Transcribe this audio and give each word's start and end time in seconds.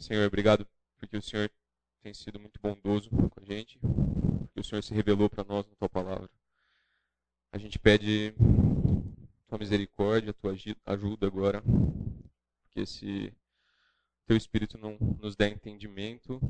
Senhor, 0.00 0.26
obrigado 0.26 0.66
porque 0.98 1.16
o 1.16 1.22
Senhor 1.22 1.50
tem 2.02 2.12
sido 2.12 2.40
muito 2.40 2.60
bondoso 2.60 3.10
com 3.10 3.40
a 3.40 3.44
gente, 3.44 3.78
porque 3.78 4.60
o 4.60 4.64
Senhor 4.64 4.82
se 4.82 4.92
revelou 4.92 5.30
para 5.30 5.44
nós 5.44 5.66
na 5.66 5.74
tua 5.76 5.88
palavra. 5.88 6.28
A 7.52 7.58
gente 7.58 7.78
pede 7.78 8.34
tua 9.46 9.58
misericórdia, 9.58 10.32
tua 10.32 10.54
ajuda 10.86 11.26
agora, 11.26 11.62
porque 12.62 12.84
se 12.86 13.32
teu 14.26 14.36
Espírito 14.36 14.78
não 14.78 14.96
nos 15.20 15.36
der 15.36 15.52
entendimento, 15.52 16.40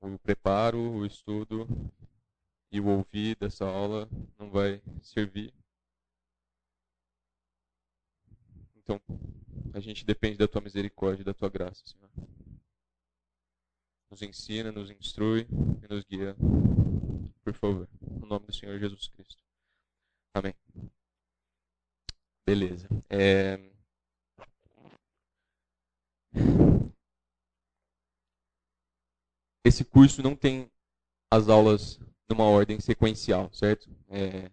o 0.00 0.18
preparo, 0.18 0.78
o 0.78 1.06
estudo 1.06 1.66
e 2.70 2.80
o 2.80 2.86
ouvir 2.86 3.36
dessa 3.36 3.66
aula 3.66 4.08
não 4.38 4.50
vai 4.50 4.82
servir. 5.02 5.52
Então, 8.76 9.00
a 9.72 9.80
gente 9.80 10.04
depende 10.04 10.38
da 10.38 10.48
tua 10.48 10.60
misericórdia 10.60 11.22
e 11.22 11.24
da 11.24 11.34
tua 11.34 11.48
graça, 11.48 11.82
Senhor. 11.86 12.10
Nos 14.10 14.22
ensina, 14.22 14.72
nos 14.72 14.90
instrui 14.90 15.46
e 15.82 15.88
nos 15.88 16.04
guia, 16.04 16.34
por 17.44 17.52
favor. 17.54 17.88
No 18.00 18.26
nome 18.26 18.46
do 18.46 18.54
Senhor 18.54 18.78
Jesus 18.78 19.08
Cristo. 19.08 19.42
Amém. 20.34 20.54
Beleza. 22.46 22.88
É... 23.10 23.58
Esse 29.64 29.84
curso 29.84 30.22
não 30.22 30.34
tem 30.34 30.70
as 31.30 31.48
aulas 31.48 32.00
numa 32.28 32.44
ordem 32.44 32.80
sequencial, 32.80 33.52
certo? 33.52 33.90
É... 34.08 34.50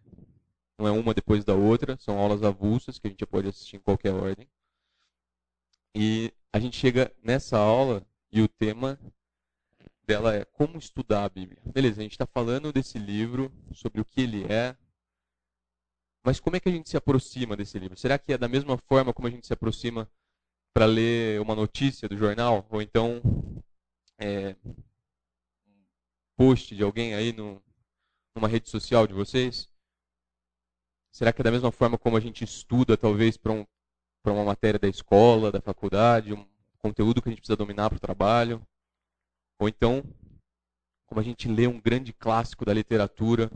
Não 0.78 0.88
é 0.88 0.92
uma 0.92 1.14
depois 1.14 1.46
da 1.46 1.56
outra, 1.56 1.98
são 1.98 2.18
aulas 2.18 2.44
avulsas 2.44 3.00
que 3.00 3.08
a 3.08 3.10
gente 3.10 3.26
pode 3.26 3.48
assistir 3.48 3.78
em 3.78 3.80
qualquer 3.80 4.14
ordem. 4.14 4.46
E 5.96 6.34
a 6.52 6.60
gente 6.60 6.78
chega 6.78 7.16
nessa 7.24 7.58
aula 7.58 8.06
e 8.30 8.42
o 8.42 8.50
tema 8.50 9.00
dela 10.04 10.36
é 10.36 10.44
como 10.44 10.78
estudar 10.78 11.24
a 11.24 11.30
Bíblia. 11.30 11.62
Beleza, 11.66 12.02
a 12.02 12.04
gente 12.04 12.12
está 12.12 12.26
falando 12.26 12.74
desse 12.74 13.00
livro, 13.00 13.50
sobre 13.74 14.02
o 14.02 14.06
que 14.06 14.20
ele 14.20 14.44
é, 14.52 14.76
mas 16.26 16.40
como 16.40 16.56
é 16.56 16.60
que 16.60 16.68
a 16.68 16.72
gente 16.72 16.90
se 16.90 16.98
aproxima 16.98 17.56
desse 17.56 17.78
livro? 17.78 17.96
Será 17.96 18.18
que 18.18 18.34
é 18.34 18.38
da 18.38 18.48
mesma 18.48 18.78
forma 18.78 19.14
como 19.14 19.28
a 19.28 19.32
gente 19.32 19.46
se 19.46 19.54
aproxima 19.54 20.10
para 20.74 20.86
ler 20.86 21.40
uma 21.40 21.54
notícia 21.56 22.10
do 22.10 22.18
jornal? 22.18 22.68
Ou 22.72 22.82
então 22.82 23.22
é, 24.18 24.56
um 24.66 25.86
post 26.36 26.76
de 26.76 26.82
alguém 26.82 27.14
aí 27.14 27.32
no, 27.32 27.64
numa 28.36 28.48
rede 28.48 28.70
social 28.72 29.06
de 29.06 29.14
vocês? 29.14 29.70
Será 31.12 31.32
que 31.32 31.42
é 31.42 31.44
da 31.44 31.52
mesma 31.52 31.72
forma 31.72 31.96
como 31.98 32.18
a 32.18 32.20
gente 32.20 32.44
estuda, 32.44 32.98
talvez, 32.98 33.38
para 33.38 33.54
um, 33.54 33.66
uma 34.32 34.46
matéria 34.46 34.80
da 34.80 34.88
escola, 34.88 35.52
da 35.52 35.62
faculdade, 35.62 36.34
um 36.34 36.46
conteúdo 36.80 37.22
que 37.22 37.30
a 37.30 37.32
gente 37.32 37.40
precisa 37.40 37.58
dominar 37.58 37.90
para 37.90 37.98
o 37.98 38.00
trabalho? 38.00 38.62
Ou 39.60 39.68
então, 39.70 40.04
como 41.06 41.22
a 41.22 41.24
gente 41.24 41.48
lê 41.48 41.68
um 41.68 41.80
grande 41.80 42.14
clássico 42.14 42.66
da 42.66 42.74
literatura, 42.74 43.50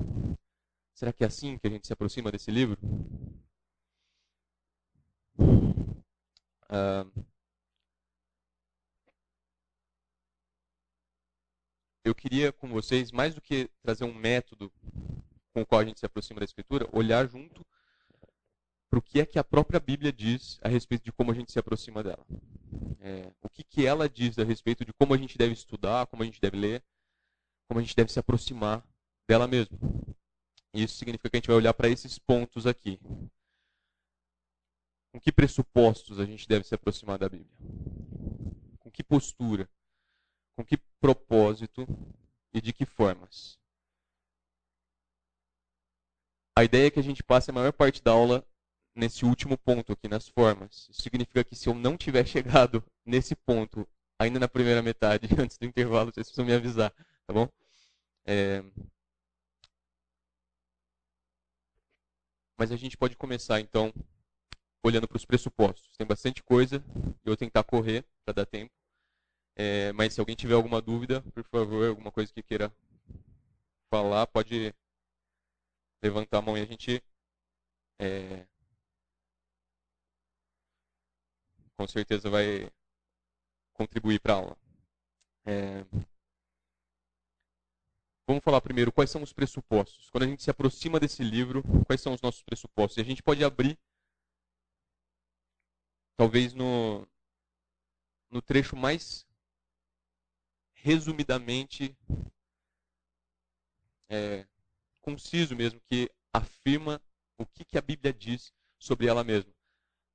Será 0.99 1.13
que 1.13 1.23
é 1.23 1.27
assim 1.27 1.57
que 1.57 1.65
a 1.65 1.69
gente 1.69 1.87
se 1.87 1.93
aproxima 1.93 2.29
desse 2.29 2.51
livro? 2.51 2.77
Uh, 6.69 7.25
eu 12.03 12.13
queria 12.13 12.51
com 12.51 12.67
vocês, 12.67 13.13
mais 13.13 13.33
do 13.33 13.39
que 13.39 13.69
trazer 13.81 14.03
um 14.03 14.13
método 14.13 14.69
com 15.53 15.61
o 15.61 15.65
qual 15.65 15.79
a 15.79 15.85
gente 15.85 16.01
se 16.01 16.05
aproxima 16.05 16.41
da 16.41 16.45
Escritura, 16.45 16.89
olhar 16.91 17.25
junto 17.29 17.65
para 18.89 18.99
o 18.99 19.01
que 19.01 19.21
é 19.21 19.25
que 19.25 19.37
a 19.37 19.43
própria 19.43 19.79
Bíblia 19.79 20.11
diz 20.11 20.59
a 20.63 20.67
respeito 20.67 21.03
de 21.03 21.11
como 21.11 21.31
a 21.31 21.35
gente 21.35 21.51
se 21.51 21.59
aproxima 21.59 22.01
dela. 22.01 22.25
É, 22.99 23.31
o 23.41 23.49
que, 23.49 23.63
que 23.63 23.85
ela 23.85 24.09
diz 24.09 24.37
a 24.39 24.43
respeito 24.43 24.83
de 24.83 24.91
como 24.93 25.13
a 25.13 25.17
gente 25.17 25.37
deve 25.37 25.53
estudar, 25.53 26.07
como 26.07 26.23
a 26.23 26.25
gente 26.25 26.41
deve 26.41 26.57
ler, 26.57 26.83
como 27.67 27.79
a 27.79 27.83
gente 27.83 27.95
deve 27.95 28.11
se 28.11 28.19
aproximar 28.19 28.83
dela 29.27 29.47
mesma. 29.47 29.77
Isso 30.73 30.95
significa 30.95 31.29
que 31.29 31.37
a 31.37 31.39
gente 31.39 31.47
vai 31.47 31.55
olhar 31.55 31.73
para 31.73 31.89
esses 31.89 32.17
pontos 32.17 32.65
aqui. 32.65 32.99
Com 35.11 35.19
que 35.19 35.31
pressupostos 35.31 36.19
a 36.19 36.25
gente 36.25 36.47
deve 36.47 36.65
se 36.65 36.73
aproximar 36.73 37.19
da 37.19 37.29
Bíblia? 37.29 37.55
Com 38.79 38.89
que 38.89 39.03
postura? 39.03 39.69
Com 40.55 40.65
que 40.65 40.77
propósito 40.99 41.87
e 42.53 42.59
de 42.59 42.73
que 42.73 42.85
formas? 42.85 43.59
A 46.55 46.63
ideia 46.63 46.87
é 46.87 46.91
que 46.91 46.99
a 46.99 47.03
gente 47.03 47.23
passe 47.23 47.51
a 47.51 47.53
maior 47.53 47.71
parte 47.71 48.03
da 48.03 48.11
aula 48.11 48.45
nesse 48.99 49.25
último 49.25 49.57
ponto 49.57 49.93
aqui, 49.93 50.07
nas 50.07 50.27
formas. 50.27 50.87
Isso 50.89 51.01
significa 51.01 51.43
que 51.43 51.55
se 51.55 51.69
eu 51.69 51.73
não 51.73 51.97
tiver 51.97 52.25
chegado 52.25 52.83
nesse 53.05 53.35
ponto 53.35 53.87
ainda 54.19 54.39
na 54.39 54.47
primeira 54.47 54.81
metade, 54.81 55.27
antes 55.39 55.57
do 55.57 55.65
intervalo, 55.65 56.11
vocês 56.13 56.27
precisam 56.27 56.45
me 56.45 56.53
avisar, 56.53 56.91
tá 57.25 57.33
bom? 57.33 57.47
É, 58.25 58.63
Mas 62.59 62.73
a 62.73 62.75
gente 62.75 62.97
pode 62.97 63.15
começar, 63.15 63.61
então, 63.61 63.93
olhando 64.83 65.07
para 65.07 65.15
os 65.15 65.23
pressupostos. 65.23 65.95
Tem 65.95 66.05
bastante 66.05 66.43
coisa, 66.43 66.83
eu 67.23 67.31
vou 67.31 67.37
tentar 67.37 67.63
correr 67.63 68.03
para 68.25 68.33
dar 68.33 68.45
tempo. 68.45 68.73
É, 69.55 69.93
mas 69.93 70.13
se 70.13 70.19
alguém 70.19 70.35
tiver 70.35 70.55
alguma 70.55 70.81
dúvida, 70.81 71.21
por 71.33 71.45
favor, 71.45 71.87
alguma 71.87 72.11
coisa 72.11 72.33
que 72.33 72.43
queira 72.43 72.69
falar, 73.89 74.27
pode 74.27 74.73
levantar 76.03 76.39
a 76.39 76.41
mão 76.41 76.57
e 76.57 76.61
a 76.61 76.65
gente 76.65 77.01
é, 77.97 78.45
com 81.79 81.87
certeza 81.87 82.29
vai 82.29 82.69
contribuir 83.71 84.19
para 84.19 84.33
a 84.33 84.35
aula. 84.35 84.57
É, 85.45 85.85
Vamos 88.27 88.43
falar 88.43 88.59
primeiro 88.59 88.91
quais 88.91 89.09
são 89.09 89.23
os 89.23 89.31
pressupostos. 89.31 90.09
Quando 90.09 90.23
a 90.23 90.27
gente 90.27 90.43
se 90.43 90.51
aproxima 90.51 90.99
desse 90.99 91.23
livro, 91.23 91.63
quais 91.85 92.01
são 92.01 92.13
os 92.13 92.21
nossos 92.21 92.43
pressupostos? 92.43 92.97
E 92.97 93.01
a 93.01 93.03
gente 93.05 93.23
pode 93.23 93.45
abrir, 93.45 93.79
talvez 96.17 96.53
no, 96.53 97.07
no 98.29 98.41
trecho 98.41 98.75
mais 98.75 99.25
resumidamente 100.73 101.97
é, 104.09 104.45
conciso 104.99 105.55
mesmo, 105.55 105.79
que 105.89 106.11
afirma 106.33 107.01
o 107.37 107.45
que, 107.45 107.63
que 107.63 107.77
a 107.77 107.81
Bíblia 107.81 108.13
diz 108.13 108.53
sobre 108.77 109.07
ela 109.07 109.23
mesma. 109.23 109.58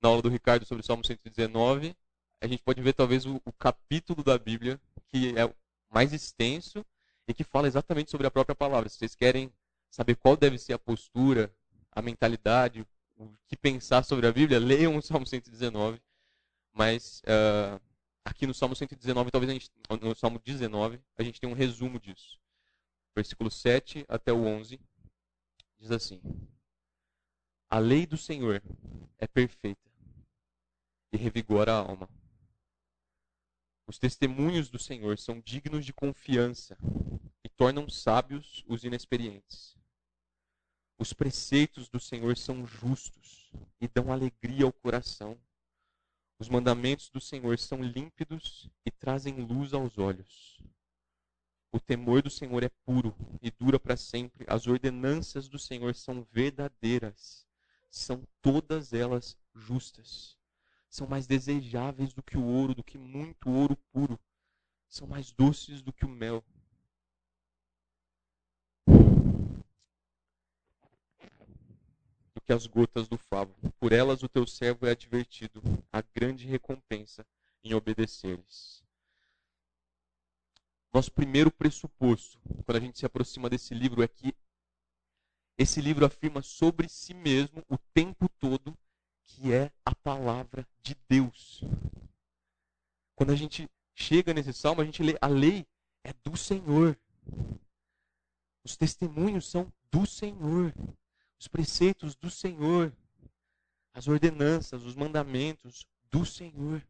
Na 0.05 0.11
aula 0.11 0.21
do 0.21 0.29
Ricardo 0.29 0.67
sobre 0.67 0.83
o 0.83 0.87
Salmo 0.87 1.03
119, 1.03 1.97
a 2.39 2.47
gente 2.47 2.63
pode 2.63 2.83
ver 2.83 2.93
talvez 2.93 3.25
o, 3.25 3.41
o 3.43 3.51
capítulo 3.51 4.23
da 4.23 4.37
Bíblia 4.37 4.79
que 5.07 5.31
é 5.31 5.51
mais 5.91 6.13
extenso 6.13 6.85
e 7.27 7.33
que 7.33 7.43
fala 7.43 7.67
exatamente 7.67 8.11
sobre 8.11 8.27
a 8.27 8.31
própria 8.31 8.55
palavra. 8.55 8.87
Se 8.91 8.99
vocês 8.99 9.15
querem 9.15 9.51
saber 9.91 10.17
qual 10.17 10.37
deve 10.37 10.59
ser 10.59 10.75
a 10.75 10.79
postura, 10.79 11.51
a 11.91 12.03
mentalidade, 12.03 12.87
o 13.17 13.31
que 13.47 13.57
pensar 13.57 14.05
sobre 14.05 14.27
a 14.27 14.33
Bíblia, 14.33 14.59
leiam 14.59 14.95
o 14.95 15.01
Salmo 15.01 15.27
119. 15.27 15.99
Mas 16.71 17.23
uh, 17.23 17.81
aqui 18.27 18.47
no 18.47 18.53
Salmo 18.53 18.77
119, 18.77 19.31
talvez 19.31 19.51
gente, 19.51 19.71
no 20.03 20.15
Salmo 20.15 20.39
19, 20.39 21.01
a 21.17 21.23
gente 21.23 21.41
tem 21.41 21.49
um 21.49 21.55
resumo 21.55 21.99
disso. 21.99 22.39
Versículo 23.17 23.51
7 23.51 24.05
até 24.07 24.35
o 24.35 24.45
11 24.45 24.79
diz 25.79 25.91
assim: 25.91 26.21
A 27.71 27.79
lei 27.79 28.05
do 28.05 28.19
Senhor 28.19 28.63
é 29.17 29.27
perfeita 29.27 29.94
e 31.15 31.17
revigora 31.17 31.73
a 31.73 31.79
alma. 31.79 32.11
Os 33.87 33.99
testemunhos 33.99 34.69
do 34.69 34.81
Senhor 34.81 35.17
são 35.17 35.41
dignos 35.41 35.87
de 35.87 35.93
confiança 35.93 36.77
e 37.45 37.49
tornam 37.49 37.89
sábios 37.89 38.65
os 38.67 38.83
inexperientes. 38.83 39.77
Os 40.99 41.13
preceitos 41.13 41.89
do 41.89 42.01
Senhor 42.01 42.37
são 42.37 42.67
justos 42.67 43.53
e 43.81 43.87
dão 43.87 44.13
alegria 44.13 44.65
ao 44.65 44.73
coração. 44.73 45.39
Os 46.37 46.49
mandamentos 46.49 47.11
do 47.11 47.21
Senhor 47.21 47.61
são 47.61 47.81
límpidos 47.81 48.69
e 48.85 48.91
trazem 48.91 49.35
luz 49.37 49.73
aos 49.73 49.99
olhos. 49.99 50.59
O 51.71 51.79
temor 51.79 52.23
do 52.23 52.31
Senhor 52.31 52.65
é 52.65 52.71
puro 52.85 53.15
e 53.41 53.53
dura 53.53 53.79
para 53.79 53.97
sempre. 53.97 54.45
As 54.49 54.67
ordenanças 54.67 55.49
do 55.49 55.61
Senhor 55.61 55.95
são 55.95 56.27
verdadeiras, 56.33 57.47
são 57.89 58.27
todas 58.43 58.93
elas 58.93 59.37
justas 59.55 60.37
são 60.95 61.09
mais 61.09 61.27
desejáveis 61.27 62.13
do 62.13 62.23
que 62.23 62.39
o 62.39 62.45
ouro, 62.45 62.73
do 62.73 62.85
que 62.85 62.97
muito 62.97 63.51
ouro 63.51 63.77
puro. 63.93 64.17
São 64.89 65.09
mais 65.09 65.33
doces 65.33 65.83
do 65.83 65.93
que 65.93 66.05
o 66.05 66.09
mel. 66.09 66.45
Do 72.33 72.41
que 72.41 72.53
as 72.53 72.69
gotas 72.69 73.09
do 73.09 73.19
favo. 73.19 73.53
Por 73.81 73.93
elas 73.93 74.23
o 74.23 74.29
teu 74.29 74.47
servo 74.47 74.87
é 74.87 74.93
advertido, 74.93 75.61
a 75.93 76.01
grande 76.01 76.47
recompensa 76.47 77.27
em 77.65 77.75
obedecer-lhes. 77.75 78.85
Nosso 80.93 81.11
primeiro 81.11 81.51
pressuposto, 81.51 82.39
quando 82.65 82.77
a 82.77 82.81
gente 82.81 83.01
se 83.01 83.05
aproxima 83.05 83.51
desse 83.51 83.75
livro, 83.75 84.01
é 84.01 84.07
que 84.07 84.33
esse 85.59 85.81
livro 85.81 86.07
afirma 86.07 86.41
sobre 86.41 86.89
si 86.89 87.13
mesmo 87.13 87.65
o 87.69 87.77
tempo 87.93 88.29
todo 88.39 88.79
que 89.25 89.53
é 89.53 89.71
a 89.85 89.95
palavra 89.95 90.67
de 90.83 90.97
Deus. 91.09 91.63
Quando 93.15 93.31
a 93.31 93.37
gente 93.37 93.69
chega 93.95 94.35
nesse 94.35 94.53
salmo, 94.53 94.81
a 94.81 94.85
gente 94.85 95.03
lê 95.03 95.17
a 95.21 95.27
lei 95.27 95.67
é 96.05 96.13
do 96.23 96.37
Senhor. 96.37 96.99
Os 98.63 98.77
testemunhos 98.77 99.49
são 99.49 99.73
do 99.91 100.07
Senhor. 100.07 100.75
Os 101.39 101.49
preceitos 101.49 102.15
do 102.15 102.31
Senhor. 102.31 102.93
As 103.93 104.09
ordenanças, 104.09 104.83
os 104.83 104.95
mandamentos 104.95 105.87
do 106.11 106.27
Senhor. 106.27 106.87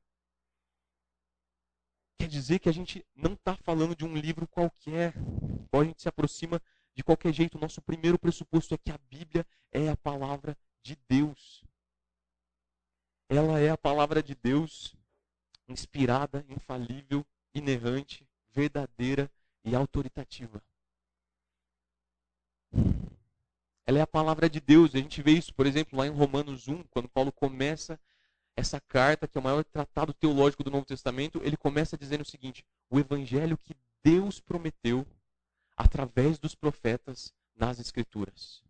Quer 2.19 2.29
dizer 2.29 2.59
que 2.59 2.69
a 2.69 2.73
gente 2.73 3.05
não 3.15 3.35
está 3.35 3.57
falando 3.57 3.95
de 3.95 4.05
um 4.05 4.17
livro 4.17 4.47
qualquer, 4.49 5.13
ou 5.71 5.81
a 5.81 5.85
gente 5.85 6.01
se 6.01 6.09
aproxima 6.09 6.61
de 6.95 7.03
qualquer 7.03 7.33
jeito. 7.33 7.59
O 7.59 7.61
nosso 7.61 7.83
primeiro 7.83 8.19
pressuposto 8.19 8.75
é 8.75 8.79
que 8.79 8.91
a 8.91 8.99
Bíblia 9.11 9.47
é 9.71 9.89
a 9.89 9.97
palavra 9.97 10.57
de 10.83 10.97
Deus. 11.09 11.65
Ela 13.29 13.59
é 13.61 13.71
a 13.71 13.79
palavra 13.79 14.23
de 14.23 14.35
Deus, 14.35 14.95
inspirada, 15.69 16.45
infalível, 16.49 17.25
inerrante, 17.55 18.27
verdadeira 18.51 19.31
e 19.65 19.75
autoritativa. 19.75 20.63
Ela 23.87 23.99
é 23.99 24.03
a 24.03 24.07
palavra 24.07 24.49
de 24.49 24.61
Deus. 24.61 24.95
A 24.95 24.99
gente 24.99 25.23
vê 25.23 25.33
isso, 25.33 25.55
por 25.55 25.67
exemplo, 25.67 25.99
lá 25.99 26.07
em 26.07 26.11
Romanos 26.11 26.69
1, 26.69 26.85
quando 26.85 27.09
Paulo 27.09 27.31
começa 27.33 27.99
essa 28.57 28.81
carta, 28.81 29.27
que 29.27 29.37
é 29.37 29.41
o 29.41 29.45
maior 29.45 29.65
tratado 29.65 30.13
teológico 30.13 30.63
do 30.63 30.71
Novo 30.71 30.87
Testamento, 30.87 31.41
ele 31.43 31.57
começa 31.57 31.99
dizendo 31.99 32.23
o 32.23 32.27
seguinte: 32.27 32.65
o 32.89 32.99
evangelho 32.99 33.59
que 33.59 33.77
Deus 34.03 34.41
prometeu 34.41 35.07
através 35.77 36.39
dos 36.39 36.55
profetas 36.55 37.33
nas 37.55 37.79
Escrituras. 37.79 38.63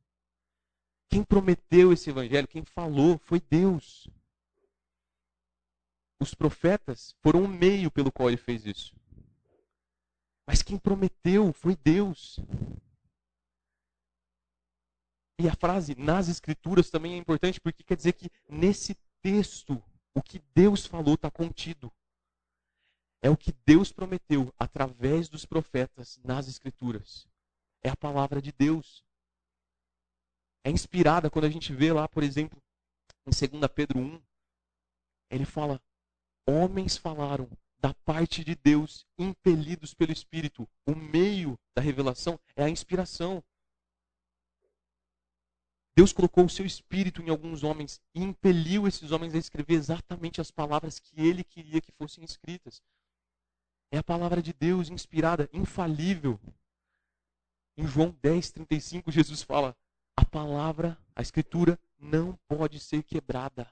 Quem 1.09 1.23
prometeu 1.23 1.93
esse 1.93 2.11
evangelho, 2.11 2.49
quem 2.49 2.65
falou, 2.65 3.19
foi 3.19 3.41
Deus. 3.41 4.09
Os 6.21 6.35
profetas 6.35 7.15
foram 7.23 7.45
o 7.45 7.49
meio 7.49 7.91
pelo 7.91 8.13
qual 8.13 8.29
ele 8.29 8.37
fez 8.37 8.65
isso. 8.65 8.95
Mas 10.47 10.63
quem 10.63 10.79
prometeu 10.79 11.53
foi 11.53 11.77
Deus. 11.77 12.39
E 15.39 15.49
a 15.49 15.55
frase 15.55 15.95
nas 15.97 16.29
Escrituras 16.29 16.91
também 16.91 17.15
é 17.15 17.17
importante 17.17 17.61
porque 17.61 17.83
quer 17.83 17.97
dizer 17.97 18.13
que 18.13 18.31
nesse 18.49 18.95
texto 19.21 19.83
o 20.15 20.23
que 20.23 20.39
Deus 20.55 20.87
falou 20.87 21.15
está 21.15 21.31
contido. 21.31 21.93
É 23.21 23.31
o 23.31 23.37
que 23.37 23.53
Deus 23.67 23.91
prometeu 23.91 24.53
através 24.59 25.29
dos 25.29 25.45
profetas 25.45 26.21
nas 26.23 26.47
Escrituras. 26.47 27.27
É 27.83 27.89
a 27.89 27.97
palavra 27.97 28.41
de 28.41 28.53
Deus. 28.53 29.03
É 30.63 30.71
inspirada 30.71 31.31
quando 31.31 31.47
a 31.47 31.51
gente 31.51 31.75
vê 31.75 31.93
lá, 31.93 32.09
por 32.09 32.23
exemplo, 32.23 32.63
em 33.27 33.31
2 33.31 33.73
Pedro 33.75 33.99
1, 33.99 34.23
ele 35.31 35.45
fala: 35.45 35.81
Homens 36.47 36.97
falaram 36.97 37.49
da 37.79 37.95
parte 37.95 38.43
de 38.43 38.55
Deus, 38.55 39.07
impelidos 39.19 39.95
pelo 39.95 40.13
Espírito. 40.13 40.69
O 40.87 40.95
meio 40.95 41.59
da 41.75 41.83
revelação 41.83 42.39
é 42.57 42.65
a 42.65 42.69
inspiração. 42.71 43.43
Deus 45.97 46.13
colocou 46.13 46.45
o 46.45 46.51
seu 46.51 46.67
espírito 46.67 47.23
em 47.23 47.31
alguns 47.31 47.63
homens 47.63 48.01
e 48.15 48.23
impeliu 48.23 48.89
esses 48.89 49.13
homens 49.13 49.35
a 49.35 49.39
escrever 49.39 49.75
exatamente 49.75 50.41
as 50.41 50.51
palavras 50.51 50.99
que 50.99 51.21
ele 51.21 51.45
queria 51.45 51.81
que 51.81 51.93
fossem 51.93 52.25
escritas. 52.25 52.83
É 53.93 53.99
a 53.99 54.03
palavra 54.03 54.43
de 54.43 54.53
Deus 54.53 54.91
inspirada, 54.91 55.49
infalível. 55.53 56.41
Em 57.77 57.87
João 57.87 58.17
10, 58.21 58.51
35, 58.51 59.13
Jesus 59.13 59.43
fala: 59.43 59.77
a 60.17 60.25
palavra, 60.25 60.99
a 61.15 61.23
escritura, 61.23 61.79
não 61.99 62.37
pode 62.49 62.81
ser 62.81 63.03
quebrada, 63.03 63.71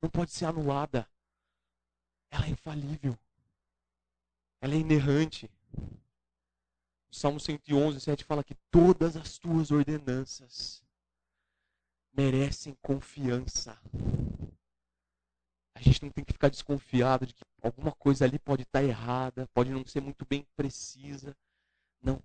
não 0.00 0.08
pode 0.08 0.30
ser 0.30 0.44
anulada. 0.44 1.08
Ela 2.34 2.46
é 2.46 2.50
infalível, 2.50 3.16
ela 4.60 4.74
é 4.74 4.78
inerrante. 4.78 5.48
O 7.08 7.14
Salmo 7.14 7.38
111, 7.38 8.00
7 8.00 8.24
fala 8.24 8.42
que 8.42 8.56
todas 8.72 9.16
as 9.16 9.38
tuas 9.38 9.70
ordenanças 9.70 10.82
merecem 12.12 12.76
confiança. 12.82 13.80
A 15.76 15.80
gente 15.80 16.02
não 16.02 16.10
tem 16.10 16.24
que 16.24 16.32
ficar 16.32 16.48
desconfiado 16.48 17.24
de 17.24 17.34
que 17.34 17.44
alguma 17.62 17.92
coisa 17.92 18.24
ali 18.24 18.40
pode 18.40 18.62
estar 18.62 18.82
errada, 18.82 19.48
pode 19.54 19.70
não 19.70 19.86
ser 19.86 20.00
muito 20.00 20.26
bem 20.26 20.44
precisa. 20.56 21.36
Não. 22.02 22.20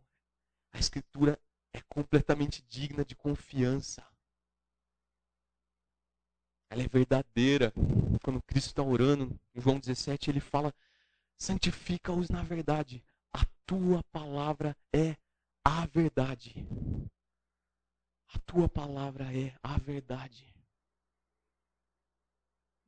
A 0.73 0.79
Escritura 0.79 1.39
é 1.71 1.81
completamente 1.81 2.63
digna 2.67 3.05
de 3.05 3.15
confiança. 3.15 4.03
Ela 6.69 6.83
é 6.83 6.87
verdadeira. 6.87 7.73
Quando 8.23 8.41
Cristo 8.41 8.67
está 8.67 8.83
orando, 8.83 9.39
em 9.55 9.61
João 9.61 9.79
17, 9.79 10.29
ele 10.29 10.39
fala: 10.39 10.73
santifica-os 11.37 12.29
na 12.29 12.43
verdade. 12.43 13.03
A 13.33 13.45
tua 13.65 14.03
palavra 14.11 14.75
é 14.93 15.15
a 15.63 15.85
verdade. 15.87 16.67
A 18.33 18.39
tua 18.39 18.69
palavra 18.69 19.25
é 19.35 19.55
a 19.63 19.77
verdade. 19.77 20.53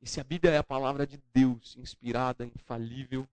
E 0.00 0.06
se 0.08 0.20
a 0.20 0.24
Bíblia 0.24 0.52
é 0.52 0.58
a 0.58 0.64
palavra 0.64 1.06
de 1.06 1.16
Deus, 1.32 1.76
inspirada, 1.76 2.44
infalível, 2.44 3.28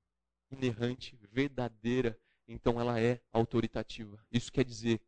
inerrante, 0.51 1.15
verdadeira, 1.31 2.17
então 2.47 2.79
ela 2.79 2.99
é 2.99 3.19
autoritativa. 3.31 4.23
Isso 4.31 4.51
quer 4.51 4.63
dizer 4.63 4.99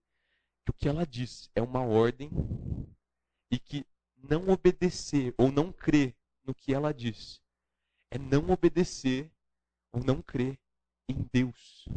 que 0.63 0.71
o 0.71 0.73
que 0.73 0.87
ela 0.87 1.05
diz 1.05 1.49
é 1.55 1.61
uma 1.61 1.81
ordem 1.81 2.29
e 3.49 3.59
que 3.59 3.85
não 4.21 4.49
obedecer 4.49 5.33
ou 5.37 5.51
não 5.51 5.71
crer 5.71 6.15
no 6.43 6.53
que 6.53 6.73
ela 6.73 6.93
diz 6.93 7.41
é 8.11 8.17
não 8.17 8.49
obedecer 8.49 9.31
ou 9.91 10.03
não 10.03 10.21
crer 10.21 10.59
em 11.07 11.27
Deus, 11.31 11.87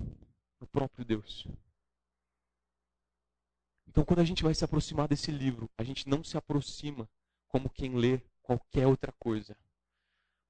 no 0.60 0.66
próprio 0.68 1.04
Deus. 1.04 1.46
Então, 3.86 4.04
quando 4.04 4.20
a 4.20 4.24
gente 4.24 4.42
vai 4.42 4.54
se 4.54 4.64
aproximar 4.64 5.08
desse 5.08 5.30
livro, 5.30 5.68
a 5.76 5.84
gente 5.84 6.08
não 6.08 6.24
se 6.24 6.36
aproxima 6.36 7.08
como 7.48 7.68
quem 7.68 7.96
lê 7.96 8.20
qualquer 8.42 8.86
outra 8.86 9.12
coisa, 9.12 9.56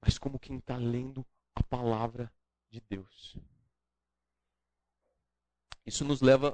mas 0.01 0.17
como 0.17 0.39
quem 0.39 0.57
está 0.57 0.77
lendo 0.77 1.25
a 1.55 1.63
palavra 1.63 2.31
de 2.69 2.79
Deus. 2.81 3.37
Isso 5.85 6.03
nos 6.03 6.21
leva 6.21 6.51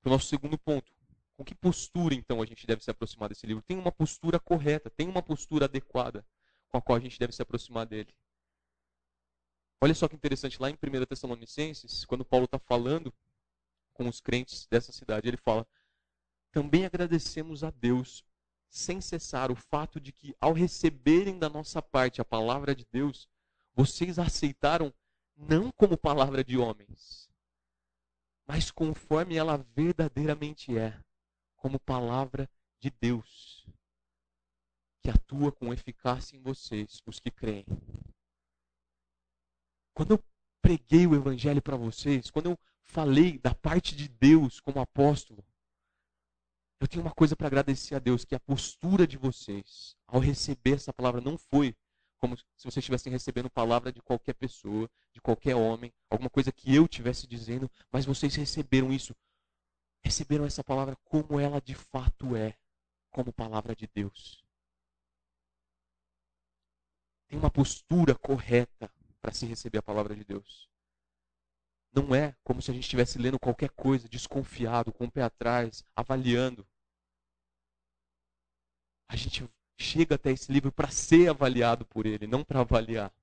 para 0.00 0.10
o 0.10 0.12
nosso 0.12 0.26
segundo 0.26 0.58
ponto. 0.58 0.92
Com 1.36 1.44
que 1.44 1.54
postura, 1.54 2.14
então, 2.14 2.40
a 2.40 2.46
gente 2.46 2.66
deve 2.66 2.82
se 2.82 2.90
aproximar 2.90 3.28
desse 3.28 3.46
livro? 3.46 3.62
Tem 3.62 3.76
uma 3.76 3.90
postura 3.90 4.38
correta, 4.38 4.88
tem 4.88 5.08
uma 5.08 5.22
postura 5.22 5.64
adequada 5.64 6.24
com 6.68 6.78
a 6.78 6.82
qual 6.82 6.96
a 6.96 7.00
gente 7.00 7.18
deve 7.18 7.32
se 7.32 7.42
aproximar 7.42 7.86
dele. 7.86 8.14
Olha 9.80 9.94
só 9.94 10.08
que 10.08 10.16
interessante, 10.16 10.60
lá 10.60 10.70
em 10.70 10.74
1 10.74 11.06
Tessalonicenses, 11.06 12.04
quando 12.04 12.24
Paulo 12.24 12.46
está 12.46 12.58
falando 12.58 13.12
com 13.92 14.08
os 14.08 14.20
crentes 14.20 14.66
dessa 14.66 14.92
cidade, 14.92 15.28
ele 15.28 15.36
fala: 15.36 15.66
Também 16.50 16.86
agradecemos 16.86 17.62
a 17.62 17.70
Deus 17.70 18.24
sem 18.68 19.00
cessar 19.00 19.52
o 19.52 19.56
fato 19.56 20.00
de 20.00 20.10
que, 20.12 20.34
ao 20.40 20.52
receberem 20.52 21.38
da 21.38 21.48
nossa 21.48 21.82
parte 21.82 22.20
a 22.20 22.24
palavra 22.24 22.74
de 22.74 22.86
Deus, 22.90 23.28
vocês 23.74 24.18
a 24.18 24.24
aceitaram 24.24 24.92
não 25.36 25.70
como 25.72 25.98
palavra 25.98 26.42
de 26.42 26.56
homens, 26.56 27.28
mas 28.46 28.70
conforme 28.70 29.36
ela 29.36 29.56
verdadeiramente 29.76 30.76
é, 30.76 30.98
como 31.64 31.80
palavra 31.80 32.46
de 32.78 32.90
Deus, 32.90 33.66
que 35.02 35.08
atua 35.08 35.50
com 35.50 35.72
eficácia 35.72 36.36
em 36.36 36.42
vocês, 36.42 37.00
os 37.06 37.18
que 37.18 37.30
creem. 37.30 37.64
Quando 39.94 40.10
eu 40.10 40.24
preguei 40.60 41.06
o 41.06 41.14
evangelho 41.14 41.62
para 41.62 41.74
vocês, 41.74 42.30
quando 42.30 42.50
eu 42.50 42.58
falei 42.82 43.38
da 43.38 43.54
parte 43.54 43.96
de 43.96 44.08
Deus 44.08 44.60
como 44.60 44.78
apóstolo, 44.78 45.42
eu 46.80 46.86
tenho 46.86 47.02
uma 47.02 47.14
coisa 47.14 47.34
para 47.34 47.46
agradecer 47.46 47.94
a 47.94 47.98
Deus, 47.98 48.26
que 48.26 48.34
a 48.34 48.40
postura 48.40 49.06
de 49.06 49.16
vocês 49.16 49.96
ao 50.06 50.20
receber 50.20 50.74
essa 50.74 50.92
palavra 50.92 51.22
não 51.22 51.38
foi 51.38 51.74
como 52.18 52.36
se 52.36 52.44
vocês 52.58 52.76
estivessem 52.76 53.10
recebendo 53.10 53.48
palavra 53.48 53.90
de 53.90 54.02
qualquer 54.02 54.34
pessoa, 54.34 54.86
de 55.14 55.20
qualquer 55.22 55.56
homem, 55.56 55.90
alguma 56.10 56.28
coisa 56.28 56.52
que 56.52 56.74
eu 56.74 56.84
estivesse 56.84 57.26
dizendo, 57.26 57.70
mas 57.90 58.04
vocês 58.04 58.34
receberam 58.34 58.92
isso, 58.92 59.16
receberam 60.04 60.44
essa 60.44 60.62
palavra 60.62 60.96
como 61.04 61.40
ela 61.40 61.60
de 61.60 61.74
fato 61.74 62.36
é, 62.36 62.56
como 63.10 63.32
palavra 63.32 63.74
de 63.74 63.86
Deus. 63.86 64.44
Tem 67.28 67.38
uma 67.38 67.50
postura 67.50 68.14
correta 68.14 68.92
para 69.20 69.32
se 69.32 69.46
receber 69.46 69.78
a 69.78 69.82
palavra 69.82 70.14
de 70.14 70.24
Deus. 70.24 70.68
Não 71.92 72.14
é 72.14 72.36
como 72.44 72.60
se 72.60 72.70
a 72.70 72.74
gente 72.74 72.84
estivesse 72.84 73.18
lendo 73.18 73.38
qualquer 73.38 73.70
coisa, 73.70 74.08
desconfiado, 74.08 74.92
com 74.92 75.04
o 75.04 75.10
pé 75.10 75.22
atrás, 75.22 75.84
avaliando 75.94 76.66
a 79.08 79.16
gente 79.16 79.48
chega 79.78 80.16
até 80.16 80.30
esse 80.32 80.50
livro 80.52 80.72
para 80.72 80.90
ser 80.90 81.28
avaliado 81.28 81.86
por 81.86 82.06
ele, 82.06 82.26
não 82.26 82.44
para 82.44 82.60
avaliar. 82.60 83.14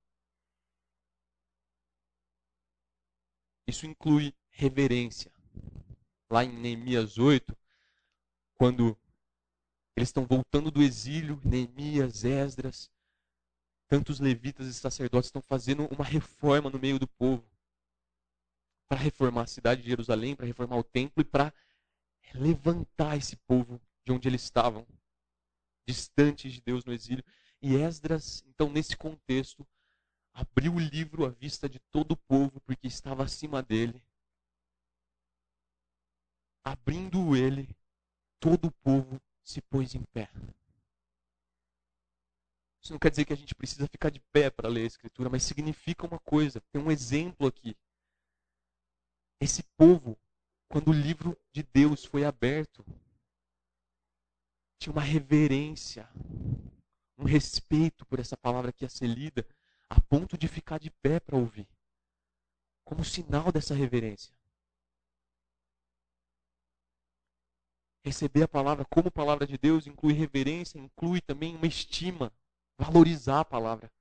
Isso 3.67 3.85
inclui 3.85 4.33
reverência. 4.49 5.30
Lá 6.31 6.45
em 6.45 6.49
Neemias 6.53 7.17
8, 7.17 7.53
quando 8.55 8.97
Eles 9.97 10.07
estão 10.07 10.25
voltando 10.25 10.71
do 10.71 10.81
exílio, 10.81 11.41
Neemias, 11.43 12.23
Esdras, 12.23 12.89
tantos 13.89 14.21
levitas 14.21 14.65
e 14.65 14.73
sacerdotes 14.73 15.27
estão 15.27 15.41
fazendo 15.41 15.85
uma 15.87 16.05
reforma 16.05 16.69
no 16.69 16.79
meio 16.79 16.97
do 16.97 17.05
povo. 17.05 17.45
Para 18.87 19.01
reformar 19.01 19.43
a 19.43 19.47
cidade 19.47 19.81
de 19.81 19.89
Jerusalém, 19.89 20.33
para 20.33 20.45
reformar 20.45 20.77
o 20.77 20.83
templo 20.83 21.21
e 21.21 21.25
para 21.25 21.53
levantar 22.33 23.17
esse 23.17 23.35
povo 23.35 23.81
de 24.05 24.13
onde 24.13 24.29
eles 24.29 24.43
estavam, 24.43 24.87
distantes 25.85 26.53
de 26.53 26.61
Deus 26.61 26.85
no 26.85 26.93
exílio. 26.93 27.25
E 27.61 27.75
Esdras, 27.75 28.41
então, 28.47 28.71
nesse 28.71 28.95
contexto, 28.95 29.67
abriu 30.33 30.75
o 30.75 30.79
livro 30.79 31.25
à 31.25 31.29
vista 31.29 31.67
de 31.67 31.79
todo 31.91 32.13
o 32.13 32.17
povo, 32.17 32.61
porque 32.61 32.87
estava 32.87 33.25
acima 33.25 33.61
dele. 33.61 34.01
Abrindo 36.63 37.35
ele, 37.35 37.69
todo 38.39 38.65
o 38.65 38.71
povo 38.71 39.19
se 39.43 39.61
pôs 39.61 39.95
em 39.95 40.03
pé. 40.03 40.29
Isso 42.81 42.91
não 42.91 42.99
quer 42.99 43.11
dizer 43.11 43.25
que 43.25 43.33
a 43.33 43.37
gente 43.37 43.53
precisa 43.53 43.87
ficar 43.87 44.09
de 44.09 44.19
pé 44.19 44.49
para 44.49 44.67
ler 44.67 44.83
a 44.83 44.87
Escritura, 44.87 45.29
mas 45.29 45.43
significa 45.43 46.07
uma 46.07 46.19
coisa. 46.19 46.61
Tem 46.71 46.81
um 46.81 46.91
exemplo 46.91 47.47
aqui. 47.47 47.77
Esse 49.39 49.63
povo, 49.77 50.17
quando 50.67 50.89
o 50.89 50.93
livro 50.93 51.37
de 51.51 51.63
Deus 51.63 52.05
foi 52.05 52.25
aberto, 52.25 52.83
tinha 54.79 54.91
uma 54.91 55.01
reverência, 55.01 56.09
um 57.17 57.23
respeito 57.23 58.03
por 58.05 58.19
essa 58.19 58.35
palavra 58.35 58.71
que 58.71 58.83
ia 58.83 58.89
ser 58.89 59.07
lida, 59.07 59.47
a 59.87 60.01
ponto 60.01 60.35
de 60.35 60.47
ficar 60.47 60.79
de 60.79 60.89
pé 60.89 61.19
para 61.19 61.37
ouvir. 61.37 61.67
Como 62.83 63.05
sinal 63.05 63.51
dessa 63.51 63.75
reverência. 63.75 64.33
Receber 68.03 68.43
a 68.43 68.47
palavra 68.47 68.85
como 68.85 69.11
palavra 69.11 69.45
de 69.45 69.57
Deus 69.57 69.85
inclui 69.85 70.13
reverência, 70.13 70.79
inclui 70.79 71.21
também 71.21 71.55
uma 71.55 71.67
estima, 71.67 72.33
valorizar 72.77 73.41
a 73.41 73.45
palavra. 73.45 73.91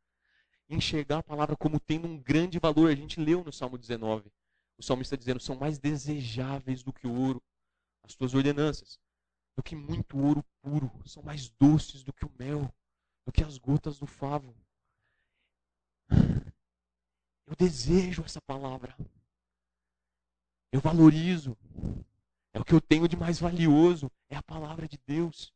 Enxergar 0.69 1.19
a 1.19 1.23
palavra 1.23 1.57
como 1.57 1.79
tendo 1.79 2.07
um 2.07 2.19
grande 2.19 2.59
valor. 2.59 2.91
A 2.91 2.95
gente 2.95 3.21
leu 3.21 3.45
no 3.45 3.53
Salmo 3.53 3.77
19. 3.77 4.33
O 4.79 4.83
salmista 4.83 5.17
dizendo: 5.17 5.41
são 5.41 5.57
mais 5.57 5.79
desejáveis 5.79 6.83
do 6.83 6.93
que 6.93 7.07
o 7.07 7.15
ouro, 7.15 7.43
as 8.03 8.15
tuas 8.15 8.35
ordenanças 8.35 8.99
do 9.61 9.63
que 9.63 9.77
muito 9.77 10.19
ouro 10.19 10.43
puro, 10.63 10.91
são 11.05 11.23
mais 11.23 11.51
doces 11.51 12.03
do 12.03 12.15
que 12.15 12.25
o 12.25 12.33
mel, 12.39 12.73
do 13.27 13.33
que 13.33 13.45
as 13.45 13.59
gotas 13.59 13.99
do 13.99 14.07
favo. 14.07 14.55
Eu 17.47 17.55
desejo 17.59 18.23
essa 18.23 18.41
palavra. 18.41 18.97
Eu 20.73 20.81
valorizo. 20.81 21.57
É 22.53 22.59
o 22.59 22.65
que 22.65 22.75
eu 22.75 22.81
tenho 22.81 23.07
de 23.07 23.17
mais 23.17 23.39
valioso, 23.39 24.11
é 24.29 24.37
a 24.37 24.43
palavra 24.43 24.89
de 24.89 24.99
Deus. 25.07 25.53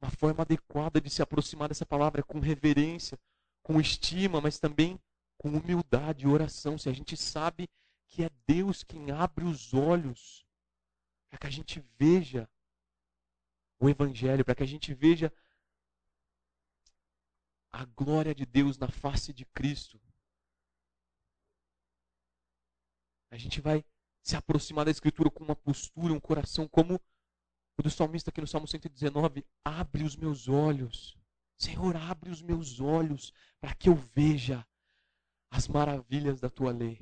Uma 0.00 0.10
forma 0.10 0.42
adequada 0.42 1.00
de 1.00 1.08
se 1.08 1.22
aproximar 1.22 1.68
dessa 1.68 1.86
palavra 1.86 2.20
é 2.20 2.24
com 2.24 2.40
reverência, 2.40 3.18
com 3.62 3.80
estima, 3.80 4.40
mas 4.40 4.58
também 4.58 5.00
com 5.38 5.48
humildade 5.48 6.24
e 6.24 6.28
oração. 6.28 6.76
Se 6.76 6.88
a 6.88 6.92
gente 6.92 7.16
sabe 7.16 7.68
que 8.08 8.24
é 8.24 8.30
Deus 8.46 8.82
quem 8.82 9.10
abre 9.10 9.44
os 9.44 9.72
olhos 9.72 10.44
para 11.28 11.38
que 11.38 11.46
a 11.46 11.50
gente 11.50 11.84
veja 11.98 12.48
o 13.80 13.88
Evangelho, 13.88 14.44
para 14.44 14.54
que 14.54 14.62
a 14.62 14.66
gente 14.66 14.94
veja 14.94 15.32
a 17.72 17.84
glória 17.84 18.34
de 18.34 18.46
Deus 18.46 18.78
na 18.78 18.88
face 18.88 19.32
de 19.32 19.44
Cristo. 19.46 20.00
A 23.30 23.36
gente 23.36 23.60
vai 23.60 23.84
se 24.24 24.34
aproximar 24.34 24.84
da 24.84 24.90
Escritura 24.90 25.30
com 25.30 25.44
uma 25.44 25.54
postura, 25.54 26.12
um 26.12 26.18
coração 26.18 26.66
como 26.66 27.00
o 27.78 27.82
do 27.82 27.90
salmista 27.90 28.30
aqui 28.30 28.40
no 28.40 28.46
Salmo 28.48 28.66
119. 28.66 29.44
Abre 29.64 30.02
os 30.02 30.16
meus 30.16 30.48
olhos. 30.48 31.16
Senhor, 31.56 31.94
abre 31.94 32.30
os 32.30 32.42
meus 32.42 32.80
olhos 32.80 33.32
para 33.60 33.72
que 33.74 33.88
eu 33.88 33.94
veja 33.94 34.66
as 35.48 35.68
maravilhas 35.68 36.40
da 36.40 36.50
tua 36.50 36.72
lei. 36.72 36.98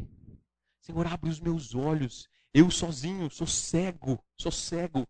Senhor, 0.81 1.07
abre 1.07 1.31
os 1.31 1.41
meus 1.41 1.75
olhos 1.75 2.29
eu 2.55 2.71
sozinho 2.71 3.31
sou 3.31 3.47
cego, 3.47 4.23
sou 4.37 4.53
cego 4.53 5.09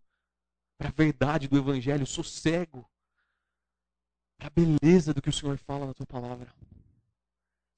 para 0.78 0.88
a 0.88 0.92
verdade 0.92 1.49
do 1.49 1.59
Evangelho, 1.59 2.07
sou 2.07 2.23
cego 2.23 2.88
para 4.37 4.47
a 4.47 4.50
beleza 4.50 5.12
do 5.12 5.21
que 5.21 5.28
o 5.28 5.33
Senhor 5.33 5.59
fala 5.59 5.87
na 5.87 5.95
tua 5.95 6.07
palavra. 6.07 6.54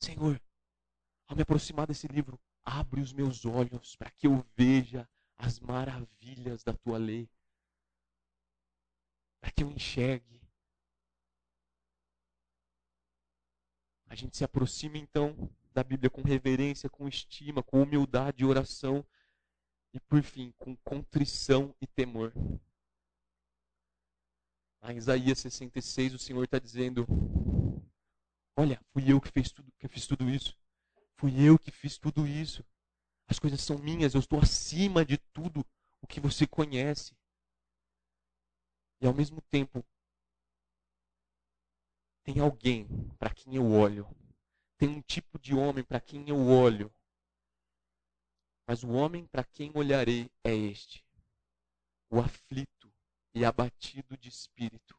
Senhor, 0.03 0.39
ao 1.27 1.35
me 1.35 1.43
aproximar 1.43 1.87
desse 1.87 2.07
livro, 2.07 2.39
abre 2.65 3.01
os 3.01 3.13
meus 3.13 3.45
olhos 3.45 3.95
para 3.97 4.11
que 4.11 4.27
eu 4.27 4.45
veja 4.57 5.09
as 5.37 5.61
maravilhas 5.61 6.63
da 6.63 6.73
tua 6.73 6.99
lei, 6.99 7.29
para 9.41 9.51
que 9.51 9.63
eu 9.63 9.71
enxergue. 9.71 10.41
A 14.07 14.15
gente 14.15 14.37
se 14.37 14.45
aproxima 14.45 14.97
então 14.97 15.51
da 15.73 15.83
Bíblia 15.83 16.09
com 16.09 16.23
reverência, 16.23 16.89
com 16.89 17.09
estima, 17.09 17.63
com 17.63 17.83
humildade 17.83 18.43
e 18.43 18.47
oração 18.47 19.05
e 19.93 20.01
por 20.01 20.23
fim, 20.23 20.53
com 20.59 20.77
contrição 20.77 21.75
e 21.81 21.87
temor. 21.87 22.33
Em 24.83 24.97
Isaías 24.97 25.39
66, 25.39 26.15
o 26.15 26.19
Senhor 26.19 26.45
está 26.45 26.59
dizendo: 26.59 27.07
Olha, 28.57 28.81
fui 28.93 29.11
eu 29.11 29.21
que, 29.21 29.31
fiz 29.31 29.51
tudo, 29.51 29.73
que 29.79 29.89
fiz 29.89 30.07
tudo 30.07 30.29
isso. 30.29 30.57
Fui 31.17 31.41
eu 31.41 31.59
que 31.59 31.71
fiz 31.71 31.99
tudo 31.99 32.27
isso. 32.27 32.65
As 33.27 33.39
coisas 33.39 33.61
são 33.61 33.79
minhas, 33.79 34.15
eu 34.15 34.21
estou 34.21 34.41
acima 34.41 35.05
de 35.05 35.19
tudo 35.33 35.65
o 36.03 36.07
que 36.07 36.21
você 36.21 36.47
conhece. 36.47 37.17
E 39.01 39.07
ao 39.07 39.15
mesmo 39.15 39.41
tempo, 39.43 39.85
tem 42.23 42.41
alguém 42.41 42.87
para 43.19 43.33
quem 43.33 43.57
eu 43.57 43.71
olho. 43.71 44.09
Tem 44.77 44.89
um 44.89 45.01
tipo 45.03 45.39
de 45.39 45.55
homem 45.55 45.85
para 45.85 46.01
quem 46.01 46.29
eu 46.29 46.47
olho 46.47 46.93
mas 48.67 48.83
o 48.83 48.91
homem 48.91 49.27
para 49.27 49.45
quem 49.45 49.71
olharei 49.75 50.31
é 50.43 50.55
este: 50.55 51.05
o 52.11 52.19
aflito 52.19 52.93
e 53.35 53.45
abatido 53.45 54.17
de 54.17 54.29
espírito. 54.29 54.99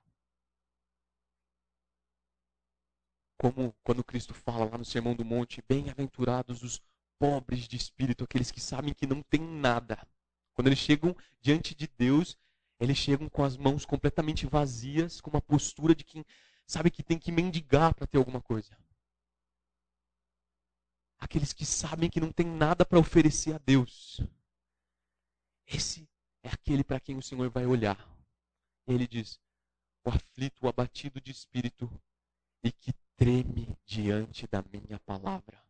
Como 3.38 3.76
quando 3.84 4.04
Cristo 4.04 4.34
fala 4.34 4.66
lá 4.66 4.78
no 4.78 4.86
Sermão 4.86 5.16
do 5.16 5.26
Monte: 5.26 5.64
Bem-aventurados 5.68 6.64
os 6.64 6.82
pobres 7.20 7.68
de 7.68 7.76
espírito, 7.76 8.24
aqueles 8.24 8.52
que 8.52 8.62
sabem 8.62 8.94
que 8.94 9.06
não 9.06 9.22
têm 9.22 9.42
nada. 9.42 10.06
Quando 10.54 10.68
eles 10.68 10.80
chegam 10.80 11.16
diante 11.42 11.76
de 11.76 11.88
Deus, 11.88 12.38
eles 12.80 12.98
chegam 12.98 13.30
com 13.30 13.44
as 13.44 13.58
mãos 13.58 13.86
completamente 13.86 14.46
vazias, 14.46 15.22
com 15.22 15.30
uma 15.30 15.42
postura 15.42 15.94
de 15.94 16.04
quem 16.04 16.26
sabe 16.66 16.90
que 16.90 17.04
tem 17.04 17.18
que 17.18 17.32
mendigar 17.32 17.94
para 17.94 18.08
ter 18.08 18.18
alguma 18.18 18.42
coisa 18.42 18.76
aqueles 21.26 21.54
que 21.54 21.66
sabem 21.66 22.10
que 22.10 22.20
não 22.20 22.32
tem 22.32 22.46
nada 22.46 22.86
para 22.86 23.00
oferecer 23.00 23.54
a 23.54 23.58
Deus. 23.58 24.22
Esse 25.66 26.08
é 26.44 26.50
aquele 26.50 26.84
para 26.84 27.00
quem 27.00 27.18
o 27.18 27.22
Senhor 27.22 27.50
vai 27.50 27.66
olhar. 27.66 27.98
Ele 28.88 29.08
diz: 29.08 29.40
o 30.04 30.10
aflito, 30.10 30.66
o 30.66 30.70
abatido 30.70 31.20
de 31.20 31.32
espírito 31.32 31.92
e 32.64 32.72
que 32.72 32.94
treme 33.16 33.78
diante 33.86 34.48
da 34.48 34.62
minha 34.64 35.00
palavra. 35.00 35.64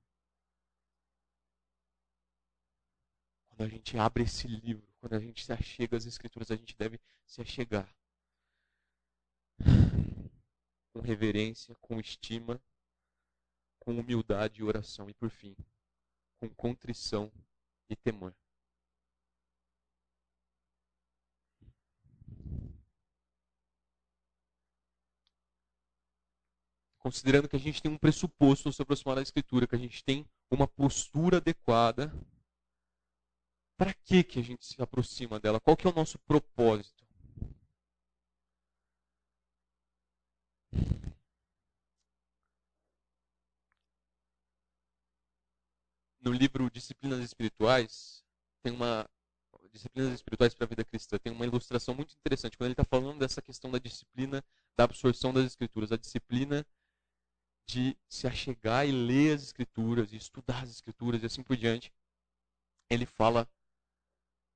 Quando 3.48 3.62
a 3.62 3.68
gente 3.68 3.98
abre 3.98 4.24
esse 4.24 4.48
livro, 4.48 4.88
quando 5.00 5.14
a 5.14 5.20
gente 5.20 5.46
se 5.46 5.54
achega 5.54 5.98
às 5.98 6.06
Escrituras, 6.06 6.52
a 6.52 6.56
gente 6.56 6.76
deve 6.76 7.00
se 7.26 7.42
achegar 7.42 7.88
com 10.94 11.00
reverência, 11.00 11.76
com 11.76 12.00
estima 12.00 12.62
com 13.86 14.00
humildade 14.00 14.60
e 14.60 14.64
oração. 14.64 15.08
E 15.10 15.14
por 15.14 15.30
fim, 15.30 15.56
com 16.40 16.50
contrição 16.50 17.32
e 17.88 17.96
temor. 17.96 18.36
Considerando 27.06 27.48
que 27.48 27.56
a 27.56 27.60
gente 27.60 27.84
tem 27.84 27.92
um 27.92 28.00
pressuposto 28.00 28.74
sobre 28.74 28.82
aproximar 28.82 29.16
da 29.16 29.22
Escritura, 29.22 29.68
que 29.68 29.76
a 29.76 29.78
gente 29.78 30.04
tem 30.04 30.26
uma 30.50 30.68
postura 30.68 31.38
adequada, 31.38 32.12
para 33.78 33.94
que, 33.94 34.24
que 34.24 34.40
a 34.40 34.42
gente 34.42 34.66
se 34.66 34.82
aproxima 34.82 35.40
dela? 35.40 35.60
Qual 35.60 35.78
que 35.78 35.86
é 35.86 35.90
o 35.92 35.94
nosso 35.94 36.18
propósito? 36.18 37.06
no 46.22 46.32
livro 46.32 46.72
Disciplinas 46.72 47.20
Espirituais, 47.24 48.24
tem 48.64 48.74
uma. 48.74 49.08
Disciplinas 49.72 50.12
Espirituais 50.12 50.56
para 50.56 50.66
a 50.66 50.70
Vida 50.70 50.84
Cristã, 50.84 51.20
tem 51.20 51.32
uma 51.32 51.46
ilustração 51.46 51.94
muito 51.94 52.16
interessante. 52.16 52.58
Quando 52.58 52.68
ele 52.68 52.74
está 52.74 52.84
falando 52.84 53.20
dessa 53.20 53.44
questão 53.44 53.70
da 53.70 53.78
disciplina, 53.78 54.44
da 54.76 54.86
absorção 54.86 55.32
das 55.32 55.46
Escrituras, 55.46 55.92
a 55.92 55.98
disciplina 55.98 56.66
de 57.66 57.98
se 58.08 58.28
achegar 58.28 58.88
e 58.88 58.92
ler 58.92 59.36
as 59.36 59.44
Escrituras, 59.44 60.14
e 60.14 60.18
estudar 60.18 60.64
as 60.64 60.70
Escrituras 60.70 61.24
e 61.24 61.26
assim 61.26 61.44
por 61.44 61.58
diante. 61.58 61.92
Ele 62.90 63.06
fala 63.06 63.48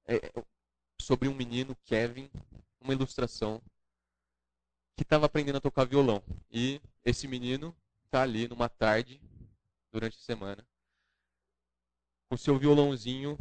é, 0.05 0.31
sobre 1.01 1.27
um 1.27 1.33
menino, 1.33 1.75
Kevin, 1.85 2.29
uma 2.79 2.93
ilustração 2.93 3.61
que 4.95 5.03
estava 5.03 5.25
aprendendo 5.25 5.57
a 5.57 5.61
tocar 5.61 5.85
violão. 5.85 6.21
E 6.51 6.81
esse 7.03 7.27
menino 7.27 7.75
está 8.05 8.21
ali 8.21 8.47
numa 8.47 8.67
tarde, 8.67 9.19
durante 9.91 10.17
a 10.17 10.21
semana, 10.21 10.65
com 12.29 12.37
seu 12.37 12.57
violãozinho 12.59 13.37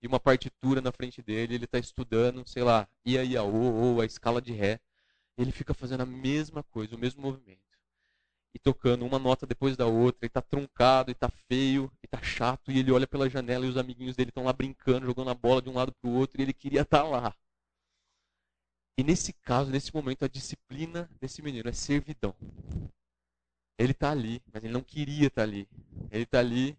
e 0.00 0.06
uma 0.06 0.20
partitura 0.20 0.80
na 0.80 0.92
frente 0.92 1.22
dele. 1.22 1.54
Ele 1.54 1.64
está 1.64 1.78
estudando, 1.78 2.46
sei 2.46 2.62
lá, 2.62 2.88
ia, 3.04 3.24
ia, 3.24 3.42
ou, 3.42 3.74
ou 3.74 4.00
a 4.00 4.06
escala 4.06 4.40
de 4.40 4.52
ré. 4.52 4.80
Ele 5.36 5.50
fica 5.50 5.72
fazendo 5.72 6.02
a 6.02 6.06
mesma 6.06 6.62
coisa, 6.62 6.94
o 6.94 6.98
mesmo 6.98 7.22
movimento. 7.22 7.71
E 8.54 8.58
tocando 8.58 9.06
uma 9.06 9.18
nota 9.18 9.46
depois 9.46 9.76
da 9.76 9.86
outra, 9.86 10.26
e 10.26 10.28
tá 10.28 10.42
truncado, 10.42 11.10
e 11.10 11.14
tá 11.14 11.28
feio, 11.48 11.90
e 12.02 12.06
tá 12.06 12.22
chato, 12.22 12.70
e 12.70 12.78
ele 12.78 12.92
olha 12.92 13.06
pela 13.06 13.28
janela 13.28 13.64
e 13.64 13.68
os 13.68 13.76
amiguinhos 13.76 14.14
dele 14.14 14.28
estão 14.30 14.44
lá 14.44 14.52
brincando, 14.52 15.06
jogando 15.06 15.30
a 15.30 15.34
bola 15.34 15.62
de 15.62 15.70
um 15.70 15.74
lado 15.74 15.92
para 15.92 16.10
o 16.10 16.14
outro, 16.14 16.40
e 16.40 16.42
ele 16.44 16.52
queria 16.52 16.82
estar 16.82 17.02
tá 17.02 17.04
lá. 17.04 17.34
E 18.98 19.02
nesse 19.02 19.32
caso, 19.32 19.70
nesse 19.70 19.94
momento, 19.94 20.24
a 20.24 20.28
disciplina 20.28 21.10
desse 21.18 21.40
menino 21.40 21.68
é 21.68 21.72
servidão. 21.72 22.34
Ele 23.78 23.92
está 23.92 24.10
ali, 24.10 24.42
mas 24.52 24.62
ele 24.62 24.72
não 24.72 24.82
queria 24.82 25.28
estar 25.28 25.42
tá 25.42 25.48
ali. 25.48 25.68
Ele 26.10 26.24
está 26.24 26.38
ali, 26.38 26.78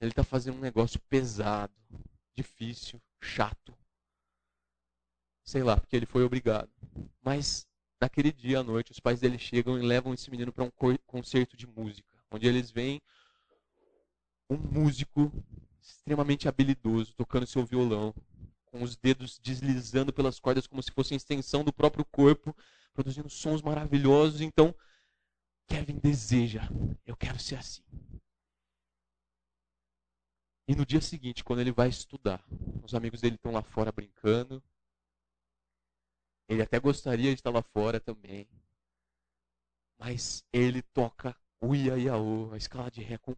ele 0.00 0.10
está 0.10 0.24
fazendo 0.24 0.56
um 0.56 0.60
negócio 0.60 0.98
pesado, 1.08 1.74
difícil, 2.34 3.00
chato. 3.20 3.76
Sei 5.44 5.62
lá, 5.62 5.76
porque 5.76 5.94
ele 5.94 6.06
foi 6.06 6.24
obrigado. 6.24 6.70
Mas 7.22 7.68
naquele 8.00 8.32
dia 8.32 8.60
à 8.60 8.62
noite, 8.62 8.92
os 8.92 9.00
pais 9.00 9.20
dele 9.20 9.38
chegam 9.38 9.78
e 9.78 9.82
levam 9.82 10.14
esse 10.14 10.30
menino 10.30 10.52
para 10.52 10.64
um 10.64 10.70
concerto 11.06 11.56
de 11.56 11.66
música, 11.66 12.08
onde 12.30 12.46
eles 12.46 12.70
veem 12.70 13.00
um 14.48 14.56
músico 14.56 15.32
extremamente 15.80 16.48
habilidoso 16.48 17.14
tocando 17.14 17.46
seu 17.46 17.64
violão, 17.64 18.14
com 18.66 18.82
os 18.82 18.96
dedos 18.96 19.38
deslizando 19.38 20.12
pelas 20.12 20.38
cordas 20.38 20.66
como 20.66 20.82
se 20.82 20.92
fossem 20.92 21.16
extensão 21.16 21.64
do 21.64 21.72
próprio 21.72 22.04
corpo, 22.04 22.56
produzindo 22.92 23.28
sons 23.28 23.62
maravilhosos. 23.62 24.40
Então, 24.40 24.74
Kevin 25.66 25.98
deseja, 25.98 26.68
eu 27.06 27.16
quero 27.16 27.38
ser 27.38 27.56
assim. 27.56 27.82
E 30.66 30.74
no 30.74 30.86
dia 30.86 31.00
seguinte, 31.00 31.42
quando 31.42 31.60
ele 31.60 31.72
vai 31.72 31.88
estudar, 31.88 32.44
os 32.82 32.94
amigos 32.94 33.20
dele 33.20 33.34
estão 33.34 33.50
lá 33.52 33.62
fora 33.62 33.90
brincando. 33.90 34.62
Ele 36.50 36.62
até 36.62 36.80
gostaria 36.80 37.30
de 37.30 37.38
estar 37.38 37.50
lá 37.50 37.62
fora 37.62 38.00
também. 38.00 38.48
Mas 39.96 40.44
ele 40.52 40.82
toca 40.82 41.36
o 41.60 41.76
Iaiaô, 41.76 42.52
a 42.52 42.56
escala 42.56 42.90
de 42.90 43.00
Ré, 43.02 43.18
com 43.18 43.36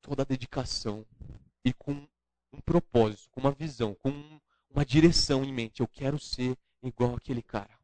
toda 0.00 0.22
a 0.22 0.24
dedicação 0.24 1.04
e 1.64 1.72
com 1.72 2.06
um 2.52 2.60
propósito, 2.60 3.28
com 3.32 3.40
uma 3.40 3.50
visão, 3.50 3.92
com 3.96 4.40
uma 4.70 4.86
direção 4.86 5.42
em 5.42 5.52
mente. 5.52 5.80
Eu 5.80 5.88
quero 5.88 6.16
ser 6.16 6.56
igual 6.80 7.16
aquele 7.16 7.42
cara. 7.42 7.76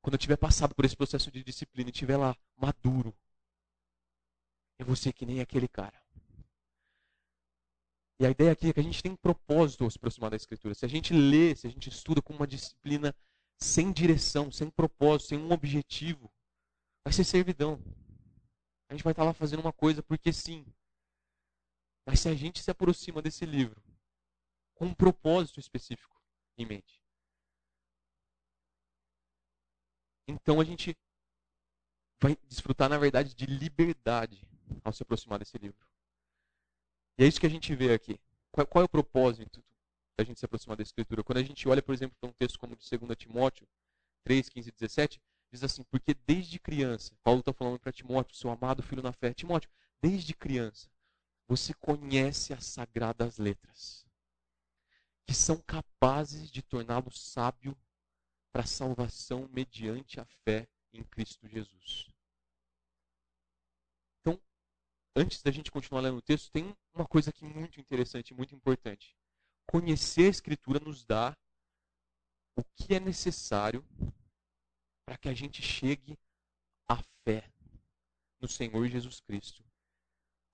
Quando 0.00 0.14
eu 0.14 0.18
tiver 0.18 0.38
passado 0.38 0.74
por 0.74 0.86
esse 0.86 0.96
processo 0.96 1.30
de 1.30 1.44
disciplina 1.44 1.90
e 1.90 1.92
estiver 1.92 2.16
lá 2.16 2.34
maduro, 2.56 3.14
eu 4.78 4.86
vou 4.86 4.96
ser 4.96 5.12
que 5.12 5.26
nem 5.26 5.42
aquele 5.42 5.68
cara. 5.68 6.03
E 8.20 8.26
a 8.26 8.30
ideia 8.30 8.52
aqui 8.52 8.68
é 8.68 8.72
que 8.72 8.80
a 8.80 8.82
gente 8.82 9.02
tem 9.02 9.12
um 9.12 9.16
propósito 9.16 9.84
ao 9.84 9.90
se 9.90 9.98
aproximar 9.98 10.30
da 10.30 10.36
Escritura. 10.36 10.74
Se 10.74 10.84
a 10.84 10.88
gente 10.88 11.12
lê, 11.12 11.54
se 11.56 11.66
a 11.66 11.70
gente 11.70 11.88
estuda 11.88 12.22
com 12.22 12.32
uma 12.32 12.46
disciplina 12.46 13.14
sem 13.58 13.92
direção, 13.92 14.52
sem 14.52 14.70
propósito, 14.70 15.28
sem 15.30 15.38
um 15.38 15.50
objetivo, 15.50 16.32
vai 17.04 17.12
ser 17.12 17.24
servidão. 17.24 17.80
A 18.88 18.94
gente 18.94 19.02
vai 19.02 19.12
estar 19.12 19.24
lá 19.24 19.32
fazendo 19.32 19.60
uma 19.60 19.72
coisa 19.72 20.02
porque 20.02 20.32
sim. 20.32 20.64
Mas 22.06 22.20
se 22.20 22.28
a 22.28 22.34
gente 22.34 22.62
se 22.62 22.70
aproxima 22.70 23.20
desse 23.20 23.44
livro 23.44 23.82
com 24.74 24.86
um 24.86 24.94
propósito 24.94 25.58
específico 25.58 26.20
em 26.56 26.66
mente, 26.66 27.02
então 30.28 30.60
a 30.60 30.64
gente 30.64 30.96
vai 32.20 32.36
desfrutar, 32.48 32.88
na 32.88 32.98
verdade, 32.98 33.34
de 33.34 33.46
liberdade 33.46 34.46
ao 34.82 34.92
se 34.92 35.02
aproximar 35.02 35.38
desse 35.38 35.58
livro. 35.58 35.93
E 37.18 37.24
é 37.24 37.26
isso 37.26 37.40
que 37.40 37.46
a 37.46 37.50
gente 37.50 37.74
vê 37.74 37.92
aqui. 37.92 38.18
Qual, 38.50 38.66
qual 38.66 38.82
é 38.82 38.84
o 38.84 38.88
propósito 38.88 39.64
da 40.16 40.24
gente 40.24 40.38
se 40.38 40.44
aproximar 40.44 40.76
da 40.76 40.82
Escritura? 40.82 41.22
Quando 41.22 41.38
a 41.38 41.42
gente 41.42 41.68
olha, 41.68 41.82
por 41.82 41.94
exemplo, 41.94 42.16
para 42.20 42.30
um 42.30 42.32
texto 42.32 42.58
como 42.58 42.76
de 42.76 42.98
2 42.98 43.16
Timóteo 43.16 43.66
3, 44.24 44.48
15 44.48 44.68
e 44.68 44.72
17, 44.72 45.22
diz 45.52 45.62
assim: 45.62 45.82
Porque 45.84 46.14
desde 46.26 46.58
criança, 46.58 47.14
Paulo 47.22 47.40
está 47.40 47.52
falando 47.52 47.78
para 47.78 47.92
Timóteo, 47.92 48.36
seu 48.36 48.50
amado 48.50 48.82
filho 48.82 49.02
na 49.02 49.12
fé, 49.12 49.32
Timóteo, 49.32 49.70
desde 50.00 50.34
criança, 50.34 50.88
você 51.46 51.74
conhece 51.74 52.52
as 52.52 52.64
sagradas 52.64 53.38
letras, 53.38 54.06
que 55.26 55.34
são 55.34 55.56
capazes 55.58 56.50
de 56.50 56.62
torná-lo 56.62 57.10
sábio 57.10 57.76
para 58.52 58.62
a 58.62 58.66
salvação 58.66 59.48
mediante 59.52 60.20
a 60.20 60.24
fé 60.44 60.68
em 60.92 61.02
Cristo 61.02 61.46
Jesus. 61.48 62.08
Então, 64.20 64.40
antes 65.14 65.42
da 65.42 65.50
gente 65.50 65.70
continuar 65.70 66.00
lendo 66.02 66.18
o 66.18 66.22
texto, 66.22 66.50
tem 66.50 66.76
uma 66.94 67.06
coisa 67.06 67.30
aqui 67.30 67.44
muito 67.44 67.80
interessante, 67.80 68.34
muito 68.34 68.54
importante. 68.54 69.16
Conhecer 69.66 70.26
a 70.26 70.30
Escritura 70.30 70.80
nos 70.80 71.04
dá 71.04 71.36
o 72.56 72.64
que 72.76 72.94
é 72.94 73.00
necessário 73.00 73.84
para 75.04 75.16
que 75.16 75.28
a 75.28 75.34
gente 75.34 75.62
chegue 75.62 76.18
à 76.88 77.02
fé 77.24 77.50
no 78.40 78.48
Senhor 78.48 78.86
Jesus 78.88 79.20
Cristo 79.20 79.64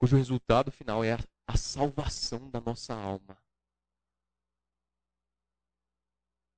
cujo 0.01 0.17
resultado 0.17 0.73
final 0.73 1.05
é 1.05 1.13
a, 1.13 1.19
a 1.47 1.57
salvação 1.59 2.51
da 2.51 2.59
nossa 2.59 2.95
alma. 2.95 3.37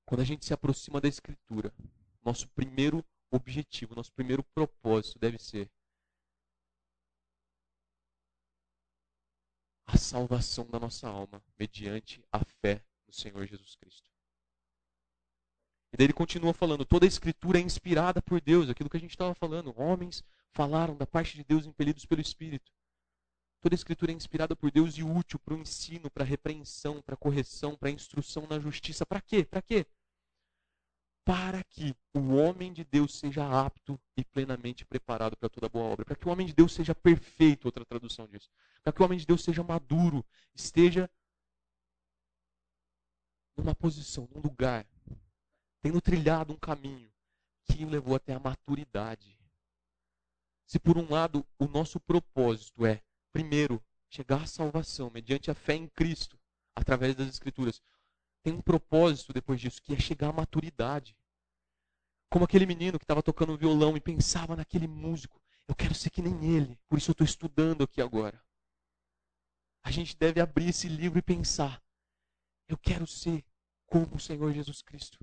Quando 0.07 0.21
a 0.21 0.25
gente 0.25 0.45
se 0.45 0.55
aproxima 0.55 1.01
da 1.01 1.09
Escritura, 1.09 1.75
nosso 2.23 2.49
primeiro 2.51 3.05
objetivo, 3.33 3.97
nosso 3.97 4.12
primeiro 4.12 4.45
propósito 4.55 5.19
deve 5.19 5.38
ser 5.38 5.69
a 9.92 9.98
salvação 9.98 10.66
da 10.66 10.81
nossa 10.81 11.07
alma 11.07 11.42
mediante 11.59 12.24
a 12.33 12.42
fé 12.61 12.83
no 13.07 13.12
Senhor 13.12 13.46
Jesus 13.46 13.74
Cristo. 13.76 14.11
E 15.92 15.96
daí 15.96 16.07
ele 16.07 16.12
continua 16.12 16.55
falando: 16.55 16.85
toda 16.85 17.05
a 17.05 17.09
Escritura 17.09 17.59
é 17.59 17.62
inspirada 17.62 18.22
por 18.22 18.40
Deus, 18.40 18.70
aquilo 18.70 18.88
que 18.88 18.96
a 18.96 19.00
gente 19.00 19.11
estava 19.11 19.35
falando. 19.35 19.78
Homens 19.78 20.24
falaram 20.52 20.96
da 20.96 21.07
parte 21.07 21.37
de 21.37 21.44
Deus 21.44 21.66
impelidos 21.66 22.07
pelo 22.07 22.22
Espírito. 22.22 22.72
Toda 23.61 23.74
a 23.74 23.76
escritura 23.76 24.11
é 24.11 24.14
inspirada 24.14 24.57
por 24.57 24.72
Deus 24.72 24.98
e 24.98 25.05
útil 25.05 25.38
para 25.38 25.55
o 25.55 25.59
ensino, 25.59 26.11
para 26.11 26.24
a 26.24 26.26
repreensão, 26.26 27.00
para 27.00 27.14
a 27.14 27.16
correção, 27.16 27.76
para 27.76 27.90
a 27.90 27.92
instrução 27.92 28.44
na 28.50 28.59
justiça. 28.59 29.07
Para 29.07 29.20
quê? 29.20 29.44
Para 29.44 29.62
quê? 29.62 29.87
Para 31.25 31.63
que 31.63 31.95
o 32.13 32.35
homem 32.35 32.73
de 32.73 32.85
Deus 32.85 33.15
seja 33.15 33.47
apto 33.47 34.01
e 34.17 34.25
plenamente 34.25 34.85
preparado 34.85 35.37
para 35.37 35.49
toda 35.49 35.69
boa 35.69 35.85
obra. 35.85 36.05
Para 36.05 36.17
que 36.17 36.27
o 36.27 36.31
homem 36.33 36.47
de 36.47 36.53
Deus 36.53 36.73
seja 36.73 36.95
perfeito, 36.95 37.67
outra 37.67 37.85
tradução 37.85 38.27
disso. 38.27 38.51
Para 38.83 38.93
que 38.93 39.01
o 39.01 39.05
homem 39.05 39.19
de 39.19 39.27
Deus 39.27 39.45
seja 39.45 39.63
maduro, 39.63 40.25
esteja 40.55 41.09
numa 43.57 43.75
posição, 43.75 44.29
num 44.35 44.41
lugar, 44.41 44.87
tendo 45.81 46.01
trilhado 46.01 46.53
um 46.53 46.57
caminho 46.57 47.13
que 47.65 47.85
o 47.85 47.89
levou 47.89 48.17
até 48.17 48.35
a 48.35 48.41
maturidade. 48.41 49.39
Se 50.67 50.79
por 50.79 50.97
um 50.97 51.09
lado 51.09 51.47
o 51.59 51.67
nosso 51.67 52.01
propósito 52.01 52.87
é 52.87 53.03
primeiro, 53.33 53.83
chegar 54.09 54.43
à 54.43 54.47
salvação 54.47 55.11
mediante 55.11 55.51
a 55.51 55.55
fé 55.55 55.75
em 55.75 55.87
Cristo, 55.89 56.39
através 56.75 57.15
das 57.15 57.29
Escrituras, 57.29 57.81
tem 58.42 58.52
um 58.52 58.61
propósito 58.61 59.33
depois 59.33 59.61
disso, 59.61 59.81
que 59.83 59.94
é 59.94 59.98
chegar 59.98 60.31
à 60.31 60.33
maturidade. 60.33 61.16
Como 62.28 62.44
aquele 62.44 62.66
menino 62.66 62.98
que 62.98 63.05
estava 63.05 63.22
tocando 63.22 63.57
violão 63.57 63.96
e 63.96 64.00
pensava 64.00 64.57
naquele 64.57 64.88
músico. 64.88 65.40
Eu 65.68 65.74
quero 65.74 65.94
ser 65.94 66.11
que 66.11 66.20
nem 66.20 66.55
ele, 66.55 66.78
por 66.88 66.98
isso 66.98 67.11
eu 67.11 67.12
estou 67.12 67.24
estudando 67.24 67.85
aqui 67.85 68.02
agora. 68.02 68.42
A 69.85 69.90
gente 69.90 70.16
deve 70.16 70.40
abrir 70.40 70.68
esse 70.68 70.88
livro 70.88 71.18
e 71.18 71.22
pensar: 71.22 71.83
eu 72.68 72.76
quero 72.76 73.07
ser 73.07 73.44
como 73.87 74.16
o 74.16 74.20
Senhor 74.20 74.52
Jesus 74.52 74.83
Cristo. 74.83 75.18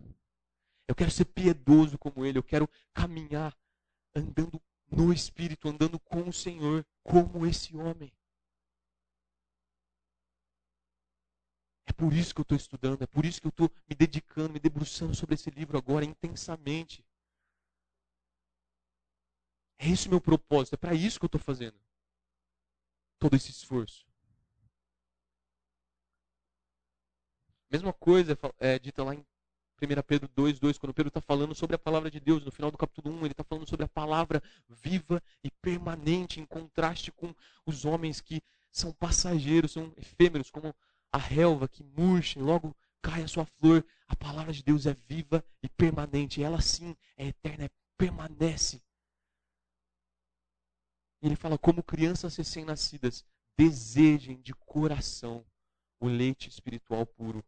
Eu 0.88 0.96
quero 0.96 1.12
ser 1.12 1.26
piedoso 1.26 1.98
como 1.98 2.26
ele, 2.26 2.38
eu 2.38 2.44
quero 2.44 2.70
caminhar 2.94 3.56
andando 4.16 4.62
no 4.90 5.14
Espírito, 5.14 5.68
andando 5.68 6.00
com 6.00 6.28
o 6.28 6.34
Senhor, 6.34 6.86
como 7.04 7.46
esse 7.46 7.76
homem. 7.76 8.12
Por 12.00 12.14
isso 12.14 12.34
que 12.34 12.40
eu 12.40 12.44
estou 12.44 12.56
estudando, 12.56 13.02
é 13.02 13.08
por 13.08 13.26
isso 13.26 13.42
que 13.42 13.48
eu 13.48 13.50
estou 13.50 13.70
me 13.90 13.94
dedicando, 13.94 14.54
me 14.54 14.60
debruçando 14.60 15.14
sobre 15.14 15.36
esse 15.36 15.50
livro 15.50 15.78
agora 15.78 16.06
intensamente. 16.06 17.06
É 19.78 19.90
esse 19.90 20.08
o 20.08 20.12
meu 20.12 20.22
propósito, 20.22 20.76
é 20.76 20.78
para 20.78 20.94
isso 20.94 21.20
que 21.20 21.26
eu 21.26 21.28
estou 21.28 21.42
fazendo 21.42 21.78
todo 23.20 23.36
esse 23.36 23.52
esforço. 23.52 24.08
Mesma 27.70 27.92
coisa 27.92 28.38
é 28.58 28.80
dita 28.80 29.04
lá 29.04 29.14
em 29.14 29.20
1 29.20 30.02
Pedro 30.08 30.30
2, 30.30 30.58
2, 30.58 30.78
quando 30.78 30.94
Pedro 30.94 31.10
está 31.10 31.22
falando 31.22 31.54
sobre 31.54 31.76
a 31.76 31.80
palavra 31.80 32.10
de 32.10 32.20
Deus, 32.20 32.46
no 32.46 32.52
final 32.52 32.72
do 32.72 32.78
capítulo 32.78 33.14
1, 33.14 33.20
ele 33.20 33.32
está 33.32 33.44
falando 33.44 33.68
sobre 33.68 33.86
a 33.86 33.90
palavra 33.90 34.42
viva 34.70 35.22
e 35.44 35.52
permanente, 35.52 36.40
em 36.40 36.46
contraste 36.46 37.12
com 37.12 37.36
os 37.66 37.84
homens 37.84 38.22
que 38.22 38.42
são 38.72 38.94
passageiros, 38.94 39.74
são 39.74 39.94
efêmeros, 39.98 40.50
como 40.50 40.74
a 41.12 41.18
relva 41.18 41.68
que 41.68 41.84
murcha 41.84 42.40
e 42.40 42.42
logo 42.42 42.76
cai 43.02 43.24
a 43.24 43.28
sua 43.28 43.46
flor, 43.46 43.86
a 44.08 44.16
palavra 44.16 44.54
de 44.54 44.64
Deus 44.64 44.86
é 44.86 44.94
viva 44.94 45.44
e 45.64 45.70
permanente. 45.70 46.44
Ela 46.44 46.62
sim 46.62 46.96
é 47.18 47.28
eterna, 47.28 47.66
é, 47.66 47.70
permanece. 47.98 48.82
Ele 51.22 51.36
fala: 51.36 51.58
como 51.58 51.84
crianças 51.84 52.36
recém-nascidas, 52.36 53.26
desejem 53.58 54.42
de 54.42 54.54
coração 54.54 55.46
o 56.00 56.08
leite 56.08 56.48
espiritual 56.48 57.06
puro, 57.06 57.44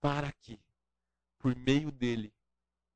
para 0.00 0.32
que, 0.32 0.60
por 1.38 1.54
meio 1.54 1.92
dele, 1.92 2.32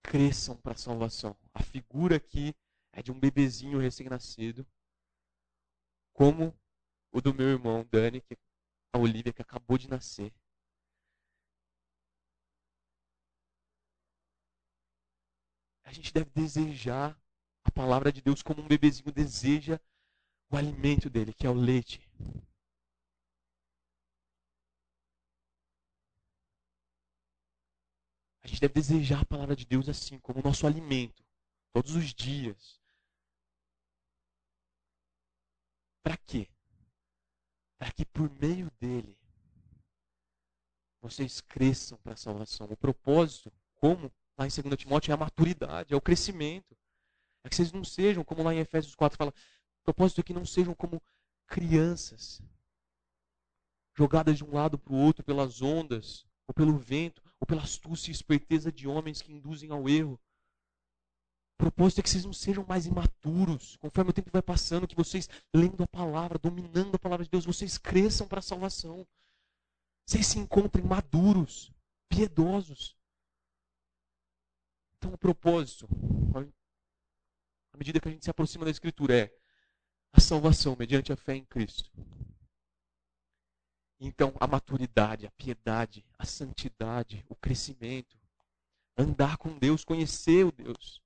cresçam 0.03 0.57
para 0.57 0.73
a 0.73 0.77
salvação. 0.77 1.37
A 1.55 1.63
figura 1.63 2.17
aqui 2.17 2.55
é 2.93 3.03
de 3.03 3.13
um 3.13 3.19
bebezinho 3.19 3.79
recém-nascido, 3.79 4.67
como 6.13 6.55
o 7.13 7.21
do 7.21 7.33
meu 7.33 7.49
irmão 7.49 7.87
Dani, 7.91 8.21
que, 8.21 8.37
Olivia, 9.03 9.33
que 9.33 9.43
acabou 9.43 9.77
de 9.79 9.89
nascer. 9.89 10.33
A 15.85 15.93
gente 15.93 16.13
deve 16.13 16.31
desejar 16.31 17.17
a 17.65 17.71
palavra 17.71 18.13
de 18.13 18.23
Deus 18.23 18.43
como 18.43 18.63
um 18.63 18.69
bebezinho 18.69 19.13
deseja 19.13 19.79
o 20.51 20.57
alimento 20.57 21.09
dele, 21.11 21.33
que 21.33 21.47
é 21.47 21.51
o 21.51 21.55
leite. 21.55 22.01
A 28.43 28.49
gente 28.49 28.61
deve 28.61 28.75
desejar 28.75 29.21
a 29.23 29.25
palavra 29.25 29.55
de 29.55 29.65
Deus 29.65 29.89
assim, 29.89 30.19
como 30.19 30.41
o 30.41 30.43
nosso 30.43 30.67
alimento, 30.67 31.25
todos 31.73 31.95
os 31.95 32.13
dias. 32.13 32.81
Para 36.03 36.17
quê? 36.17 36.52
Para 37.83 37.91
que 37.91 38.05
por 38.05 38.31
meio 38.41 38.71
dele 38.81 39.19
vocês 41.01 41.41
cresçam 41.41 41.99
para 41.99 42.13
a 42.13 42.17
salvação. 42.17 42.69
O 42.71 42.77
propósito, 42.77 43.53
como 43.75 44.09
lá 44.39 44.47
em 44.47 44.63
2 44.63 44.77
Timóteo, 44.77 45.11
é 45.11 45.15
a 45.15 45.17
maturidade, 45.17 45.93
é 45.93 45.97
o 45.97 46.01
crescimento. 46.01 46.77
É 47.43 47.49
que 47.49 47.57
vocês 47.57 47.73
não 47.73 47.83
sejam, 47.83 48.23
como 48.23 48.45
lá 48.45 48.55
em 48.55 48.61
Efésios 48.61 48.95
4 48.95 49.19
fala, 49.19 49.35
o 49.81 49.83
propósito 49.83 50.21
é 50.21 50.23
que 50.23 50.33
não 50.33 50.47
sejam 50.47 50.77
como 50.77 51.03
crianças, 51.49 52.41
jogadas 53.97 54.37
de 54.37 54.45
um 54.45 54.55
lado 54.55 54.79
para 54.79 54.93
o 54.93 54.99
outro 54.99 55.25
pelas 55.25 55.61
ondas, 55.61 56.25
ou 56.47 56.55
pelo 56.55 56.79
vento, 56.79 57.21
ou 57.41 57.49
pela 57.49 57.65
astúcia 57.65 58.13
e 58.13 58.15
esperteza 58.15 58.71
de 58.71 58.87
homens 58.87 59.21
que 59.21 59.33
induzem 59.33 59.73
ao 59.73 59.89
erro. 59.89 60.21
Propósito 61.63 62.01
é 62.01 62.03
que 62.03 62.11
vocês 62.11 62.25
não 62.25 62.33
sejam 62.33 62.67
mais 62.69 62.87
imaturos, 62.87 63.77
conforme 63.77 64.11
o 64.11 64.13
tempo 64.13 64.29
vai 64.33 64.43
passando, 64.43 64.89
que 64.89 64.97
vocês, 64.97 65.29
lendo 65.55 65.85
a 65.85 65.87
palavra, 65.87 66.37
dominando 66.37 66.97
a 66.97 66.99
palavra 66.99 67.25
de 67.25 67.31
Deus, 67.31 67.45
vocês 67.45 67.79
cresçam 67.79 68.27
para 68.27 68.41
a 68.41 68.43
salvação. 68.43 69.07
Vocês 70.05 70.27
se 70.27 70.41
encontrem 70.41 70.85
maduros, 70.85 71.73
piedosos. 72.09 72.97
Então, 74.97 75.13
o 75.13 75.17
propósito, 75.17 75.89
à 77.73 77.79
medida 77.79 78.01
que 78.01 78.09
a 78.09 78.11
gente 78.11 78.25
se 78.25 78.31
aproxima 78.31 78.65
da 78.65 78.71
Escritura, 78.73 79.17
é 79.17 79.33
a 80.13 80.21
salvação 80.21 80.75
mediante 80.77 81.13
a 81.13 81.17
fé 81.17 81.37
em 81.37 81.45
Cristo. 81.45 81.93
Então, 84.01 84.35
a 84.41 84.49
maturidade, 84.49 85.29
a 85.29 85.31
piedade, 85.31 86.05
a 86.19 86.27
santidade, 86.27 87.25
o 87.29 87.37
crescimento, 87.37 88.19
andar 88.99 89.37
com 89.37 89.57
Deus, 89.57 89.85
conhecer 89.85 90.45
o 90.45 90.51
Deus. 90.51 91.02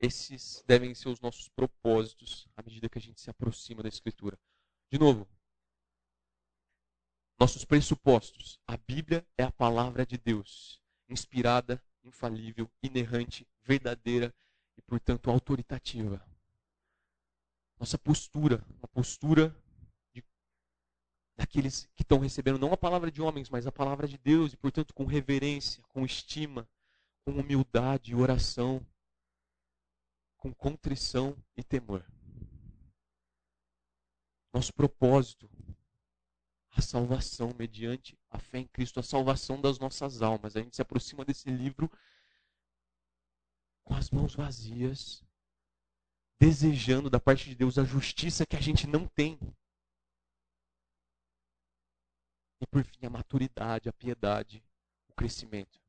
Esses 0.00 0.62
devem 0.66 0.94
ser 0.94 1.08
os 1.08 1.20
nossos 1.20 1.48
propósitos 1.48 2.46
à 2.56 2.62
medida 2.62 2.88
que 2.88 2.98
a 2.98 3.00
gente 3.00 3.20
se 3.20 3.30
aproxima 3.30 3.82
da 3.82 3.88
Escritura. 3.88 4.38
De 4.90 4.98
novo, 4.98 5.26
nossos 7.38 7.64
pressupostos. 7.64 8.60
A 8.66 8.76
Bíblia 8.76 9.26
é 9.36 9.42
a 9.42 9.52
palavra 9.52 10.06
de 10.06 10.16
Deus, 10.16 10.80
inspirada, 11.08 11.82
infalível, 12.02 12.70
inerrante, 12.82 13.46
verdadeira 13.62 14.34
e, 14.76 14.82
portanto, 14.82 15.30
autoritativa. 15.30 16.24
Nossa 17.78 17.98
postura, 17.98 18.64
uma 18.78 18.88
postura 18.88 19.54
de, 20.12 20.24
daqueles 21.36 21.88
que 21.96 22.02
estão 22.02 22.18
recebendo 22.18 22.58
não 22.58 22.72
a 22.72 22.76
palavra 22.76 23.10
de 23.10 23.20
homens, 23.20 23.50
mas 23.50 23.66
a 23.66 23.72
palavra 23.72 24.06
de 24.06 24.18
Deus 24.18 24.52
e, 24.52 24.56
portanto, 24.56 24.94
com 24.94 25.04
reverência, 25.04 25.82
com 25.88 26.04
estima, 26.04 26.68
com 27.24 27.32
humildade 27.32 28.12
e 28.12 28.14
oração 28.14 28.84
com 30.44 30.52
contrição 30.52 31.34
e 31.56 31.64
temor. 31.64 32.04
Nosso 34.52 34.74
propósito, 34.74 35.48
a 36.70 36.82
salvação 36.82 37.54
mediante 37.58 38.18
a 38.28 38.38
fé 38.38 38.58
em 38.58 38.66
Cristo, 38.66 39.00
a 39.00 39.02
salvação 39.02 39.58
das 39.58 39.78
nossas 39.78 40.20
almas. 40.20 40.54
A 40.54 40.60
gente 40.60 40.76
se 40.76 40.82
aproxima 40.82 41.24
desse 41.24 41.48
livro 41.50 41.90
com 43.84 43.94
as 43.94 44.10
mãos 44.10 44.34
vazias, 44.34 45.24
desejando 46.38 47.08
da 47.08 47.18
parte 47.18 47.48
de 47.48 47.54
Deus 47.54 47.78
a 47.78 47.84
justiça 47.84 48.44
que 48.44 48.56
a 48.56 48.60
gente 48.60 48.86
não 48.86 49.08
tem. 49.08 49.38
E 52.60 52.66
por 52.66 52.84
fim, 52.84 53.06
a 53.06 53.10
maturidade, 53.10 53.88
a 53.88 53.92
piedade, 53.94 54.62
o 55.08 55.14
crescimento. 55.14 55.83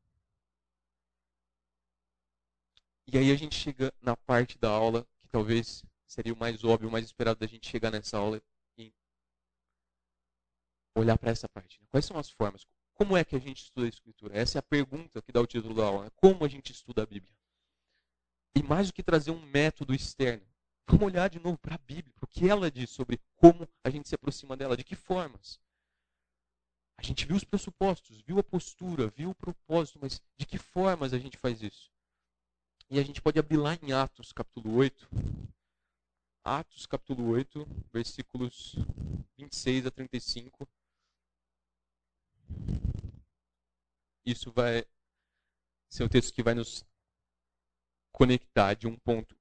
E 3.08 3.18
aí 3.18 3.32
a 3.32 3.36
gente 3.36 3.56
chega 3.56 3.94
na 4.02 4.18
parte 4.18 4.58
da 4.58 4.70
aula 4.70 5.08
que 5.20 5.28
talvez 5.28 5.84
seria 6.08 6.34
o 6.34 6.38
mais 6.38 6.64
óbvio, 6.64 6.90
o 6.90 6.92
mais 6.92 7.06
esperado 7.06 7.40
da 7.40 7.48
gente 7.48 7.70
chegar 7.70 7.92
nessa 7.92 8.18
aula 8.18 8.42
e 8.78 8.94
olhar 10.96 11.18
para 11.18 11.32
essa 11.32 11.48
parte. 11.48 11.80
Né? 11.80 11.88
Quais 11.92 12.06
são 12.06 12.18
as 12.18 12.30
formas? 12.30 12.66
Como 12.96 13.16
é 13.16 13.24
que 13.24 13.36
a 13.36 13.40
gente 13.40 13.64
estuda 13.64 13.86
a 13.86 13.90
Escritura? 13.90 14.38
Essa 14.38 14.58
é 14.58 14.60
a 14.60 14.64
pergunta 14.64 15.22
que 15.22 15.32
dá 15.32 15.42
o 15.42 15.46
título 15.46 15.76
da 15.76 15.86
aula. 15.86 16.06
Né? 16.06 16.12
Como 16.16 16.44
a 16.44 16.48
gente 16.48 16.72
estuda 16.72 17.04
a 17.04 17.06
Bíblia? 17.06 17.36
E 18.56 18.64
mais 18.64 18.88
do 18.88 18.94
que 18.94 19.04
trazer 19.04 19.32
um 19.32 19.46
método 19.48 19.94
externo, 19.94 20.48
vamos 20.88 21.06
olhar 21.06 21.30
de 21.30 21.40
novo 21.40 21.58
para 21.58 21.76
a 21.76 21.80
Bíblia, 21.80 22.16
o 22.22 22.28
que 22.28 22.50
ela 22.50 22.72
diz 22.72 22.90
sobre 22.90 23.20
como 23.36 23.68
a 23.84 23.90
gente 23.90 24.08
se 24.08 24.16
aproxima 24.16 24.56
dela, 24.56 24.78
de 24.78 24.84
que 24.84 24.96
formas. 24.96 25.60
A 26.98 27.04
gente 27.04 27.26
viu 27.26 27.36
os 27.36 27.44
pressupostos, 27.44 28.22
viu 28.22 28.40
a 28.40 28.44
postura, 28.44 29.10
viu 29.10 29.32
o 29.32 29.36
propósito, 29.36 30.00
mas 30.02 30.22
de 30.38 30.46
que 30.46 30.58
formas 30.58 31.14
a 31.14 31.20
gente 31.20 31.38
faz 31.38 31.62
isso? 31.62 31.92
E 32.88 33.00
a 33.00 33.04
gente 33.04 33.20
pode 33.20 33.40
abrir 33.40 33.58
lá 33.58 33.74
em 33.82 33.94
Atos, 33.94 34.32
capítulo 34.32 34.76
8. 34.76 35.08
Atos, 36.44 36.86
capítulo 36.86 37.30
8, 37.30 37.66
versículos 37.92 38.76
26 39.40 39.88
a 39.88 39.92
35. 39.92 40.68
Isso 44.24 44.52
vai 44.52 44.86
ser 45.90 46.04
um 46.04 46.08
texto 46.08 46.32
que 46.32 46.44
vai 46.44 46.54
nos 46.54 46.86
conectar 48.12 48.76
de 48.76 48.88
um 48.88 48.96
ponto 48.96 49.36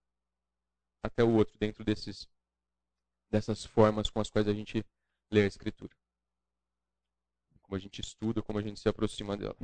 até 1.02 1.22
o 1.22 1.34
outro 1.34 1.58
dentro 1.58 1.84
desses, 1.84 2.26
dessas 3.30 3.62
formas 3.62 4.08
com 4.08 4.20
as 4.20 4.30
quais 4.30 4.48
a 4.48 4.54
gente 4.54 4.82
lê 5.30 5.42
a 5.42 5.46
Escritura. 5.46 5.94
Como 7.60 7.76
a 7.76 7.78
gente 7.78 8.00
estuda, 8.00 8.42
como 8.42 8.58
a 8.58 8.62
gente 8.62 8.80
se 8.80 8.88
aproxima 8.88 9.36
dela. 9.36 9.56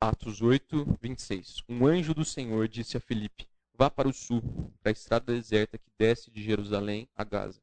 Atos 0.00 0.42
8, 0.42 0.98
26. 1.00 1.62
Um 1.68 1.86
anjo 1.86 2.12
do 2.12 2.24
Senhor 2.24 2.66
disse 2.68 2.96
a 2.96 3.00
Filipe: 3.00 3.48
Vá 3.74 3.88
para 3.88 4.08
o 4.08 4.12
sul, 4.12 4.42
para 4.80 4.90
a 4.90 4.92
estrada 4.92 5.32
deserta 5.32 5.78
que 5.78 5.90
desce 5.98 6.30
de 6.30 6.42
Jerusalém 6.42 7.08
a 7.14 7.24
Gaza. 7.24 7.62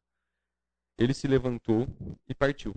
Ele 0.98 1.14
se 1.14 1.28
levantou 1.28 1.88
e 2.28 2.34
partiu. 2.34 2.74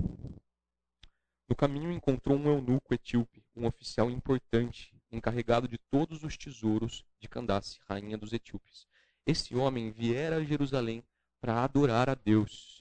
No 1.49 1.57
caminho 1.57 1.93
encontrou 1.93 2.39
um 2.39 2.47
eunuco 2.47 2.95
etíope, 2.95 3.45
um 3.55 3.67
oficial 3.67 4.11
importante, 4.11 4.95
encarregado 5.11 5.69
de 5.69 5.79
todos 5.79 6.25
os 6.25 6.37
tesouros 6.37 7.05
de 7.21 7.29
Candace, 7.29 7.79
rainha 7.89 8.17
dos 8.17 8.33
etíopes. 8.33 8.87
Esse 9.27 9.55
homem 9.55 9.91
viera 9.91 10.37
a 10.37 10.45
Jerusalém 10.45 11.05
para 11.41 11.63
adorar 11.63 12.09
a 12.09 12.15
Deus 12.15 12.81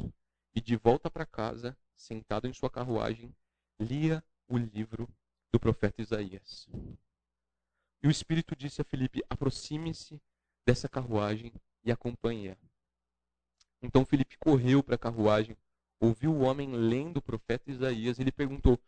e 0.56 0.62
de 0.62 0.76
volta 0.76 1.10
para 1.10 1.26
casa, 1.26 1.78
sentado 1.96 2.48
em 2.48 2.54
sua 2.54 2.70
carruagem, 2.70 3.36
lia 3.82 4.24
o 4.48 4.58
livro 4.58 5.10
do 5.52 5.60
profeta 5.60 6.02
Isaías. 6.02 6.70
E 8.04 8.08
o 8.08 8.12
Espírito 8.12 8.56
disse 8.56 8.82
a 8.82 8.86
Filipe: 8.86 9.24
aproxime-se 9.30 10.22
dessa 10.66 10.88
carruagem 10.88 11.52
e 11.84 11.92
acompanhe-a. 11.92 12.56
Então 13.82 14.06
Filipe 14.06 14.38
correu 14.38 14.84
para 14.84 14.96
a 14.96 15.00
carruagem, 15.00 15.58
ouviu 16.00 16.32
o 16.32 16.42
homem 16.42 16.72
lendo 16.72 17.18
o 17.18 17.22
profeta 17.22 17.72
Isaías 17.72 18.20
e 18.20 18.24
lhe 18.24 18.32
perguntou: 18.32 18.80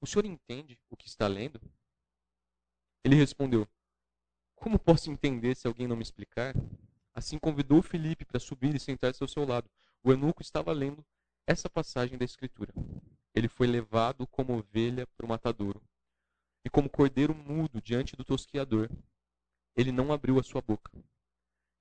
O 0.00 0.06
senhor 0.06 0.26
entende 0.26 0.78
o 0.90 0.96
que 0.96 1.08
está 1.08 1.26
lendo? 1.26 1.60
Ele 3.02 3.16
respondeu: 3.16 3.66
Como 4.54 4.78
posso 4.78 5.10
entender 5.10 5.54
se 5.54 5.66
alguém 5.66 5.86
não 5.86 5.96
me 5.96 6.02
explicar? 6.02 6.54
Assim 7.14 7.38
convidou 7.38 7.82
Filipe 7.82 8.26
para 8.26 8.38
subir 8.38 8.74
e 8.74 8.80
sentar-se 8.80 9.22
ao 9.22 9.28
seu 9.28 9.46
lado. 9.46 9.70
O 10.02 10.12
eunuco 10.12 10.42
estava 10.42 10.70
lendo 10.72 11.04
essa 11.46 11.70
passagem 11.70 12.18
da 12.18 12.24
Escritura. 12.26 12.74
Ele 13.36 13.48
foi 13.48 13.66
levado 13.66 14.26
como 14.26 14.56
ovelha 14.56 15.06
para 15.08 15.26
o 15.26 15.28
matadouro 15.28 15.82
e 16.64 16.70
como 16.70 16.88
cordeiro 16.88 17.34
mudo 17.34 17.82
diante 17.82 18.16
do 18.16 18.24
tosquiador. 18.24 18.88
ele 19.76 19.92
não 19.92 20.10
abriu 20.10 20.40
a 20.40 20.42
sua 20.42 20.62
boca. 20.62 20.90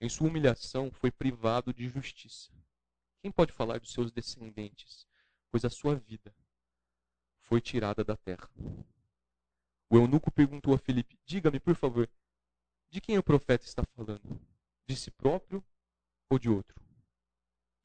Em 0.01 0.09
sua 0.09 0.27
humilhação, 0.27 0.91
foi 0.91 1.09
privado 1.09 1.73
de 1.73 1.87
justiça. 1.87 2.51
Quem 3.21 3.31
pode 3.31 3.53
falar 3.53 3.79
dos 3.79 3.93
seus 3.93 4.11
descendentes? 4.11 5.07
Pois 5.49 5.63
a 5.63 5.69
sua 5.69 5.95
vida 5.95 6.35
foi 7.39 7.61
tirada 7.61 8.03
da 8.03 8.17
terra. 8.17 8.49
O 9.89 9.95
eunuco 9.95 10.29
perguntou 10.29 10.73
a 10.73 10.77
Filipe: 10.77 11.17
Diga-me, 11.25 11.61
por 11.61 11.75
favor, 11.75 12.09
de 12.89 12.99
quem 12.99 13.17
o 13.17 13.23
profeta 13.23 13.63
está 13.63 13.83
falando? 13.95 14.41
De 14.85 14.95
si 14.97 15.09
próprio 15.09 15.63
ou 16.29 16.37
de 16.37 16.49
outro? 16.49 16.75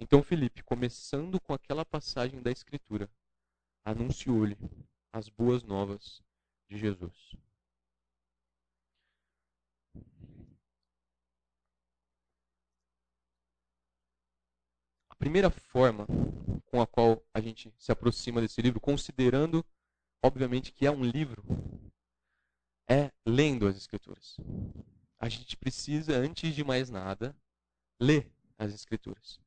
Então 0.01 0.25
Filipe, 0.25 0.65
começando 0.65 1.41
com 1.41 1.55
aquela 1.55 1.85
passagem 1.85 2.43
da 2.43 2.51
Escritura, 2.51 3.09
anunciou-lhe 3.85 4.57
as 5.13 5.29
boas 5.29 5.63
novas 5.63 6.23
de 6.69 6.79
Jesus. 6.79 7.35
A 15.09 15.15
primeira 15.17 15.51
forma 15.51 16.07
com 16.67 16.81
a 16.81 16.87
qual 16.87 17.23
a 17.35 17.41
gente 17.41 17.73
se 17.77 17.91
aproxima 17.91 18.41
desse 18.41 18.63
livro, 18.63 18.81
considerando, 18.81 19.65
obviamente, 20.23 20.73
que 20.73 20.87
é 20.87 20.91
um 20.91 21.05
livro, 21.05 21.45
é 22.89 23.11
lendo 23.27 23.67
as 23.67 23.77
Escrituras. 23.77 24.37
A 25.19 25.29
gente 25.29 25.57
precisa, 25.57 26.17
antes 26.17 26.55
de 26.55 26.65
mais 26.65 26.89
nada, 26.89 27.37
ler 28.01 28.33
as 28.57 28.73
Escrituras. 28.73 29.41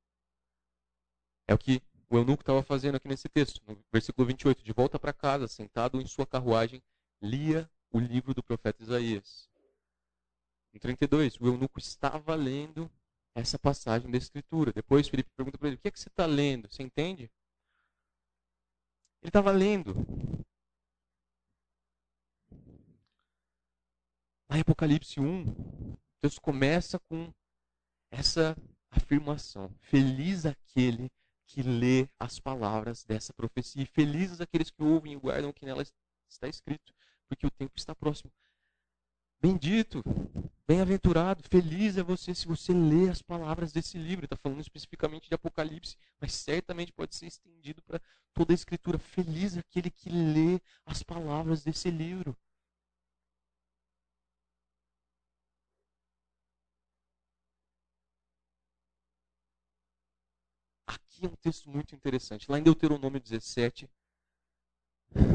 É 1.48 1.54
o 1.54 1.58
que 1.58 1.82
o 2.14 2.18
eunuco 2.18 2.44
estava 2.44 2.62
fazendo 2.62 2.96
aqui 2.96 3.08
nesse 3.08 3.28
texto, 3.28 3.60
no 3.68 3.84
versículo 3.92 4.28
28. 4.28 4.64
De 4.64 4.72
volta 4.72 5.00
para 5.00 5.12
casa, 5.12 5.48
sentado 5.48 6.00
em 6.00 6.06
sua 6.06 6.28
carruagem, 6.28 6.80
lia 7.20 7.68
o 7.92 8.00
livro 8.00 8.36
do 8.36 8.44
profeta 8.44 8.84
Isaías. 8.84 9.50
No 10.72 10.80
32, 10.80 11.40
o 11.40 11.48
eunuco 11.48 11.80
estava 11.80 12.36
lendo 12.36 12.90
essa 13.34 13.58
passagem 13.58 14.12
da 14.12 14.18
Escritura. 14.18 14.72
Depois 14.72 15.08
Felipe 15.08 15.32
pergunta 15.36 15.58
para 15.58 15.70
ele: 15.70 15.78
O 15.78 15.80
que 15.80 15.88
é 15.88 15.92
que 15.92 16.00
você 16.00 16.10
está 16.10 16.28
lendo? 16.28 16.72
Você 16.72 16.84
entende? 16.84 17.32
Ele 19.22 19.30
estava 19.30 19.52
lendo. 19.52 19.96
Em 24.52 24.60
Apocalipse 24.60 25.20
1, 25.20 25.50
o 25.50 25.98
texto 26.22 26.40
começa 26.40 27.00
com 27.10 27.34
essa 28.12 28.56
afirmação: 28.92 29.74
Feliz 29.82 30.46
aquele 30.46 31.10
que 31.10 31.23
lê 31.58 32.08
as 32.20 32.40
palavras 32.40 33.04
dessa 33.04 33.34
profecia, 33.34 33.84
e 33.84 33.86
felizes 33.86 34.42
aqueles 34.42 34.70
que 34.70 34.84
ouvem 34.84 35.14
e 35.14 35.18
guardam 35.18 35.50
o 35.50 35.54
que 35.54 35.66
nela 35.66 35.84
está 36.28 36.48
escrito, 36.48 36.94
porque 37.28 37.46
o 37.46 37.52
tempo 37.52 37.74
está 37.76 37.94
próximo. 37.94 38.32
Bendito, 39.44 40.02
bem-aventurado, 40.66 41.44
feliz 41.44 41.98
é 41.98 42.04
você 42.04 42.34
se 42.34 42.48
você 42.48 42.72
lê 42.74 43.10
as 43.10 43.22
palavras 43.22 43.74
desse 43.74 43.98
livro. 43.98 44.24
Está 44.24 44.38
falando 44.38 44.62
especificamente 44.62 45.28
de 45.28 45.36
Apocalipse, 45.36 45.98
mas 46.18 46.34
certamente 46.34 46.94
pode 46.94 47.14
ser 47.14 47.26
estendido 47.26 47.82
para 47.82 48.02
toda 48.34 48.54
a 48.54 48.56
Escritura. 48.56 48.98
Feliz 48.98 49.58
é 49.58 49.60
aquele 49.60 49.92
que 49.92 50.10
lê 50.10 50.62
as 50.86 51.04
palavras 51.04 51.62
desse 51.62 51.92
livro. 51.92 52.38
É 61.24 61.28
um 61.28 61.36
texto 61.38 61.70
muito 61.70 61.96
interessante. 61.96 62.52
Lá 62.52 62.60
em 62.60 62.64
Deuteronômio 62.64 63.18
17, 63.18 63.90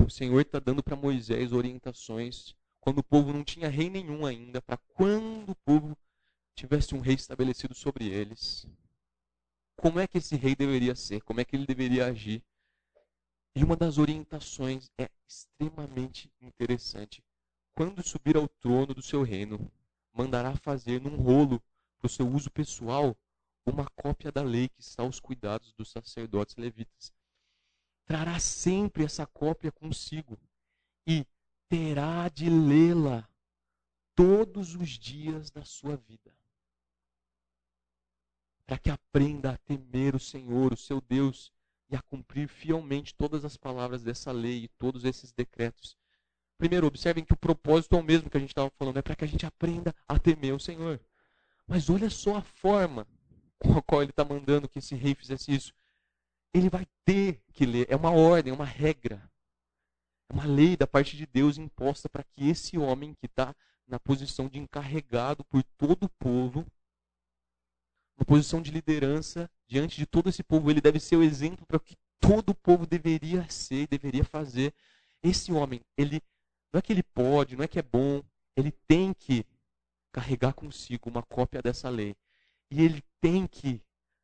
o 0.06 0.10
Senhor 0.10 0.38
está 0.38 0.58
dando 0.58 0.82
para 0.82 0.94
Moisés 0.94 1.50
orientações 1.50 2.54
quando 2.78 2.98
o 2.98 3.02
povo 3.02 3.32
não 3.32 3.42
tinha 3.42 3.70
rei 3.70 3.88
nenhum 3.88 4.26
ainda, 4.26 4.60
para 4.60 4.76
quando 4.76 5.52
o 5.52 5.54
povo 5.54 5.96
tivesse 6.54 6.94
um 6.94 7.00
rei 7.00 7.14
estabelecido 7.14 7.74
sobre 7.74 8.06
eles. 8.06 8.66
Como 9.76 9.98
é 9.98 10.06
que 10.06 10.18
esse 10.18 10.36
rei 10.36 10.54
deveria 10.54 10.94
ser? 10.94 11.22
Como 11.22 11.40
é 11.40 11.44
que 11.44 11.56
ele 11.56 11.64
deveria 11.64 12.04
agir? 12.04 12.44
E 13.54 13.64
uma 13.64 13.74
das 13.74 13.96
orientações 13.96 14.90
é 14.98 15.08
extremamente 15.26 16.30
interessante. 16.42 17.24
Quando 17.74 18.06
subir 18.06 18.36
ao 18.36 18.46
trono 18.46 18.92
do 18.92 19.00
seu 19.00 19.22
reino, 19.22 19.72
mandará 20.12 20.54
fazer 20.54 21.00
num 21.00 21.16
rolo 21.16 21.62
para 21.98 22.08
o 22.08 22.10
seu 22.10 22.28
uso 22.28 22.50
pessoal 22.50 23.16
uma 23.68 23.86
cópia 23.90 24.32
da 24.32 24.42
lei 24.42 24.68
que 24.68 24.80
está 24.80 25.02
aos 25.02 25.20
cuidados 25.20 25.72
dos 25.72 25.90
sacerdotes 25.90 26.56
levitas. 26.56 27.12
Trará 28.04 28.38
sempre 28.38 29.04
essa 29.04 29.26
cópia 29.26 29.70
consigo 29.70 30.38
e 31.06 31.26
terá 31.68 32.28
de 32.28 32.48
lê-la 32.48 33.28
todos 34.14 34.74
os 34.74 34.90
dias 34.90 35.50
da 35.50 35.64
sua 35.64 35.96
vida. 35.96 36.34
Para 38.66 38.78
que 38.78 38.90
aprenda 38.90 39.52
a 39.52 39.58
temer 39.58 40.14
o 40.14 40.20
Senhor, 40.20 40.72
o 40.72 40.76
seu 40.76 41.00
Deus, 41.00 41.52
e 41.90 41.96
a 41.96 42.02
cumprir 42.02 42.48
fielmente 42.48 43.14
todas 43.14 43.44
as 43.44 43.56
palavras 43.56 44.02
dessa 44.02 44.30
lei 44.30 44.64
e 44.64 44.68
todos 44.68 45.04
esses 45.04 45.32
decretos. 45.32 45.96
Primeiro, 46.58 46.86
observem 46.86 47.24
que 47.24 47.32
o 47.32 47.36
propósito 47.36 47.94
é 47.96 47.98
o 47.98 48.02
mesmo 48.02 48.28
que 48.28 48.36
a 48.36 48.40
gente 48.40 48.50
estava 48.50 48.70
falando, 48.70 48.98
é 48.98 49.02
para 49.02 49.16
que 49.16 49.24
a 49.24 49.28
gente 49.28 49.46
aprenda 49.46 49.94
a 50.06 50.18
temer 50.18 50.54
o 50.54 50.60
Senhor. 50.60 51.00
Mas 51.66 51.88
olha 51.88 52.10
só 52.10 52.36
a 52.36 52.42
forma 52.42 53.06
com 53.58 53.76
a 53.76 53.82
qual 53.82 54.02
ele 54.02 54.10
está 54.10 54.24
mandando 54.24 54.68
que 54.68 54.78
esse 54.78 54.94
rei 54.94 55.14
fizesse 55.14 55.54
isso. 55.54 55.72
Ele 56.52 56.70
vai 56.70 56.86
ter 57.04 57.42
que 57.52 57.66
ler, 57.66 57.86
é 57.90 57.96
uma 57.96 58.10
ordem, 58.10 58.52
é 58.52 58.54
uma 58.56 58.64
regra. 58.64 59.30
É 60.28 60.32
uma 60.32 60.44
lei 60.44 60.76
da 60.76 60.86
parte 60.86 61.16
de 61.16 61.26
Deus 61.26 61.58
imposta 61.58 62.08
para 62.08 62.22
que 62.22 62.48
esse 62.48 62.76
homem 62.78 63.14
que 63.14 63.26
está 63.26 63.54
na 63.86 63.98
posição 63.98 64.48
de 64.48 64.58
encarregado 64.58 65.44
por 65.44 65.62
todo 65.76 66.04
o 66.04 66.08
povo, 66.10 66.66
na 68.16 68.24
posição 68.24 68.60
de 68.60 68.70
liderança 68.70 69.50
diante 69.66 69.96
de 69.96 70.06
todo 70.06 70.28
esse 70.28 70.42
povo, 70.42 70.70
ele 70.70 70.80
deve 70.80 71.00
ser 71.00 71.16
o 71.16 71.22
exemplo 71.22 71.64
para 71.66 71.78
o 71.78 71.80
que 71.80 71.96
todo 72.20 72.50
o 72.50 72.54
povo 72.54 72.86
deveria 72.86 73.48
ser, 73.48 73.86
deveria 73.86 74.24
fazer. 74.24 74.74
Esse 75.22 75.52
homem, 75.52 75.80
ele 75.96 76.22
não 76.72 76.78
é 76.78 76.82
que 76.82 76.92
ele 76.92 77.02
pode, 77.02 77.56
não 77.56 77.64
é 77.64 77.68
que 77.68 77.78
é 77.78 77.82
bom, 77.82 78.22
ele 78.56 78.72
tem 78.86 79.14
que 79.14 79.46
carregar 80.12 80.52
consigo 80.52 81.08
uma 81.08 81.22
cópia 81.22 81.62
dessa 81.62 81.88
lei. 81.88 82.14
E 82.70 82.82
ele 82.82 83.02
tem 83.20 83.46
que 83.46 83.82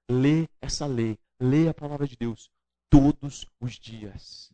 ler 0.08 0.48
essa 0.60 0.86
lei, 0.86 1.18
ler 1.40 1.68
a 1.68 1.74
palavra 1.74 2.06
de 2.06 2.16
Deus 2.16 2.50
todos 2.90 3.46
os 3.60 3.74
dias. 3.74 4.52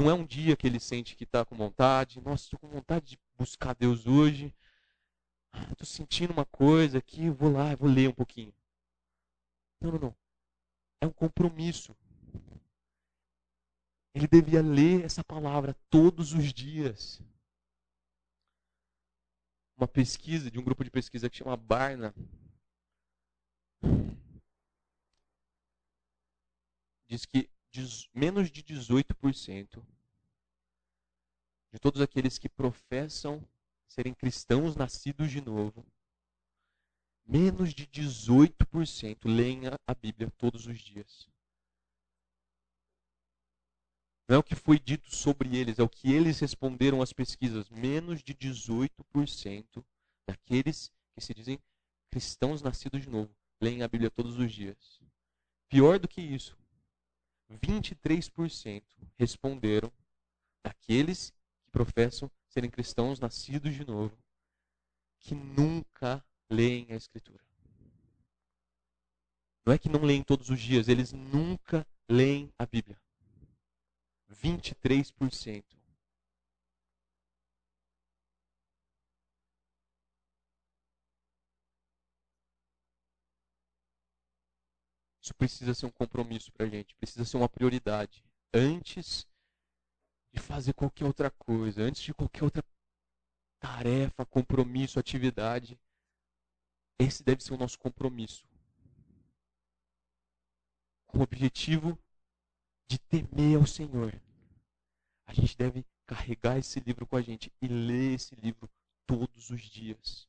Não 0.00 0.08
é 0.08 0.14
um 0.14 0.24
dia 0.24 0.56
que 0.56 0.66
ele 0.66 0.78
sente 0.78 1.16
que 1.16 1.24
está 1.24 1.44
com 1.44 1.56
vontade. 1.56 2.20
Nossa, 2.20 2.44
estou 2.44 2.60
com 2.60 2.68
vontade 2.68 3.06
de 3.06 3.18
buscar 3.36 3.74
Deus 3.74 4.06
hoje. 4.06 4.54
Estou 5.72 5.86
sentindo 5.86 6.32
uma 6.32 6.46
coisa 6.46 6.98
aqui, 6.98 7.28
vou 7.30 7.50
lá, 7.50 7.74
vou 7.74 7.90
ler 7.90 8.08
um 8.08 8.14
pouquinho. 8.14 8.54
Não, 9.80 9.92
não, 9.92 9.98
não. 9.98 10.16
É 11.00 11.06
um 11.06 11.12
compromisso. 11.12 11.96
Ele 14.14 14.28
devia 14.28 14.62
ler 14.62 15.04
essa 15.04 15.24
palavra 15.24 15.74
todos 15.90 16.32
os 16.32 16.52
dias. 16.52 17.20
Uma 19.78 19.86
pesquisa 19.86 20.50
de 20.50 20.58
um 20.58 20.64
grupo 20.64 20.82
de 20.82 20.90
pesquisa 20.90 21.30
que 21.30 21.36
chama 21.36 21.56
Barna 21.56 22.12
diz 27.06 27.24
que 27.24 27.48
menos 28.12 28.50
de 28.50 28.60
18% 28.64 29.80
de 31.72 31.78
todos 31.78 32.00
aqueles 32.00 32.38
que 32.38 32.48
professam 32.48 33.40
serem 33.86 34.12
cristãos 34.12 34.74
nascidos 34.74 35.30
de 35.30 35.40
novo, 35.40 35.86
menos 37.24 37.72
de 37.72 37.86
18% 37.86 39.26
leem 39.26 39.60
a 39.86 39.94
Bíblia 39.94 40.28
todos 40.32 40.66
os 40.66 40.80
dias. 40.80 41.28
Não 44.28 44.36
é 44.36 44.38
o 44.38 44.42
que 44.42 44.54
foi 44.54 44.78
dito 44.78 45.14
sobre 45.14 45.56
eles, 45.56 45.78
é 45.78 45.82
o 45.82 45.88
que 45.88 46.12
eles 46.12 46.38
responderam 46.38 47.00
às 47.00 47.14
pesquisas. 47.14 47.70
Menos 47.70 48.22
de 48.22 48.34
18% 48.34 49.82
daqueles 50.28 50.92
que 51.14 51.20
se 51.22 51.32
dizem 51.32 51.58
cristãos 52.10 52.60
nascidos 52.60 53.00
de 53.02 53.08
novo 53.08 53.34
leem 53.60 53.82
a 53.82 53.88
Bíblia 53.88 54.10
todos 54.10 54.38
os 54.38 54.52
dias. 54.52 55.00
Pior 55.68 55.98
do 55.98 56.06
que 56.06 56.20
isso, 56.20 56.56
23% 57.50 58.82
responderam 59.16 59.90
daqueles 60.62 61.32
que 61.64 61.70
professam 61.70 62.30
serem 62.48 62.70
cristãos 62.70 63.18
nascidos 63.18 63.74
de 63.74 63.84
novo, 63.84 64.16
que 65.20 65.34
nunca 65.34 66.24
leem 66.50 66.86
a 66.90 66.96
Escritura. 66.96 67.42
Não 69.64 69.72
é 69.72 69.78
que 69.78 69.88
não 69.88 70.02
leem 70.02 70.22
todos 70.22 70.48
os 70.48 70.60
dias, 70.60 70.88
eles 70.88 71.12
nunca 71.12 71.86
leem 72.08 72.52
a 72.58 72.64
Bíblia. 72.64 72.98
23%. 74.30 75.64
Isso 85.22 85.34
precisa 85.34 85.74
ser 85.74 85.86
um 85.86 85.90
compromisso 85.90 86.50
para 86.52 86.64
a 86.66 86.68
gente, 86.68 86.94
precisa 86.94 87.24
ser 87.24 87.36
uma 87.36 87.48
prioridade. 87.48 88.24
Antes 88.54 89.26
de 90.32 90.40
fazer 90.40 90.72
qualquer 90.72 91.04
outra 91.04 91.30
coisa, 91.30 91.82
antes 91.82 92.02
de 92.02 92.14
qualquer 92.14 92.44
outra 92.44 92.62
tarefa, 93.58 94.24
compromisso, 94.24 94.98
atividade. 94.98 95.78
Esse 96.98 97.22
deve 97.22 97.42
ser 97.42 97.54
o 97.54 97.58
nosso 97.58 97.78
compromisso. 97.78 98.46
Com 101.06 101.18
o 101.18 101.22
objetivo 101.22 101.98
de 102.88 102.98
temer 102.98 103.58
ao 103.58 103.66
Senhor. 103.66 104.20
A 105.26 105.34
gente 105.34 105.56
deve 105.56 105.84
carregar 106.06 106.56
esse 106.58 106.80
livro 106.80 107.06
com 107.06 107.16
a 107.16 107.22
gente 107.22 107.52
e 107.60 107.68
ler 107.68 108.14
esse 108.14 108.34
livro 108.34 108.68
todos 109.06 109.50
os 109.50 109.60
dias. 109.60 110.26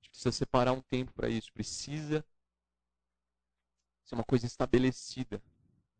A 0.00 0.04
gente 0.04 0.10
precisa 0.10 0.32
separar 0.32 0.72
um 0.72 0.80
tempo 0.80 1.12
para 1.12 1.28
isso. 1.28 1.52
Precisa 1.52 2.24
ser 4.04 4.14
uma 4.14 4.24
coisa 4.24 4.46
estabelecida, 4.46 5.42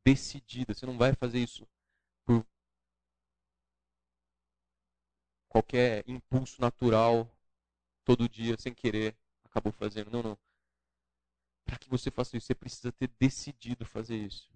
decidida. 0.05 0.73
Você 0.73 0.87
não 0.87 0.97
vai 0.97 1.13
fazer 1.13 1.41
isso 1.41 1.67
por 2.25 2.47
qualquer 5.49 6.05
impulso 6.07 6.61
natural, 6.61 7.29
todo 8.05 8.29
dia, 8.29 8.57
sem 8.59 8.73
querer, 8.73 9.17
acabou 9.45 9.73
fazendo. 9.73 10.11
Não, 10.11 10.23
não. 10.23 10.39
Para 11.67 11.77
que 11.77 11.91
você 11.91 12.11
faça 12.11 12.37
isso, 12.37 12.47
você 12.47 12.55
precisa 12.55 12.93
ter 12.93 13.11
decidido 13.19 13.85
fazer 13.85 14.17
isso. 14.17 14.49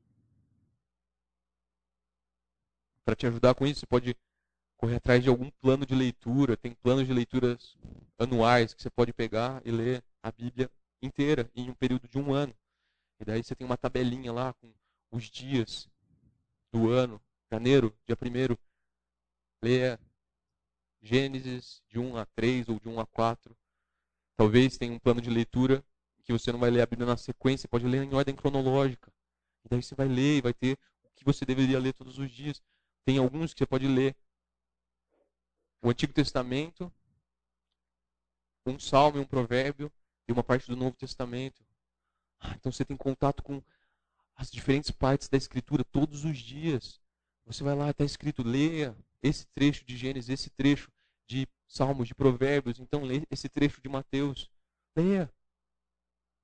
Para 3.04 3.16
te 3.16 3.26
ajudar 3.26 3.54
com 3.54 3.66
isso, 3.66 3.80
você 3.80 3.86
pode 3.86 4.16
correr 4.76 4.96
atrás 4.96 5.22
de 5.22 5.28
algum 5.28 5.50
plano 5.50 5.84
de 5.84 5.94
leitura. 5.94 6.56
Tem 6.56 6.72
planos 6.72 7.06
de 7.06 7.12
leituras 7.12 7.76
anuais 8.16 8.72
que 8.72 8.80
você 8.80 8.88
pode 8.88 9.12
pegar 9.12 9.60
e 9.64 9.70
ler 9.72 10.04
a 10.22 10.30
Bíblia 10.30 10.70
inteira 11.02 11.50
em 11.54 11.68
um 11.68 11.74
período 11.74 12.08
de 12.08 12.16
um 12.16 12.32
ano. 12.32 12.54
E 13.18 13.24
daí 13.24 13.42
você 13.42 13.54
tem 13.54 13.66
uma 13.66 13.76
tabelinha 13.76 14.32
lá 14.32 14.54
com 14.54 14.72
os 15.10 15.24
dias 15.24 15.90
do 16.72 16.90
ano, 16.90 17.20
janeiro, 17.50 17.94
dia 18.06 18.16
1 18.16 18.56
leia 19.62 20.00
Gênesis 21.02 21.82
de 21.88 21.98
1 21.98 22.16
a 22.16 22.26
3 22.26 22.68
ou 22.68 22.78
de 22.78 22.88
1 22.88 23.00
a 23.00 23.06
4. 23.06 23.56
Talvez 24.36 24.78
tenha 24.78 24.92
um 24.92 24.98
plano 24.98 25.20
de 25.20 25.30
leitura 25.30 25.84
que 26.30 26.38
você 26.38 26.52
não 26.52 26.60
vai 26.60 26.70
ler 26.70 26.82
a 26.82 26.86
Bíblia 26.86 27.06
na 27.06 27.16
sequência, 27.16 27.68
pode 27.68 27.84
ler 27.84 28.04
em 28.04 28.14
ordem 28.14 28.36
cronológica. 28.36 29.12
E 29.64 29.68
daí 29.68 29.82
você 29.82 29.94
vai 29.96 30.06
ler 30.06 30.38
e 30.38 30.40
vai 30.40 30.54
ter 30.54 30.78
o 31.04 31.10
que 31.16 31.24
você 31.24 31.44
deveria 31.44 31.78
ler 31.78 31.92
todos 31.92 32.18
os 32.18 32.30
dias. 32.30 32.62
Tem 33.04 33.18
alguns 33.18 33.52
que 33.52 33.58
você 33.58 33.66
pode 33.66 33.88
ler 33.88 34.14
o 35.82 35.90
Antigo 35.90 36.12
Testamento, 36.12 36.92
um 38.64 38.78
salmo 38.78 39.18
e 39.18 39.20
um 39.20 39.24
provérbio 39.24 39.90
e 40.28 40.32
uma 40.32 40.44
parte 40.44 40.68
do 40.68 40.76
Novo 40.76 40.96
Testamento. 40.96 41.64
Ah, 42.38 42.54
então 42.54 42.70
você 42.70 42.84
tem 42.84 42.96
contato 42.96 43.42
com 43.42 43.60
as 44.36 44.50
diferentes 44.50 44.90
partes 44.90 45.28
da 45.28 45.36
Escritura 45.36 45.84
todos 45.84 46.24
os 46.24 46.38
dias. 46.38 47.00
Você 47.44 47.64
vai 47.64 47.74
lá, 47.74 47.90
está 47.90 48.04
escrito, 48.04 48.42
leia 48.42 48.96
esse 49.20 49.46
trecho 49.48 49.84
de 49.84 49.96
Gênesis, 49.96 50.30
esse 50.30 50.50
trecho 50.50 50.90
de 51.26 51.48
Salmos, 51.66 52.06
de 52.06 52.14
Provérbios, 52.14 52.78
então 52.78 53.02
leia 53.02 53.26
esse 53.30 53.48
trecho 53.48 53.80
de 53.82 53.88
Mateus. 53.88 54.48
Leia. 54.96 55.30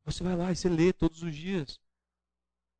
Você 0.07 0.23
vai 0.23 0.37
lá 0.37 0.53
e 0.53 0.57
você 0.57 0.69
lê 0.69 0.93
todos 0.93 1.23
os 1.23 1.35
dias. 1.35 1.81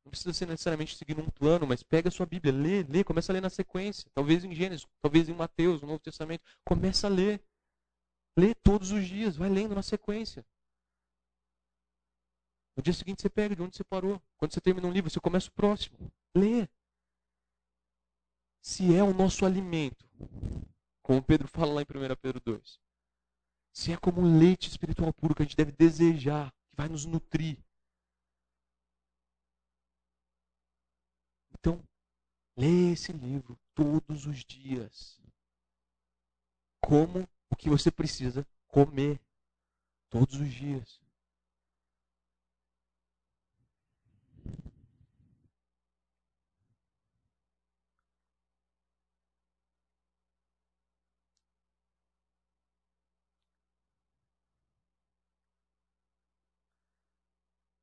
Não 0.05 0.09
precisa 0.09 0.33
ser 0.33 0.47
necessariamente 0.47 0.95
seguindo 0.95 1.21
um 1.21 1.29
plano, 1.29 1.67
mas 1.67 1.83
pega 1.83 2.07
a 2.07 2.11
sua 2.11 2.25
Bíblia, 2.25 2.53
lê, 2.53 2.83
lê, 2.83 3.03
começa 3.03 3.31
a 3.31 3.33
ler 3.33 3.41
na 3.41 3.49
sequência. 3.49 4.09
Talvez 4.13 4.45
em 4.45 4.55
Gênesis, 4.55 4.87
talvez 5.01 5.27
em 5.27 5.33
Mateus, 5.33 5.81
no 5.81 5.87
Novo 5.87 5.99
Testamento. 5.99 6.41
Começa 6.63 7.07
a 7.07 7.09
ler. 7.09 7.43
Lê 8.37 8.55
todos 8.55 8.91
os 8.91 9.05
dias, 9.05 9.35
vai 9.35 9.49
lendo 9.49 9.75
na 9.75 9.83
sequência. 9.83 10.45
No 12.77 12.83
dia 12.83 12.93
seguinte 12.93 13.21
você 13.21 13.29
pega 13.29 13.55
de 13.55 13.61
onde 13.61 13.75
você 13.75 13.83
parou. 13.83 14.21
Quando 14.37 14.53
você 14.53 14.61
termina 14.61 14.87
um 14.87 14.91
livro, 14.91 15.09
você 15.09 15.19
começa 15.19 15.49
o 15.49 15.51
próximo. 15.51 15.97
Lê. 16.33 16.69
Se 18.61 18.95
é 18.95 19.03
o 19.03 19.13
nosso 19.13 19.45
alimento, 19.45 20.09
como 21.01 21.21
Pedro 21.21 21.47
fala 21.47 21.73
lá 21.73 21.81
em 21.81 21.85
1 21.85 22.15
Pedro 22.21 22.39
2, 22.39 22.79
se 23.73 23.91
é 23.91 23.97
como 23.97 24.21
um 24.21 24.39
leite 24.39 24.69
espiritual 24.69 25.11
puro 25.13 25.35
que 25.35 25.41
a 25.41 25.45
gente 25.45 25.57
deve 25.57 25.71
desejar, 25.71 26.53
vai 26.77 26.87
nos 26.87 27.05
nutrir. 27.05 27.57
Então, 31.51 31.83
lê 32.55 32.91
esse 32.93 33.11
livro 33.11 33.59
todos 33.73 34.27
os 34.27 34.45
dias. 34.45 35.19
Como 36.79 37.27
o 37.49 37.55
que 37.55 37.67
você 37.67 37.91
precisa 37.91 38.47
comer 38.67 39.19
todos 40.07 40.35
os 40.35 40.53
dias. 40.53 41.01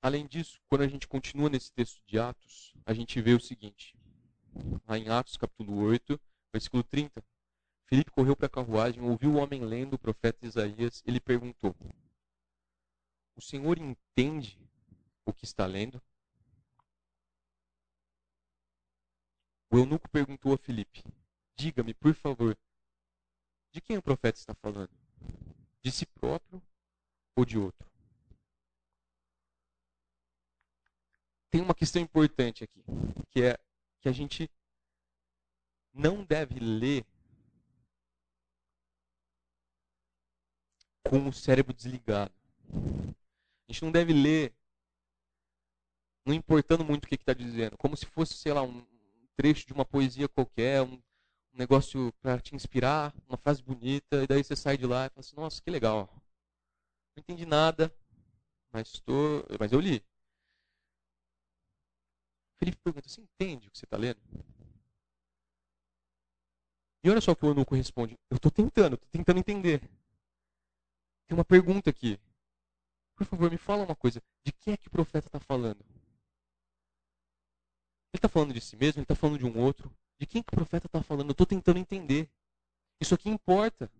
Além 0.04 0.26
disso, 0.26 0.60
quando 0.68 0.82
a 0.82 0.86
gente 0.86 1.08
continua 1.08 1.48
nesse 1.48 1.72
texto 1.72 1.98
de 2.06 2.18
Atos, 2.18 2.74
a 2.84 2.92
gente 2.92 3.18
vê 3.22 3.32
o 3.32 3.40
seguinte. 3.40 3.96
Lá 4.86 4.98
em 4.98 5.08
Atos, 5.08 5.38
capítulo 5.38 5.78
8, 5.78 6.20
versículo 6.52 6.84
30. 6.84 7.24
Filipe 7.86 8.10
correu 8.10 8.36
para 8.36 8.44
a 8.44 8.50
carruagem, 8.50 9.02
ouviu 9.02 9.32
o 9.32 9.36
homem 9.36 9.64
lendo 9.64 9.94
o 9.94 9.98
profeta 9.98 10.44
Isaías, 10.44 11.02
ele 11.06 11.18
perguntou: 11.18 11.74
O 13.34 13.40
Senhor 13.40 13.78
entende 13.78 14.60
o 15.24 15.32
que 15.32 15.46
está 15.46 15.64
lendo? 15.64 15.98
O 19.70 19.78
eunuco 19.78 20.06
perguntou 20.10 20.52
a 20.52 20.58
Filipe: 20.58 21.02
Diga-me, 21.56 21.94
por 21.94 22.12
favor, 22.12 22.58
de 23.72 23.80
quem 23.80 23.96
o 23.96 24.02
profeta 24.02 24.38
está 24.38 24.52
falando? 24.52 24.92
De 25.80 25.90
si 25.90 26.04
próprio 26.04 26.62
ou 27.34 27.46
de 27.46 27.56
outro? 27.56 27.93
Tem 31.54 31.62
uma 31.62 31.72
questão 31.72 32.02
importante 32.02 32.64
aqui, 32.64 32.82
que 33.30 33.40
é 33.40 33.56
que 34.00 34.08
a 34.08 34.12
gente 34.12 34.50
não 35.92 36.24
deve 36.24 36.58
ler 36.58 37.06
com 41.08 41.28
o 41.28 41.32
cérebro 41.32 41.72
desligado. 41.72 42.34
A 42.72 43.72
gente 43.72 43.84
não 43.84 43.92
deve 43.92 44.12
ler 44.12 44.52
não 46.26 46.34
importando 46.34 46.84
muito 46.84 47.04
o 47.04 47.06
que 47.06 47.14
está 47.14 47.32
dizendo, 47.32 47.78
como 47.78 47.96
se 47.96 48.06
fosse, 48.06 48.34
sei 48.34 48.52
lá, 48.52 48.62
um 48.62 48.84
trecho 49.36 49.64
de 49.64 49.72
uma 49.72 49.84
poesia 49.84 50.28
qualquer, 50.28 50.82
um, 50.82 51.00
negócio 51.52 52.12
para 52.20 52.40
te 52.40 52.56
inspirar, 52.56 53.14
uma 53.28 53.38
frase 53.38 53.62
bonita, 53.62 54.24
e 54.24 54.26
daí 54.26 54.42
você 54.42 54.56
sai 54.56 54.76
de 54.76 54.86
lá 54.86 55.06
e 55.06 55.10
fala 55.10 55.20
assim, 55.20 55.36
nossa, 55.36 55.62
que 55.62 55.70
legal. 55.70 56.10
Não 57.14 57.20
entendi 57.20 57.46
nada, 57.46 57.94
mas, 58.72 58.98
tô, 58.98 59.46
mas 59.60 59.70
eu 59.70 59.78
li. 59.78 60.02
Felipe 62.58 62.78
pergunta: 62.82 63.08
Você 63.08 63.20
entende 63.20 63.68
o 63.68 63.70
que 63.70 63.78
você 63.78 63.84
está 63.84 63.96
lendo? 63.96 64.20
E 67.02 67.10
olha 67.10 67.20
só 67.20 67.32
o 67.32 67.36
que 67.36 67.44
o 67.44 67.48
eunuco 67.48 67.74
responde: 67.74 68.18
Eu 68.30 68.36
estou 68.36 68.50
tentando, 68.50 68.94
estou 68.94 69.08
tentando 69.10 69.38
entender. 69.38 69.80
Tem 71.26 71.36
uma 71.36 71.44
pergunta 71.44 71.90
aqui. 71.90 72.18
Por 73.14 73.26
favor, 73.26 73.50
me 73.50 73.58
fala 73.58 73.84
uma 73.84 73.94
coisa. 73.94 74.22
De 74.42 74.52
quem 74.52 74.74
é 74.74 74.76
que 74.76 74.88
o 74.88 74.90
profeta 74.90 75.28
está 75.28 75.38
falando? 75.38 75.84
Ele 78.12 78.18
está 78.18 78.28
falando 78.28 78.54
de 78.54 78.60
si 78.60 78.76
mesmo? 78.76 79.00
Ele 79.00 79.04
está 79.04 79.14
falando 79.14 79.38
de 79.38 79.44
um 79.44 79.58
outro? 79.58 79.92
De 80.18 80.26
quem 80.26 80.42
que 80.42 80.48
o 80.48 80.56
profeta 80.56 80.86
está 80.86 81.02
falando? 81.02 81.28
Eu 81.28 81.32
estou 81.32 81.46
tentando 81.46 81.78
entender. 81.78 82.30
Isso 83.00 83.14
aqui 83.14 83.28
importa. 83.28 83.90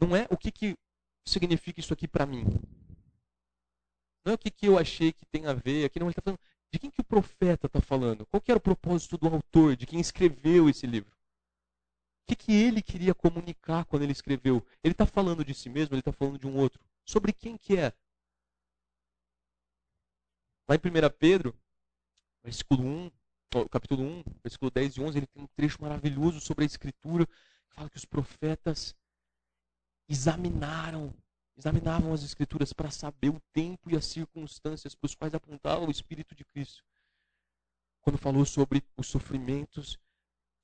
Não 0.00 0.14
é 0.14 0.26
o 0.30 0.36
que, 0.36 0.52
que 0.52 0.76
significa 1.26 1.80
isso 1.80 1.92
aqui 1.92 2.06
para 2.06 2.26
mim. 2.26 2.44
Não 4.24 4.32
é 4.32 4.34
o 4.34 4.38
que, 4.38 4.50
que 4.50 4.66
eu 4.66 4.78
achei 4.78 5.12
que 5.12 5.24
tem 5.26 5.46
a 5.46 5.54
ver. 5.54 5.86
Aqui 5.86 5.98
não, 5.98 6.06
ele 6.06 6.12
está 6.12 6.22
falando 6.22 6.40
de 6.72 6.78
quem 6.78 6.90
que 6.90 7.00
o 7.00 7.04
profeta 7.04 7.66
está 7.66 7.80
falando? 7.80 8.26
Qual 8.26 8.42
era 8.46 8.58
o 8.58 8.60
propósito 8.60 9.16
do 9.16 9.26
autor, 9.28 9.76
de 9.76 9.86
quem 9.86 10.00
escreveu 10.00 10.68
esse 10.68 10.86
livro? 10.86 11.10
O 11.10 12.26
que, 12.28 12.36
que 12.36 12.52
ele 12.52 12.82
queria 12.82 13.14
comunicar 13.14 13.86
quando 13.86 14.02
ele 14.02 14.12
escreveu? 14.12 14.64
Ele 14.82 14.92
está 14.92 15.06
falando 15.06 15.44
de 15.44 15.54
si 15.54 15.70
mesmo, 15.70 15.94
ele 15.94 16.00
está 16.00 16.12
falando 16.12 16.38
de 16.38 16.46
um 16.46 16.56
outro. 16.56 16.80
Sobre 17.04 17.32
quem 17.32 17.56
que 17.56 17.76
é? 17.76 17.92
Lá 20.68 20.74
em 20.74 20.78
1 20.78 21.10
Pedro, 21.18 21.58
versículo 22.42 22.84
1, 22.84 23.10
capítulo 23.70 24.02
1, 24.02 24.24
versículo 24.42 24.70
10 24.70 24.96
e 24.96 25.00
11, 25.00 25.18
ele 25.18 25.26
tem 25.26 25.42
um 25.42 25.46
trecho 25.46 25.80
maravilhoso 25.80 26.40
sobre 26.40 26.64
a 26.64 26.66
escritura, 26.66 27.26
que 27.26 27.74
fala 27.74 27.88
que 27.88 27.96
os 27.96 28.04
profetas 28.04 28.94
examinaram 30.06 31.14
examinavam 31.58 32.12
as 32.12 32.22
Escrituras 32.22 32.72
para 32.72 32.90
saber 32.90 33.30
o 33.30 33.42
tempo 33.52 33.90
e 33.90 33.96
as 33.96 34.06
circunstâncias 34.06 34.94
para 34.94 35.06
os 35.06 35.14
quais 35.14 35.34
apontava 35.34 35.84
o 35.84 35.90
Espírito 35.90 36.34
de 36.34 36.44
Cristo. 36.44 36.84
Quando 38.00 38.16
falou 38.16 38.44
sobre 38.46 38.82
os 38.96 39.08
sofrimentos 39.08 39.98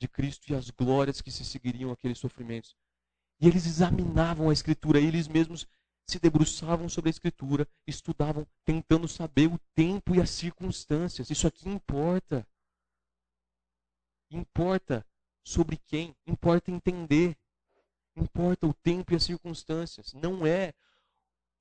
de 0.00 0.06
Cristo 0.06 0.50
e 0.50 0.54
as 0.54 0.70
glórias 0.70 1.20
que 1.20 1.32
se 1.32 1.44
seguiriam 1.44 1.90
aqueles 1.90 2.18
sofrimentos. 2.18 2.76
E 3.40 3.48
eles 3.48 3.66
examinavam 3.66 4.48
a 4.48 4.52
Escritura, 4.52 5.00
eles 5.00 5.26
mesmos 5.26 5.66
se 6.06 6.20
debruçavam 6.20 6.88
sobre 6.88 7.08
a 7.08 7.10
Escritura, 7.10 7.66
estudavam, 7.86 8.46
tentando 8.64 9.08
saber 9.08 9.48
o 9.48 9.58
tempo 9.74 10.14
e 10.14 10.20
as 10.20 10.30
circunstâncias. 10.30 11.28
Isso 11.28 11.46
aqui 11.46 11.68
importa. 11.68 12.46
Importa 14.30 15.04
sobre 15.42 15.76
quem, 15.76 16.14
importa 16.26 16.70
entender. 16.70 17.36
Importa 18.16 18.66
o 18.66 18.74
tempo 18.74 19.12
e 19.12 19.16
as 19.16 19.24
circunstâncias. 19.24 20.12
Não 20.12 20.46
é 20.46 20.72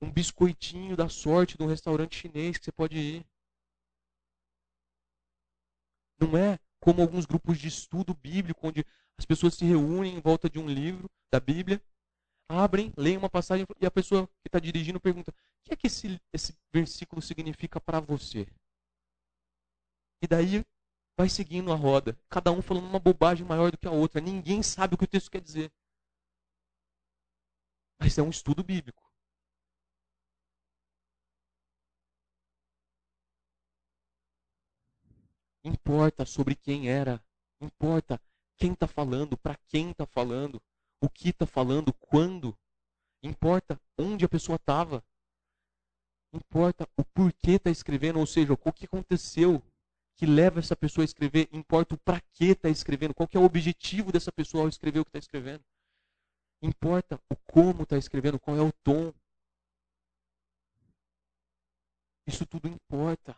um 0.01 0.11
biscoitinho 0.11 0.95
da 0.95 1.09
sorte 1.09 1.57
de 1.57 1.63
um 1.63 1.67
restaurante 1.67 2.15
chinês 2.15 2.57
que 2.57 2.65
você 2.65 2.71
pode 2.71 2.97
ir. 2.97 3.25
Não 6.19 6.37
é 6.37 6.59
como 6.79 7.01
alguns 7.01 7.25
grupos 7.25 7.57
de 7.57 7.67
estudo 7.67 8.13
bíblico, 8.13 8.67
onde 8.67 8.85
as 9.17 9.25
pessoas 9.25 9.55
se 9.55 9.65
reúnem 9.65 10.15
em 10.15 10.21
volta 10.21 10.49
de 10.49 10.59
um 10.59 10.67
livro 10.67 11.09
da 11.31 11.39
Bíblia, 11.39 11.81
abrem, 12.49 12.93
leem 12.97 13.17
uma 13.17 13.29
passagem 13.29 13.65
e 13.79 13.85
a 13.85 13.91
pessoa 13.91 14.27
que 14.27 14.47
está 14.47 14.59
dirigindo 14.59 14.99
pergunta: 14.99 15.31
o 15.31 15.63
que 15.63 15.73
é 15.73 15.75
que 15.75 15.87
esse, 15.87 16.19
esse 16.31 16.55
versículo 16.71 17.21
significa 17.21 17.79
para 17.79 17.99
você? 17.99 18.47
E 20.21 20.27
daí 20.27 20.63
vai 21.17 21.29
seguindo 21.29 21.71
a 21.71 21.75
roda, 21.75 22.17
cada 22.29 22.51
um 22.51 22.61
falando 22.61 22.87
uma 22.87 22.99
bobagem 22.99 23.45
maior 23.45 23.71
do 23.71 23.77
que 23.77 23.87
a 23.87 23.91
outra. 23.91 24.21
Ninguém 24.21 24.63
sabe 24.63 24.95
o 24.95 24.97
que 24.97 25.03
o 25.03 25.07
texto 25.07 25.31
quer 25.31 25.41
dizer. 25.41 25.71
Mas 27.99 28.17
é 28.17 28.21
um 28.21 28.29
estudo 28.29 28.63
bíblico. 28.63 29.02
Importa 35.63 36.25
sobre 36.25 36.55
quem 36.55 36.89
era. 36.89 37.23
Importa 37.61 38.21
quem 38.57 38.73
está 38.73 38.87
falando, 38.87 39.37
para 39.37 39.55
quem 39.67 39.91
está 39.91 40.05
falando, 40.05 40.61
o 41.01 41.09
que 41.09 41.29
está 41.29 41.45
falando, 41.45 41.93
quando. 41.93 42.57
Importa 43.21 43.79
onde 43.97 44.25
a 44.25 44.29
pessoa 44.29 44.57
estava. 44.57 45.03
Importa 46.33 46.89
o 46.97 47.05
porquê 47.05 47.51
está 47.51 47.69
escrevendo, 47.69 48.19
ou 48.19 48.25
seja, 48.25 48.53
o 48.53 48.73
que 48.73 48.85
aconteceu 48.85 49.63
que 50.15 50.25
leva 50.25 50.59
essa 50.59 50.75
pessoa 50.75 51.03
a 51.03 51.05
escrever. 51.05 51.47
Importa 51.51 51.95
o 51.95 51.97
para 51.97 52.19
que 52.33 52.45
está 52.45 52.69
escrevendo, 52.69 53.13
qual 53.13 53.29
é 53.33 53.39
o 53.39 53.43
objetivo 53.43 54.11
dessa 54.11 54.31
pessoa 54.31 54.63
ao 54.63 54.69
escrever 54.69 54.99
o 54.99 55.05
que 55.05 55.09
está 55.09 55.19
escrevendo. 55.19 55.63
Importa 56.61 57.19
o 57.29 57.35
como 57.35 57.83
está 57.83 57.97
escrevendo, 57.97 58.39
qual 58.39 58.57
é 58.57 58.61
o 58.61 58.71
tom. 58.71 59.13
Isso 62.25 62.45
tudo 62.45 62.67
importa. 62.67 63.35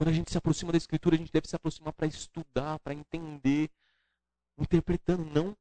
Quando 0.00 0.08
a 0.08 0.14
gente 0.14 0.30
se 0.30 0.38
aproxima 0.38 0.72
da 0.72 0.78
Escritura, 0.78 1.14
a 1.14 1.18
gente 1.18 1.30
deve 1.30 1.46
se 1.46 1.54
aproximar 1.54 1.92
para 1.92 2.06
estudar, 2.06 2.78
para 2.78 2.94
entender, 2.94 3.70
interpretando, 4.56 5.26
não 5.26 5.54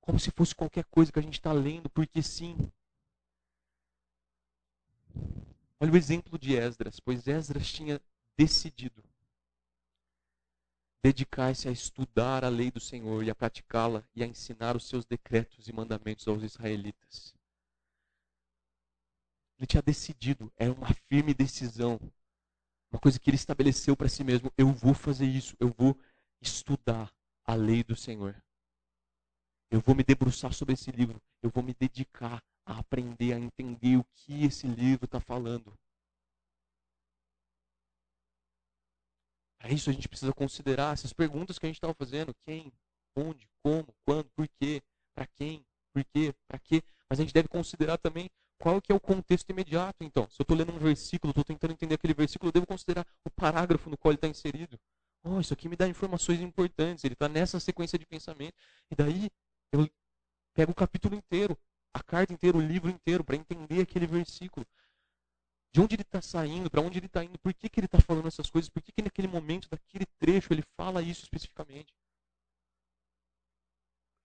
como 0.00 0.18
se 0.18 0.32
fosse 0.32 0.52
qualquer 0.52 0.84
coisa 0.86 1.12
que 1.12 1.20
a 1.20 1.22
gente 1.22 1.34
está 1.34 1.52
lendo, 1.52 1.88
porque 1.88 2.20
sim. 2.20 2.56
Olha 5.78 5.92
o 5.92 5.96
exemplo 5.96 6.36
de 6.36 6.56
Esdras, 6.56 6.98
pois 6.98 7.28
Esdras 7.28 7.70
tinha 7.70 8.00
decidido 8.36 9.04
dedicar-se 11.00 11.68
a 11.68 11.70
estudar 11.70 12.44
a 12.44 12.48
lei 12.48 12.72
do 12.72 12.80
Senhor 12.80 13.22
e 13.22 13.30
a 13.30 13.36
praticá-la 13.36 14.04
e 14.16 14.24
a 14.24 14.26
ensinar 14.26 14.74
os 14.74 14.88
seus 14.88 15.04
decretos 15.04 15.68
e 15.68 15.72
mandamentos 15.72 16.26
aos 16.26 16.42
israelitas. 16.42 17.36
Ele 19.58 19.66
tinha 19.68 19.80
decidido, 19.80 20.52
era 20.56 20.72
uma 20.72 20.92
firme 21.08 21.32
decisão 21.32 22.00
uma 22.92 23.00
coisa 23.00 23.18
que 23.18 23.30
ele 23.30 23.36
estabeleceu 23.36 23.96
para 23.96 24.08
si 24.08 24.22
mesmo: 24.22 24.52
eu 24.56 24.70
vou 24.70 24.94
fazer 24.94 25.24
isso, 25.24 25.56
eu 25.58 25.70
vou 25.70 25.98
estudar 26.40 27.10
a 27.44 27.54
lei 27.54 27.82
do 27.82 27.96
Senhor. 27.96 28.36
Eu 29.70 29.80
vou 29.80 29.94
me 29.94 30.04
debruçar 30.04 30.52
sobre 30.52 30.74
esse 30.74 30.90
livro, 30.90 31.20
eu 31.42 31.48
vou 31.48 31.62
me 31.62 31.72
dedicar 31.72 32.42
a 32.66 32.78
aprender, 32.78 33.32
a 33.32 33.38
entender 33.38 33.96
o 33.96 34.04
que 34.14 34.44
esse 34.44 34.66
livro 34.66 35.06
está 35.06 35.18
falando. 35.18 35.72
Para 39.58 39.72
isso 39.72 39.88
a 39.88 39.92
gente 39.92 40.08
precisa 40.08 40.32
considerar 40.34 40.92
essas 40.92 41.12
perguntas 41.12 41.58
que 41.58 41.64
a 41.64 41.68
gente 41.68 41.76
estava 41.76 41.94
fazendo: 41.94 42.34
quem, 42.44 42.70
onde, 43.16 43.48
como, 43.62 43.86
quando, 44.04 44.28
por 44.36 44.46
quê, 44.60 44.82
para 45.14 45.26
quem, 45.26 45.64
por 45.94 46.04
quê, 46.04 46.34
para 46.46 46.58
quê. 46.58 46.82
Mas 47.08 47.20
a 47.20 47.22
gente 47.22 47.32
deve 47.32 47.48
considerar 47.48 47.96
também 47.96 48.28
qual 48.62 48.80
que 48.80 48.92
é 48.92 48.94
o 48.94 49.00
contexto 49.00 49.50
imediato, 49.50 50.04
então? 50.04 50.30
Se 50.30 50.40
eu 50.40 50.44
estou 50.44 50.56
lendo 50.56 50.72
um 50.72 50.78
versículo, 50.78 51.32
estou 51.32 51.42
tentando 51.42 51.72
entender 51.72 51.96
aquele 51.96 52.14
versículo, 52.14 52.48
eu 52.48 52.52
devo 52.52 52.64
considerar 52.64 53.04
o 53.24 53.30
parágrafo 53.30 53.90
no 53.90 53.98
qual 53.98 54.12
ele 54.12 54.18
está 54.18 54.28
inserido. 54.28 54.78
Oh, 55.24 55.40
isso 55.40 55.52
aqui 55.52 55.68
me 55.68 55.74
dá 55.74 55.88
informações 55.88 56.40
importantes, 56.40 57.02
ele 57.02 57.14
está 57.14 57.28
nessa 57.28 57.58
sequência 57.58 57.98
de 57.98 58.06
pensamento. 58.06 58.54
E 58.88 58.94
daí 58.94 59.28
eu 59.72 59.90
pego 60.54 60.70
o 60.70 60.74
capítulo 60.76 61.16
inteiro, 61.16 61.58
a 61.92 62.00
carta 62.04 62.32
inteira, 62.32 62.56
o 62.56 62.60
livro 62.60 62.88
inteiro, 62.88 63.24
para 63.24 63.34
entender 63.34 63.80
aquele 63.80 64.06
versículo. 64.06 64.64
De 65.72 65.80
onde 65.80 65.96
ele 65.96 66.02
está 66.02 66.22
saindo, 66.22 66.70
para 66.70 66.82
onde 66.82 67.00
ele 67.00 67.06
está 67.06 67.24
indo, 67.24 67.40
por 67.40 67.52
que, 67.52 67.68
que 67.68 67.80
ele 67.80 67.86
está 67.86 68.00
falando 68.00 68.28
essas 68.28 68.48
coisas, 68.48 68.68
por 68.68 68.80
que, 68.80 68.92
que 68.92 69.02
naquele 69.02 69.26
momento, 69.26 69.68
daquele 69.68 70.06
trecho, 70.20 70.52
ele 70.52 70.62
fala 70.76 71.02
isso 71.02 71.24
especificamente 71.24 71.92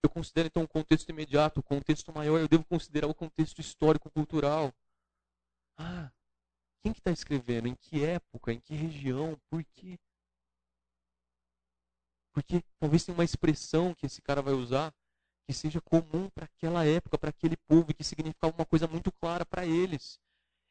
eu 0.02 0.10
considero 0.10 0.48
então 0.48 0.62
o 0.62 0.68
contexto 0.68 1.08
imediato, 1.08 1.60
o 1.60 1.62
contexto 1.62 2.12
maior, 2.12 2.38
eu 2.38 2.48
devo 2.48 2.64
considerar 2.64 3.08
o 3.08 3.14
contexto 3.14 3.60
histórico-cultural. 3.60 4.72
Ah, 5.76 6.10
quem 6.82 6.92
que 6.92 7.00
está 7.00 7.10
escrevendo? 7.10 7.68
Em 7.68 7.74
que 7.74 8.04
época? 8.04 8.52
Em 8.52 8.60
que 8.60 8.74
região? 8.74 9.38
Por 9.50 9.64
quê? 9.74 9.98
Porque 12.32 12.62
talvez 12.78 13.04
tenha 13.04 13.16
uma 13.16 13.24
expressão 13.24 13.94
que 13.94 14.06
esse 14.06 14.22
cara 14.22 14.40
vai 14.40 14.54
usar 14.54 14.94
que 15.48 15.54
seja 15.54 15.80
comum 15.80 16.28
para 16.28 16.44
aquela 16.44 16.84
época, 16.84 17.16
para 17.16 17.30
aquele 17.30 17.56
povo, 17.56 17.90
e 17.90 17.94
que 17.94 18.04
significava 18.04 18.54
uma 18.54 18.66
coisa 18.66 18.86
muito 18.86 19.10
clara 19.10 19.46
para 19.46 19.64
eles. 19.64 20.20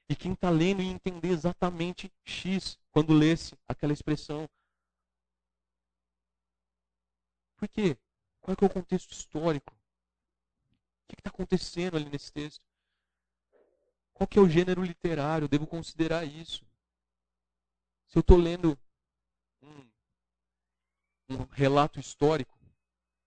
E 0.07 0.15
quem 0.15 0.33
está 0.33 0.51
lendo 0.51 0.83
ia 0.83 0.91
entender 0.91 1.29
exatamente 1.29 2.13
X 2.23 2.77
quando 2.91 3.11
lesse 3.11 3.57
aquela 3.67 3.91
expressão. 3.91 4.47
Por 7.57 7.67
quê? 7.67 7.97
Qual 8.47 8.55
é, 8.61 8.63
é 8.63 8.65
o 8.65 8.73
contexto 8.73 9.11
histórico? 9.11 9.73
O 9.73 11.07
que 11.09 11.19
está 11.19 11.29
acontecendo 11.29 11.97
ali 11.97 12.09
nesse 12.09 12.31
texto? 12.31 12.63
Qual 14.13 14.25
que 14.25 14.39
é 14.39 14.41
o 14.41 14.47
gênero 14.47 14.81
literário? 14.81 15.43
Eu 15.43 15.49
devo 15.49 15.67
considerar 15.67 16.23
isso. 16.23 16.65
Se 18.07 18.17
eu 18.17 18.21
estou 18.21 18.37
lendo 18.37 18.79
um, 19.61 19.89
um 21.29 21.43
relato 21.51 21.99
histórico, 21.99 22.57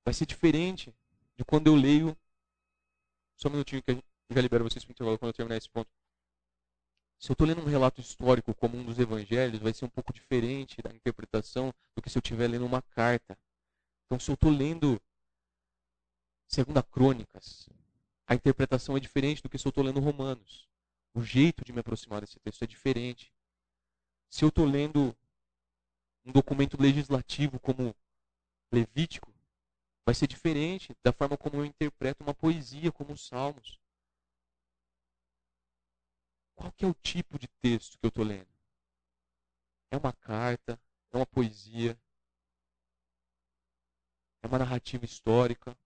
vai 0.07 0.15
ser 0.15 0.25
diferente 0.25 0.91
de 1.37 1.45
quando 1.45 1.67
eu 1.67 1.75
leio. 1.75 2.17
Só 3.37 3.49
um 3.49 3.53
minutinho 3.53 3.83
que 3.83 3.91
eu 3.91 4.03
já 4.31 4.41
libero 4.41 4.65
vocês 4.65 4.83
para 4.83 4.93
o 4.93 4.95
intervalo 4.95 5.19
quando 5.19 5.33
eu 5.33 5.37
terminar 5.37 5.59
esse 5.59 5.69
ponto. 5.69 5.91
Se 7.19 7.31
eu 7.31 7.35
estou 7.35 7.47
lendo 7.47 7.61
um 7.61 7.69
relato 7.69 8.01
histórico 8.01 8.55
como 8.55 8.79
um 8.79 8.85
dos 8.87 8.99
evangelhos, 8.99 9.61
vai 9.61 9.75
ser 9.75 9.85
um 9.85 9.91
pouco 9.91 10.15
diferente 10.15 10.81
da 10.81 10.89
interpretação 10.89 11.75
do 11.95 12.01
que 12.01 12.09
se 12.09 12.17
eu 12.17 12.21
estiver 12.21 12.49
lendo 12.49 12.65
uma 12.65 12.81
carta. 12.81 13.39
Então, 14.07 14.19
se 14.19 14.31
eu 14.31 14.35
estou 14.35 14.51
lendo 14.51 14.99
Segunda 16.51 16.83
Crônicas, 16.83 17.69
a 18.27 18.35
interpretação 18.35 18.97
é 18.97 19.01
diferente 19.01 19.41
do 19.41 19.49
que 19.49 19.57
se 19.57 19.65
eu 19.65 19.71
estou 19.71 19.85
lendo 19.85 20.01
Romanos. 20.01 20.69
O 21.15 21.23
jeito 21.23 21.65
de 21.65 21.73
me 21.73 21.79
aproximar 21.79 22.23
desse 22.23 22.41
texto 22.41 22.65
é 22.65 22.67
diferente. 22.67 23.33
Se 24.29 24.45
eu 24.45 24.49
estou 24.49 24.65
lendo 24.65 25.17
um 26.25 26.33
documento 26.33 26.77
legislativo 26.77 27.61
como 27.61 27.95
Levítico, 28.73 29.33
vai 30.05 30.13
ser 30.13 30.27
diferente 30.27 30.93
da 31.05 31.13
forma 31.13 31.39
como 31.39 31.55
eu 31.55 31.65
interpreto 31.65 32.25
uma 32.25 32.35
poesia 32.35 32.91
como 32.91 33.13
os 33.13 33.25
Salmos. 33.25 33.79
Qual 36.57 36.73
que 36.73 36.85
é 36.85 36.89
o 36.89 36.95
tipo 36.95 37.39
de 37.39 37.47
texto 37.47 37.97
que 37.97 38.07
eu 38.07 38.09
estou 38.09 38.25
lendo? 38.25 38.51
É 39.89 39.97
uma 39.97 40.13
carta? 40.13 40.81
É 41.13 41.17
uma 41.17 41.27
poesia? 41.27 41.97
É 44.43 44.49
uma 44.49 44.59
narrativa 44.59 45.05
histórica? 45.05 45.79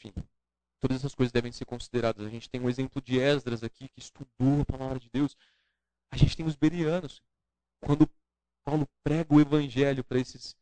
Enfim, 0.00 0.14
todas 0.80 0.96
essas 0.96 1.14
coisas 1.14 1.30
devem 1.30 1.52
ser 1.52 1.66
consideradas. 1.66 2.26
A 2.26 2.30
gente 2.30 2.48
tem 2.48 2.60
um 2.60 2.70
exemplo 2.70 3.02
de 3.02 3.18
Esdras 3.18 3.62
aqui, 3.62 3.88
que 3.88 4.00
estudou 4.00 4.62
a 4.62 4.64
palavra 4.64 4.98
de 4.98 5.10
Deus. 5.10 5.36
A 6.10 6.16
gente 6.16 6.36
tem 6.36 6.46
os 6.46 6.56
berianos. 6.56 7.22
Quando 7.80 8.10
Paulo 8.64 8.88
prega 9.02 9.34
o 9.34 9.40
evangelho 9.40 10.02
para 10.02 10.18
esses 10.18 10.56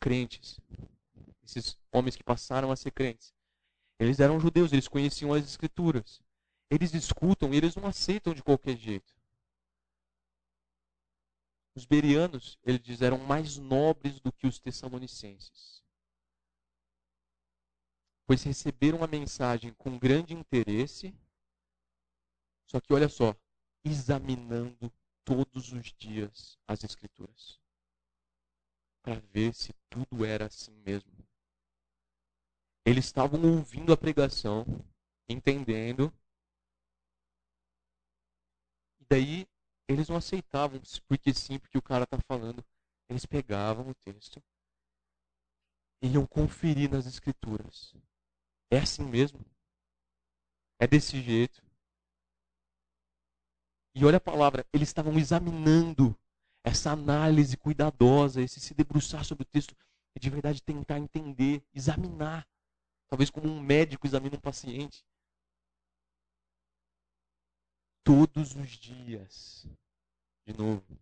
crentes, 0.00 0.58
esses 1.42 1.78
homens 1.92 2.16
que 2.16 2.24
passaram 2.24 2.72
a 2.72 2.76
ser 2.76 2.90
crentes, 2.90 3.34
eles 3.98 4.18
eram 4.18 4.40
judeus, 4.40 4.72
eles 4.72 4.88
conheciam 4.88 5.34
as 5.34 5.44
escrituras. 5.44 6.22
Eles 6.70 6.94
escutam 6.94 7.52
e 7.52 7.56
eles 7.58 7.76
não 7.76 7.86
aceitam 7.86 8.32
de 8.32 8.42
qualquer 8.42 8.76
jeito. 8.78 9.14
Os 11.74 11.84
berianos, 11.84 12.58
eles 12.64 13.02
eram 13.02 13.18
mais 13.18 13.58
nobres 13.58 14.20
do 14.20 14.32
que 14.32 14.46
os 14.46 14.58
tessalonicenses 14.58 15.80
pois 18.30 18.44
receberam 18.44 19.02
a 19.02 19.08
mensagem 19.08 19.74
com 19.74 19.98
grande 19.98 20.34
interesse. 20.34 21.12
Só 22.64 22.80
que 22.80 22.92
olha 22.92 23.08
só, 23.08 23.34
examinando 23.84 24.88
todos 25.24 25.72
os 25.72 25.92
dias 25.98 26.56
as 26.64 26.84
Escrituras, 26.84 27.58
para 29.02 29.18
ver 29.18 29.52
se 29.52 29.72
tudo 29.88 30.24
era 30.24 30.46
assim 30.46 30.70
mesmo. 30.86 31.10
Eles 32.86 33.06
estavam 33.06 33.42
ouvindo 33.42 33.92
a 33.92 33.96
pregação, 33.96 34.64
entendendo, 35.28 36.14
e 39.00 39.04
daí 39.06 39.48
eles 39.88 40.08
não 40.08 40.14
aceitavam, 40.14 40.80
porque 41.08 41.34
sim, 41.34 41.58
porque 41.58 41.78
o 41.78 41.82
cara 41.82 42.04
está 42.04 42.18
falando. 42.28 42.64
Eles 43.08 43.26
pegavam 43.26 43.88
o 43.88 43.94
texto 43.94 44.40
iam 46.02 46.26
conferir 46.26 46.90
nas 46.90 47.06
escrituras. 47.06 47.94
É 48.70 48.78
assim 48.78 49.04
mesmo? 49.04 49.44
É 50.78 50.86
desse 50.86 51.20
jeito? 51.20 51.62
E 53.94 54.04
olha 54.04 54.18
a 54.18 54.20
palavra, 54.20 54.64
eles 54.72 54.88
estavam 54.88 55.18
examinando 55.18 56.16
essa 56.62 56.92
análise 56.92 57.56
cuidadosa, 57.56 58.40
esse 58.40 58.60
se 58.60 58.72
debruçar 58.72 59.24
sobre 59.24 59.42
o 59.42 59.46
texto, 59.46 59.74
e 60.14 60.20
de 60.20 60.30
verdade 60.30 60.62
tentar 60.62 60.98
entender, 60.98 61.62
examinar. 61.74 62.46
Talvez 63.08 63.28
como 63.30 63.48
um 63.48 63.60
médico 63.60 64.06
examina 64.06 64.36
um 64.36 64.40
paciente. 64.40 65.04
Todos 68.04 68.54
os 68.54 68.70
dias. 68.70 69.66
De 70.46 70.56
novo. 70.56 70.98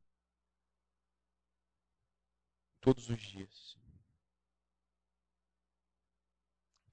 Todos 2.81 3.09
os 3.11 3.21
dias. 3.21 3.78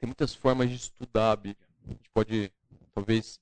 Tem 0.06 0.10
muitas 0.10 0.36
formas 0.36 0.70
de 0.70 0.76
estudar 0.76 1.32
a 1.32 1.36
Bíblia. 1.36 1.68
A 1.84 1.89
gente 1.89 2.08
pode, 2.12 2.51
talvez, 2.93 3.39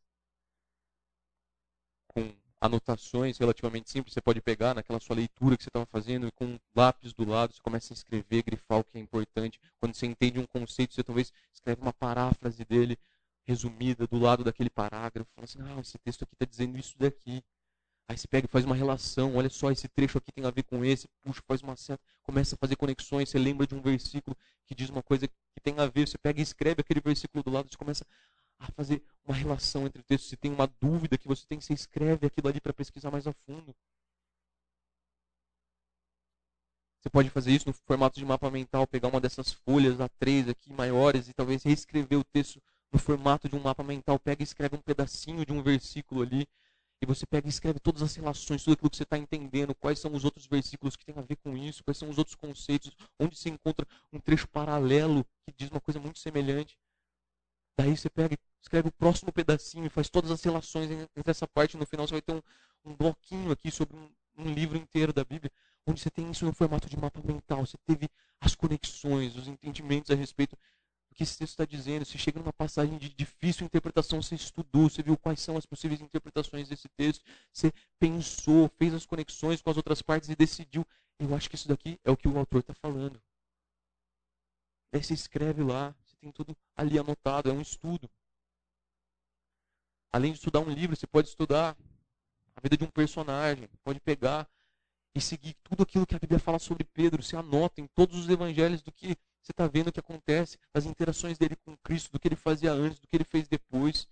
com 2.07 2.33
anotações 2.61 3.37
relativamente 3.37 3.91
simples, 3.91 4.13
você 4.13 4.21
pode 4.21 4.39
pegar 4.39 4.73
naquela 4.73 4.97
sua 5.01 5.17
leitura 5.17 5.57
que 5.57 5.63
você 5.63 5.67
estava 5.67 5.85
fazendo 5.85 6.25
e 6.25 6.31
com 6.31 6.45
um 6.45 6.59
lápis 6.73 7.11
do 7.11 7.25
lado 7.25 7.53
você 7.53 7.61
começa 7.61 7.91
a 7.93 7.95
escrever, 7.95 8.43
grifar 8.43 8.79
o 8.79 8.83
que 8.85 8.97
é 8.97 9.01
importante. 9.01 9.59
Quando 9.77 9.93
você 9.93 10.05
entende 10.05 10.39
um 10.39 10.45
conceito, 10.45 10.93
você 10.93 11.03
talvez 11.03 11.33
escreve 11.53 11.81
uma 11.81 11.91
paráfrase 11.91 12.63
dele 12.63 12.97
resumida 13.45 14.07
do 14.07 14.17
lado 14.17 14.41
daquele 14.41 14.69
parágrafo. 14.69 15.29
Fala 15.35 15.43
assim, 15.43 15.59
ah, 15.63 15.81
esse 15.81 15.97
texto 15.97 16.23
aqui 16.23 16.33
está 16.33 16.45
dizendo 16.45 16.77
isso 16.77 16.97
daqui. 16.97 17.43
Aí 18.07 18.17
você 18.17 18.27
pega 18.27 18.45
e 18.45 18.49
faz 18.49 18.65
uma 18.65 18.75
relação, 18.75 19.35
olha 19.35 19.49
só, 19.49 19.71
esse 19.71 19.87
trecho 19.87 20.17
aqui 20.17 20.31
tem 20.31 20.45
a 20.45 20.51
ver 20.51 20.63
com 20.63 20.83
esse, 20.83 21.07
puxa, 21.21 21.41
faz 21.47 21.61
uma 21.61 21.75
seta, 21.75 22.03
começa 22.21 22.55
a 22.55 22.57
fazer 22.57 22.75
conexões, 22.75 23.29
você 23.29 23.39
lembra 23.39 23.65
de 23.65 23.73
um 23.73 23.81
versículo 23.81 24.35
que 24.65 24.75
diz 24.75 24.89
uma 24.89 25.01
coisa 25.01 25.27
que 25.27 25.61
tem 25.61 25.79
a 25.79 25.87
ver, 25.87 26.07
você 26.07 26.17
pega 26.17 26.39
e 26.39 26.43
escreve 26.43 26.81
aquele 26.81 26.99
versículo 26.99 27.43
do 27.43 27.49
lado, 27.49 27.69
você 27.69 27.77
começa 27.77 28.05
a 28.59 28.71
fazer 28.71 29.01
uma 29.25 29.35
relação 29.35 29.85
entre 29.85 30.01
o 30.01 30.03
texto. 30.03 30.27
Se 30.27 30.37
tem 30.37 30.51
uma 30.51 30.67
dúvida 30.81 31.17
que 31.17 31.27
você 31.27 31.45
tem, 31.45 31.59
você 31.59 31.73
escreve 31.73 32.27
aquilo 32.27 32.47
ali 32.47 32.59
para 32.61 32.73
pesquisar 32.73 33.11
mais 33.11 33.27
a 33.27 33.33
fundo. 33.33 33.75
Você 36.99 37.09
pode 37.09 37.29
fazer 37.29 37.51
isso 37.51 37.67
no 37.67 37.73
formato 37.73 38.17
de 38.17 38.25
mapa 38.25 38.49
mental, 38.49 38.87
pegar 38.87 39.09
uma 39.09 39.19
dessas 39.19 39.51
folhas 39.51 39.97
A3 39.97 40.49
aqui 40.49 40.71
maiores 40.71 41.27
e 41.27 41.33
talvez 41.33 41.61
reescrever 41.63 42.17
o 42.17 42.23
texto 42.23 42.61
no 42.91 42.99
formato 42.99 43.49
de 43.49 43.55
um 43.55 43.59
mapa 43.59 43.83
mental. 43.83 44.17
Pega 44.17 44.41
e 44.41 44.45
escreve 44.45 44.77
um 44.77 44.81
pedacinho 44.81 45.45
de 45.45 45.51
um 45.51 45.61
versículo 45.61 46.21
ali 46.21 46.47
e 47.03 47.05
você 47.05 47.25
pega 47.25 47.47
e 47.47 47.49
escreve 47.49 47.79
todas 47.79 48.01
as 48.01 48.15
relações, 48.15 48.63
tudo 48.63 48.73
aquilo 48.75 48.89
que 48.89 48.95
você 48.95 49.03
está 49.03 49.17
entendendo, 49.17 49.75
quais 49.75 49.99
são 49.99 50.13
os 50.13 50.23
outros 50.23 50.47
versículos 50.47 50.95
que 50.95 51.05
têm 51.05 51.15
a 51.17 51.21
ver 51.21 51.35
com 51.35 51.55
isso, 51.57 51.83
quais 51.83 51.97
são 51.97 52.09
os 52.09 52.17
outros 52.17 52.33
conceitos, 52.35 52.95
onde 53.19 53.35
se 53.37 53.49
encontra 53.49 53.85
um 54.11 54.19
trecho 54.19 54.47
paralelo 54.47 55.25
que 55.45 55.53
diz 55.57 55.69
uma 55.69 55.81
coisa 55.81 55.99
muito 55.99 56.17
semelhante. 56.19 56.77
Daí 57.77 57.97
você 57.97 58.09
pega 58.09 58.37
escreve 58.61 58.87
o 58.87 58.91
próximo 58.93 59.33
pedacinho 59.33 59.89
faz 59.89 60.09
todas 60.09 60.31
as 60.31 60.41
relações 60.41 60.89
entre 60.89 61.29
essa 61.29 61.45
parte. 61.45 61.75
No 61.75 61.85
final 61.85 62.07
você 62.07 62.13
vai 62.13 62.21
ter 62.21 62.33
um, 62.33 62.41
um 62.85 62.95
bloquinho 62.95 63.51
aqui 63.51 63.69
sobre 63.69 63.97
um, 63.97 64.09
um, 64.37 64.53
livro 64.53 64.77
inteiro 64.77 65.11
da 65.11 65.25
Bíblia, 65.25 65.51
onde 65.85 65.99
você 65.99 66.09
tem 66.09 66.31
isso 66.31 66.45
no 66.45 66.53
formato 66.53 66.87
de 66.89 66.97
mapa 66.97 67.21
mental. 67.21 67.65
Você 67.65 67.77
teve 67.85 68.09
as 68.39 68.55
conexões, 68.55 69.35
os 69.35 69.49
entendimentos 69.49 70.09
a 70.09 70.15
respeito 70.15 70.57
do 71.13 71.15
que 71.15 71.23
esse 71.23 71.37
texto 71.37 71.51
está 71.51 71.65
dizendo. 71.65 72.03
Você 72.03 72.17
chega 72.17 72.39
numa 72.39 72.51
passagem 72.51 72.97
de 72.97 73.09
difícil 73.09 73.65
interpretação, 73.65 74.21
você 74.21 74.33
estudou, 74.33 74.89
você 74.89 75.03
viu 75.03 75.15
quais 75.15 75.39
são 75.39 75.55
as 75.55 75.65
possíveis 75.65 76.01
interpretações 76.01 76.67
desse 76.67 76.89
texto, 76.89 77.23
você 77.51 77.71
pensou, 77.99 78.67
fez 78.77 78.93
as 78.93 79.05
conexões 79.05 79.61
com 79.61 79.69
as 79.69 79.77
outras 79.77 80.01
partes 80.01 80.29
e 80.29 80.35
decidiu. 80.35 80.85
Eu 81.19 81.33
acho 81.35 81.47
que 81.49 81.55
isso 81.55 81.67
daqui 81.67 81.99
é 82.03 82.11
o 82.11 82.17
que 82.17 82.27
o 82.27 82.37
autor 82.37 82.61
está 82.61 82.73
falando. 82.73 83.21
Você 84.91 85.13
escreve 85.13 85.63
lá, 85.63 85.95
tem 86.19 86.31
tudo 86.31 86.55
ali 86.75 86.97
anotado, 86.97 87.49
é 87.49 87.53
um 87.53 87.61
estudo. 87.61 88.09
Além 90.11 90.31
de 90.31 90.37
estudar 90.37 90.59
um 90.59 90.69
livro, 90.69 90.95
você 90.95 91.07
pode 91.07 91.27
estudar 91.27 91.77
a 92.55 92.61
vida 92.61 92.77
de 92.77 92.83
um 92.83 92.89
personagem, 92.89 93.67
pode 93.83 93.99
pegar 93.99 94.47
e 95.15 95.21
seguir 95.21 95.55
tudo 95.63 95.83
aquilo 95.83 96.05
que 96.05 96.15
a 96.15 96.19
Bíblia 96.19 96.39
fala 96.39 96.59
sobre 96.59 96.83
Pedro. 96.83 97.21
Você 97.21 97.35
anota 97.35 97.81
em 97.81 97.87
todos 97.87 98.17
os 98.17 98.29
evangelhos 98.29 98.81
do 98.81 98.91
que 98.91 99.17
você 99.43 99.51
está 99.51 99.67
vendo 99.67 99.91
que 99.91 99.99
acontece, 99.99 100.57
das 100.73 100.85
interações 100.85 101.37
dele 101.37 101.55
com 101.57 101.75
Cristo, 101.77 102.11
do 102.11 102.19
que 102.19 102.27
ele 102.27 102.35
fazia 102.35 102.71
antes, 102.71 102.99
do 102.99 103.07
que 103.07 103.15
ele 103.15 103.25
fez 103.25 103.47
depois. 103.47 104.07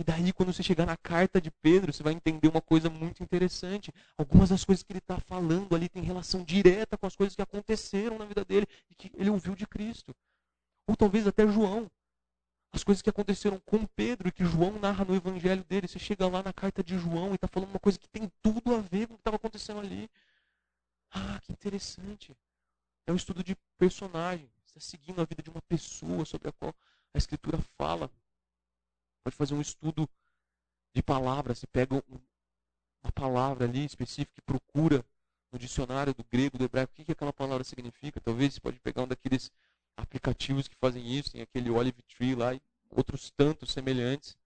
E 0.00 0.04
daí, 0.04 0.32
quando 0.32 0.52
você 0.52 0.62
chegar 0.62 0.86
na 0.86 0.96
carta 0.96 1.40
de 1.40 1.50
Pedro, 1.50 1.92
você 1.92 2.02
vai 2.02 2.12
entender 2.12 2.48
uma 2.48 2.60
coisa 2.60 2.90
muito 2.90 3.22
interessante. 3.22 3.92
Algumas 4.16 4.50
das 4.50 4.64
coisas 4.64 4.82
que 4.82 4.92
ele 4.92 4.98
está 4.98 5.18
falando 5.20 5.74
ali 5.74 5.88
têm 5.88 6.02
relação 6.02 6.44
direta 6.44 6.98
com 6.98 7.06
as 7.06 7.16
coisas 7.16 7.34
que 7.34 7.42
aconteceram 7.42 8.18
na 8.18 8.24
vida 8.24 8.44
dele 8.44 8.66
e 8.90 8.94
que 8.94 9.10
ele 9.14 9.30
ouviu 9.30 9.54
de 9.54 9.66
Cristo 9.66 10.14
ou 10.88 10.96
talvez 10.96 11.26
até 11.26 11.46
João. 11.46 11.88
As 12.72 12.82
coisas 12.82 13.02
que 13.02 13.10
aconteceram 13.10 13.60
com 13.60 13.86
Pedro 13.86 14.28
e 14.28 14.32
que 14.32 14.44
João 14.44 14.78
narra 14.78 15.04
no 15.04 15.14
evangelho 15.14 15.64
dele. 15.64 15.86
Você 15.86 15.98
chega 15.98 16.26
lá 16.26 16.42
na 16.42 16.52
carta 16.52 16.82
de 16.82 16.98
João 16.98 17.32
e 17.32 17.34
está 17.34 17.46
falando 17.46 17.70
uma 17.70 17.78
coisa 17.78 17.98
que 17.98 18.08
tem 18.08 18.30
tudo 18.42 18.74
a 18.74 18.80
ver 18.80 19.06
com 19.06 19.14
o 19.14 19.16
que 19.16 19.20
estava 19.20 19.36
acontecendo 19.36 19.80
ali. 19.80 20.10
Ah, 21.10 21.38
que 21.42 21.52
interessante. 21.52 22.34
É 23.08 23.12
um 23.12 23.16
estudo 23.16 23.42
de 23.42 23.56
personagem. 23.78 24.50
Você 24.66 24.78
está 24.78 24.80
seguindo 24.80 25.18
a 25.22 25.24
vida 25.24 25.42
de 25.42 25.48
uma 25.48 25.62
pessoa 25.62 26.26
sobre 26.26 26.50
a 26.50 26.52
qual 26.52 26.74
a 27.14 27.16
escritura 27.16 27.58
fala. 27.78 28.10
Pode 29.24 29.34
fazer 29.34 29.54
um 29.54 29.62
estudo 29.62 30.06
de 30.94 31.02
palavras. 31.02 31.58
Você 31.58 31.66
pega 31.66 32.04
uma 33.02 33.12
palavra 33.14 33.64
ali 33.64 33.86
específica 33.86 34.38
e 34.38 34.42
procura 34.42 35.02
no 35.50 35.58
dicionário 35.58 36.12
do 36.12 36.22
grego, 36.22 36.58
do 36.58 36.64
hebraico, 36.64 36.92
o 36.92 36.96
que, 36.96 37.06
que 37.06 37.12
aquela 37.12 37.32
palavra 37.32 37.64
significa. 37.64 38.20
Talvez 38.20 38.52
você 38.52 38.60
pode 38.60 38.78
pegar 38.78 39.04
um 39.04 39.08
daqueles 39.08 39.50
aplicativos 39.96 40.68
que 40.68 40.76
fazem 40.76 41.10
isso, 41.10 41.32
tem 41.32 41.40
aquele 41.40 41.70
Olive 41.70 42.02
Tree 42.02 42.34
lá 42.34 42.52
e 42.52 42.60
outros 42.90 43.30
tantos 43.30 43.72
semelhantes, 43.72 44.36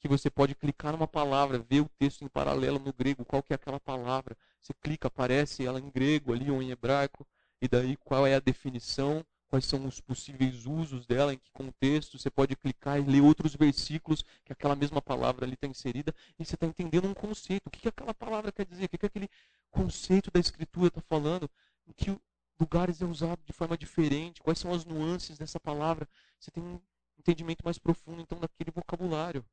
que 0.00 0.06
você 0.06 0.28
pode 0.28 0.54
clicar 0.54 0.92
numa 0.92 1.08
palavra, 1.08 1.58
ver 1.58 1.80
o 1.80 1.88
texto 1.98 2.22
em 2.22 2.28
paralelo 2.28 2.78
no 2.78 2.92
grego, 2.92 3.24
qual 3.24 3.42
que 3.42 3.54
é 3.54 3.56
aquela 3.56 3.80
palavra. 3.80 4.36
Você 4.60 4.74
clica, 4.74 5.08
aparece 5.08 5.64
ela 5.64 5.80
em 5.80 5.88
grego 5.88 6.34
ali 6.34 6.50
ou 6.50 6.62
em 6.62 6.70
hebraico, 6.72 7.26
e 7.62 7.68
daí 7.68 7.96
qual 7.96 8.26
é 8.26 8.34
a 8.34 8.40
definição, 8.40 9.24
quais 9.46 9.66
são 9.66 9.86
os 9.86 10.00
possíveis 10.00 10.66
usos 10.66 11.06
dela, 11.06 11.32
em 11.32 11.38
que 11.38 11.48
contexto. 11.52 12.18
Você 12.18 12.28
pode 12.28 12.56
clicar 12.56 12.98
e 12.98 13.04
ler 13.04 13.20
outros 13.22 13.54
versículos 13.54 14.24
que 14.44 14.52
aquela 14.52 14.74
mesma 14.74 15.00
palavra 15.00 15.46
ali 15.46 15.54
está 15.54 15.68
inserida, 15.68 16.12
e 16.40 16.44
você 16.44 16.56
está 16.56 16.66
entendendo 16.66 17.06
um 17.06 17.14
conceito. 17.14 17.68
O 17.68 17.70
que, 17.70 17.78
que 17.78 17.88
aquela 17.88 18.12
palavra 18.12 18.50
quer 18.50 18.66
dizer? 18.66 18.86
O 18.86 18.88
que 18.88 19.06
aquele 19.06 19.30
conceito 19.70 20.28
da 20.32 20.40
escritura 20.40 20.88
está 20.88 21.00
falando? 21.02 21.48
Em 21.86 21.92
que 21.92 22.18
lugares 22.58 23.00
é 23.00 23.04
usado 23.04 23.40
de 23.46 23.52
forma 23.52 23.78
diferente, 23.78 24.42
quais 24.42 24.58
são 24.58 24.74
as 24.74 24.84
nuances 24.84 25.38
dessa 25.38 25.60
palavra. 25.60 26.08
Você 26.40 26.50
tem 26.50 26.64
um 26.64 26.80
entendimento 27.16 27.64
mais 27.64 27.78
profundo, 27.78 28.20
então, 28.20 28.40
daquele 28.40 28.72
vocabulário. 28.72 29.44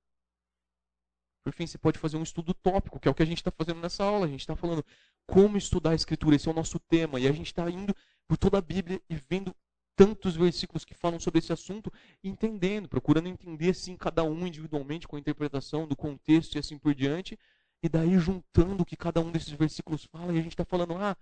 Por 1.43 1.53
fim, 1.53 1.65
você 1.65 1.77
pode 1.77 1.97
fazer 1.97 2.17
um 2.17 2.23
estudo 2.23 2.53
tópico, 2.53 2.99
que 2.99 3.07
é 3.07 3.11
o 3.11 3.15
que 3.15 3.23
a 3.23 3.25
gente 3.25 3.37
está 3.37 3.51
fazendo 3.51 3.79
nessa 3.79 4.03
aula. 4.03 4.25
A 4.25 4.29
gente 4.29 4.41
está 4.41 4.55
falando 4.55 4.83
como 5.25 5.57
estudar 5.57 5.91
a 5.91 5.95
Escritura, 5.95 6.35
esse 6.35 6.47
é 6.47 6.51
o 6.51 6.55
nosso 6.55 6.79
tema. 6.79 7.19
E 7.19 7.27
a 7.27 7.31
gente 7.31 7.47
está 7.47 7.69
indo 7.69 7.95
por 8.27 8.37
toda 8.37 8.57
a 8.57 8.61
Bíblia 8.61 9.01
e 9.09 9.15
vendo 9.15 9.55
tantos 9.95 10.35
versículos 10.35 10.85
que 10.85 10.93
falam 10.93 11.19
sobre 11.19 11.39
esse 11.39 11.51
assunto, 11.51 11.91
entendendo, 12.23 12.87
procurando 12.87 13.27
entender 13.27 13.71
assim 13.71 13.97
cada 13.97 14.23
um 14.23 14.47
individualmente 14.47 15.05
com 15.05 15.17
a 15.17 15.19
interpretação 15.19 15.85
do 15.85 15.95
contexto 15.95 16.55
e 16.55 16.59
assim 16.59 16.77
por 16.77 16.95
diante, 16.95 17.37
e 17.83 17.89
daí 17.89 18.17
juntando 18.17 18.83
o 18.83 18.85
que 18.85 18.95
cada 18.95 19.19
um 19.19 19.29
desses 19.29 19.51
versículos 19.51 20.05
fala, 20.05 20.33
e 20.33 20.39
a 20.39 20.41
gente 20.41 20.53
está 20.53 20.63
falando, 20.63 20.95
ah, 20.95 21.17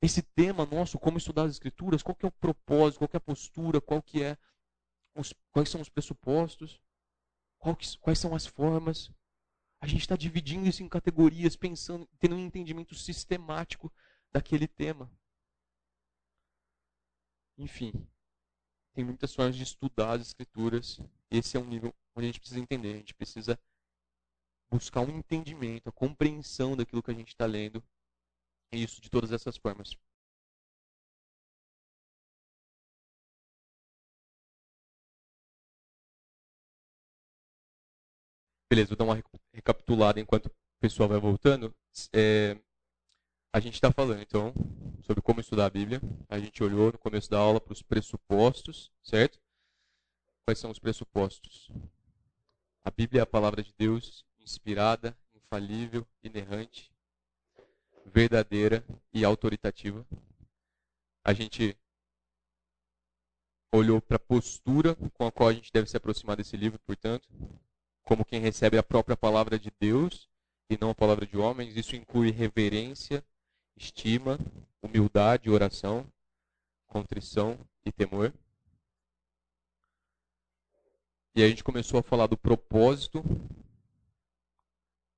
esse 0.00 0.22
tema 0.22 0.64
nosso, 0.64 0.98
como 0.98 1.18
estudar 1.18 1.42
as 1.42 1.52
escrituras, 1.52 2.02
qual 2.02 2.14
que 2.14 2.24
é 2.24 2.28
o 2.28 2.32
propósito, 2.32 3.00
qual 3.00 3.08
que 3.08 3.16
é 3.16 3.18
a 3.18 3.20
postura, 3.20 3.80
qual 3.82 4.00
que 4.02 4.22
é 4.22 4.38
os, 5.14 5.34
quais 5.52 5.68
são 5.68 5.80
os 5.80 5.88
pressupostos, 5.88 6.80
que, 7.78 7.98
quais 7.98 8.18
são 8.18 8.34
as 8.34 8.46
formas. 8.46 9.10
A 9.86 9.88
gente 9.88 10.00
está 10.00 10.16
dividindo 10.16 10.68
isso 10.68 10.82
em 10.82 10.88
categorias, 10.88 11.54
pensando, 11.54 12.08
tendo 12.18 12.34
um 12.34 12.44
entendimento 12.44 12.92
sistemático 12.92 13.92
daquele 14.32 14.66
tema. 14.66 15.08
Enfim, 17.56 17.92
tem 18.92 19.04
muitas 19.04 19.32
formas 19.32 19.54
de 19.54 19.62
estudar 19.62 20.14
as 20.14 20.22
escrituras. 20.22 21.00
Esse 21.30 21.56
é 21.56 21.60
um 21.60 21.64
nível 21.64 21.94
onde 22.16 22.24
a 22.24 22.28
gente 22.30 22.40
precisa 22.40 22.58
entender. 22.58 22.94
A 22.94 22.96
gente 22.96 23.14
precisa 23.14 23.56
buscar 24.68 25.02
um 25.02 25.18
entendimento, 25.18 25.88
a 25.88 25.92
compreensão 25.92 26.76
daquilo 26.76 27.00
que 27.00 27.12
a 27.12 27.14
gente 27.14 27.28
está 27.28 27.46
lendo 27.46 27.80
isso 28.72 29.00
de 29.00 29.08
todas 29.08 29.30
essas 29.30 29.56
formas. 29.56 29.96
Beleza, 38.68 38.88
vou 38.88 38.96
dar 38.96 39.04
uma 39.04 39.22
recapitulada 39.52 40.18
enquanto 40.20 40.46
o 40.46 40.52
pessoal 40.80 41.08
vai 41.08 41.20
voltando. 41.20 41.72
É, 42.12 42.58
a 43.52 43.60
gente 43.60 43.74
está 43.74 43.92
falando, 43.92 44.20
então, 44.20 44.52
sobre 45.04 45.22
como 45.22 45.40
estudar 45.40 45.66
a 45.66 45.70
Bíblia. 45.70 46.00
A 46.28 46.38
gente 46.38 46.64
olhou 46.64 46.90
no 46.90 46.98
começo 46.98 47.30
da 47.30 47.38
aula 47.38 47.60
para 47.60 47.72
os 47.72 47.80
pressupostos, 47.80 48.90
certo? 49.04 49.38
Quais 50.44 50.58
são 50.58 50.70
os 50.72 50.80
pressupostos? 50.80 51.70
A 52.84 52.90
Bíblia 52.90 53.20
é 53.20 53.22
a 53.22 53.26
palavra 53.26 53.62
de 53.62 53.72
Deus, 53.78 54.24
inspirada, 54.40 55.16
infalível, 55.32 56.04
inerrante, 56.24 56.92
verdadeira 58.04 58.84
e 59.12 59.24
autoritativa. 59.24 60.04
A 61.24 61.32
gente 61.32 61.76
olhou 63.72 64.00
para 64.00 64.16
a 64.16 64.20
postura 64.20 64.96
com 65.14 65.24
a 65.24 65.30
qual 65.30 65.48
a 65.48 65.52
gente 65.52 65.72
deve 65.72 65.88
se 65.88 65.96
aproximar 65.96 66.36
desse 66.36 66.56
livro, 66.56 66.80
portanto, 66.80 67.28
como 68.06 68.24
quem 68.24 68.40
recebe 68.40 68.78
a 68.78 68.84
própria 68.84 69.16
palavra 69.16 69.58
de 69.58 69.70
Deus 69.80 70.28
e 70.70 70.78
não 70.80 70.90
a 70.90 70.94
palavra 70.94 71.26
de 71.26 71.36
homens. 71.36 71.76
Isso 71.76 71.96
inclui 71.96 72.30
reverência, 72.30 73.22
estima, 73.76 74.38
humildade, 74.80 75.50
oração, 75.50 76.06
contrição 76.86 77.58
e 77.84 77.90
temor. 77.90 78.32
E 81.34 81.42
a 81.42 81.48
gente 81.48 81.64
começou 81.64 81.98
a 81.98 82.02
falar 82.02 82.28
do 82.28 82.38
propósito. 82.38 83.24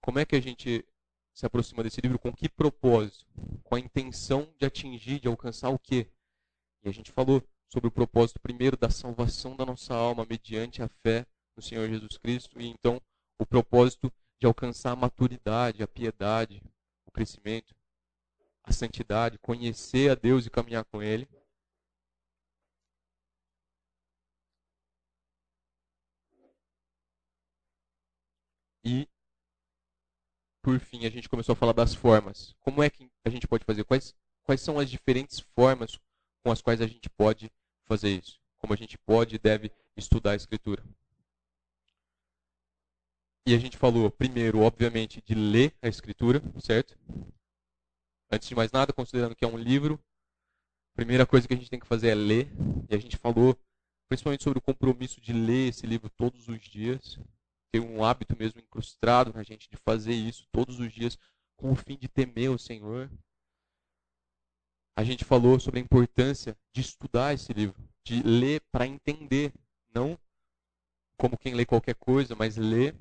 Como 0.01 0.19
é 0.19 0.25
que 0.25 0.35
a 0.35 0.41
gente 0.41 0.83
se 1.35 1.45
aproxima 1.45 1.83
desse 1.83 2.01
livro? 2.01 2.19
Com 2.19 2.33
que 2.33 2.49
propósito? 2.49 3.27
Com 3.63 3.75
a 3.75 3.81
intenção 3.81 4.53
de 4.59 4.65
atingir, 4.65 5.21
de 5.21 5.29
alcançar 5.29 5.69
o 5.69 5.79
quê? 5.79 6.11
E 6.83 6.89
a 6.89 6.93
gente 6.93 7.13
falou 7.13 7.43
sobre 7.69 7.89
o 7.89 7.93
propósito 7.93 8.41
primeiro 8.41 8.79
da 8.79 8.89
salvação 8.89 9.55
da 9.55 9.67
nossa 9.67 9.95
alma 9.95 10.27
mediante 10.29 10.83
a 10.83 10.89
fé 10.89 11.27
no 11.59 11.63
Senhor 11.63 11.89
Jesus 11.89 12.17
Cristo 12.17 12.61
e 12.61 12.69
então 12.69 13.03
o 13.37 13.45
propósito 13.45 14.13
de 14.39 14.47
alcançar 14.47 14.93
a 14.93 14.97
maturidade, 14.97 15.83
a 15.83 15.89
piedade, 15.89 16.63
o 17.05 17.11
crescimento, 17.11 17.75
a 18.63 18.73
santidade, 18.73 19.39
conhecer 19.39 20.09
a 20.11 20.15
Deus 20.15 20.47
e 20.47 20.51
caminhar 20.51 20.85
com 20.85 21.03
Ele. 21.03 21.29
E, 28.85 29.09
por 30.63 30.79
fim, 30.79 31.05
a 31.07 31.11
gente 31.11 31.29
começou 31.29 31.55
a 31.55 31.57
falar 31.57 31.73
das 31.73 31.93
formas. 31.93 32.55
Como 32.61 32.83
é 32.85 32.89
que 32.89 33.11
a 33.25 33.31
gente 33.31 33.49
pode 33.49 33.65
fazer? 33.65 33.83
Quais, 33.85 34.15
quais 34.45 34.61
são 34.61 34.79
as 34.79 34.89
diferentes 34.89 35.41
formas 35.41 35.99
com 36.45 36.53
as 36.53 36.63
quais 36.63 36.81
a 36.81 36.87
gente 36.87 37.11
pode 37.11 37.51
fazer 37.85 38.11
isso? 38.11 38.41
Como 38.59 38.73
a 38.73 38.77
gente 38.77 38.97
pode 38.97 39.35
e 39.35 39.39
deve 39.39 39.73
estudar 39.97 40.33
a 40.33 40.37
Escritura? 40.37 40.85
E 43.49 43.55
a 43.55 43.59
gente 43.59 43.79
falou, 43.79 44.11
primeiro, 44.11 44.61
obviamente, 44.61 45.23
de 45.25 45.35
ler 45.35 45.75
a 45.81 45.89
Escritura, 45.89 46.43
certo? 46.61 46.99
Antes 48.31 48.47
de 48.47 48.55
mais 48.55 48.71
nada, 48.71 48.93
considerando 48.93 49.35
que 49.35 49.43
é 49.43 49.49
um 49.49 49.57
livro, 49.57 49.99
a 50.93 50.97
primeira 50.97 51.25
coisa 51.25 51.49
que 51.49 51.55
a 51.55 51.57
gente 51.57 51.71
tem 51.71 51.81
que 51.81 51.87
fazer 51.87 52.09
é 52.09 52.15
ler. 52.15 52.53
E 52.91 52.95
a 52.95 52.99
gente 52.99 53.17
falou 53.17 53.59
principalmente 54.07 54.45
sobre 54.45 54.59
o 54.59 54.61
compromisso 54.61 55.19
de 55.19 55.33
ler 55.33 55.69
esse 55.69 55.87
livro 55.87 56.11
todos 56.11 56.47
os 56.47 56.61
dias 56.61 57.19
ter 57.73 57.81
um 57.81 58.05
hábito 58.05 58.37
mesmo 58.39 58.61
incrustado 58.61 59.33
na 59.33 59.43
gente 59.43 59.67
de 59.71 59.79
fazer 59.79 60.13
isso 60.13 60.47
todos 60.53 60.79
os 60.79 60.93
dias 60.93 61.19
com 61.57 61.73
o 61.73 61.75
fim 61.75 61.97
de 61.97 62.07
temer 62.07 62.51
o 62.51 62.59
Senhor. 62.59 63.11
A 64.95 65.03
gente 65.03 65.25
falou 65.25 65.59
sobre 65.59 65.81
a 65.81 65.83
importância 65.83 66.55
de 66.71 66.83
estudar 66.83 67.33
esse 67.33 67.55
livro, 67.55 67.83
de 68.05 68.23
ler 68.23 68.61
para 68.71 68.87
entender, 68.87 69.55
não 69.95 70.19
como 71.17 71.39
quem 71.39 71.55
lê 71.55 71.65
qualquer 71.65 71.95
coisa, 71.95 72.37
mas 72.37 72.59
ler 72.59 72.95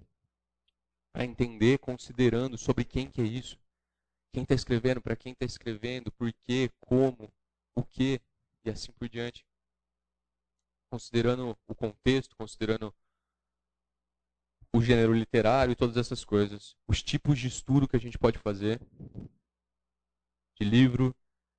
para 1.18 1.26
entender, 1.26 1.80
considerando 1.80 2.60
sobre 2.60 2.86
quem 2.86 3.10
que 3.10 3.20
é 3.20 3.24
isso, 3.24 3.60
quem 4.32 4.44
está 4.44 4.54
escrevendo, 4.54 5.02
para 5.02 5.16
quem 5.16 5.34
está 5.34 5.48
escrevendo, 5.48 6.12
por 6.12 6.32
quê, 6.32 6.70
como, 6.80 7.34
o 7.76 7.84
que 7.84 8.22
e 8.64 8.70
assim 8.70 8.92
por 8.92 9.10
diante. 9.10 9.44
Considerando 10.92 11.58
o 11.68 11.74
contexto, 11.74 12.36
considerando 12.36 12.94
o 14.72 14.80
gênero 14.80 15.12
literário 15.12 15.72
e 15.72 15.76
todas 15.76 15.98
essas 15.98 16.24
coisas. 16.24 16.76
Os 16.88 17.02
tipos 17.02 17.40
de 17.40 17.48
estudo 17.48 17.88
que 17.88 17.96
a 17.96 18.00
gente 18.00 18.20
pode 18.20 18.38
fazer. 18.38 18.80
De 20.60 20.70
livro, 20.70 21.16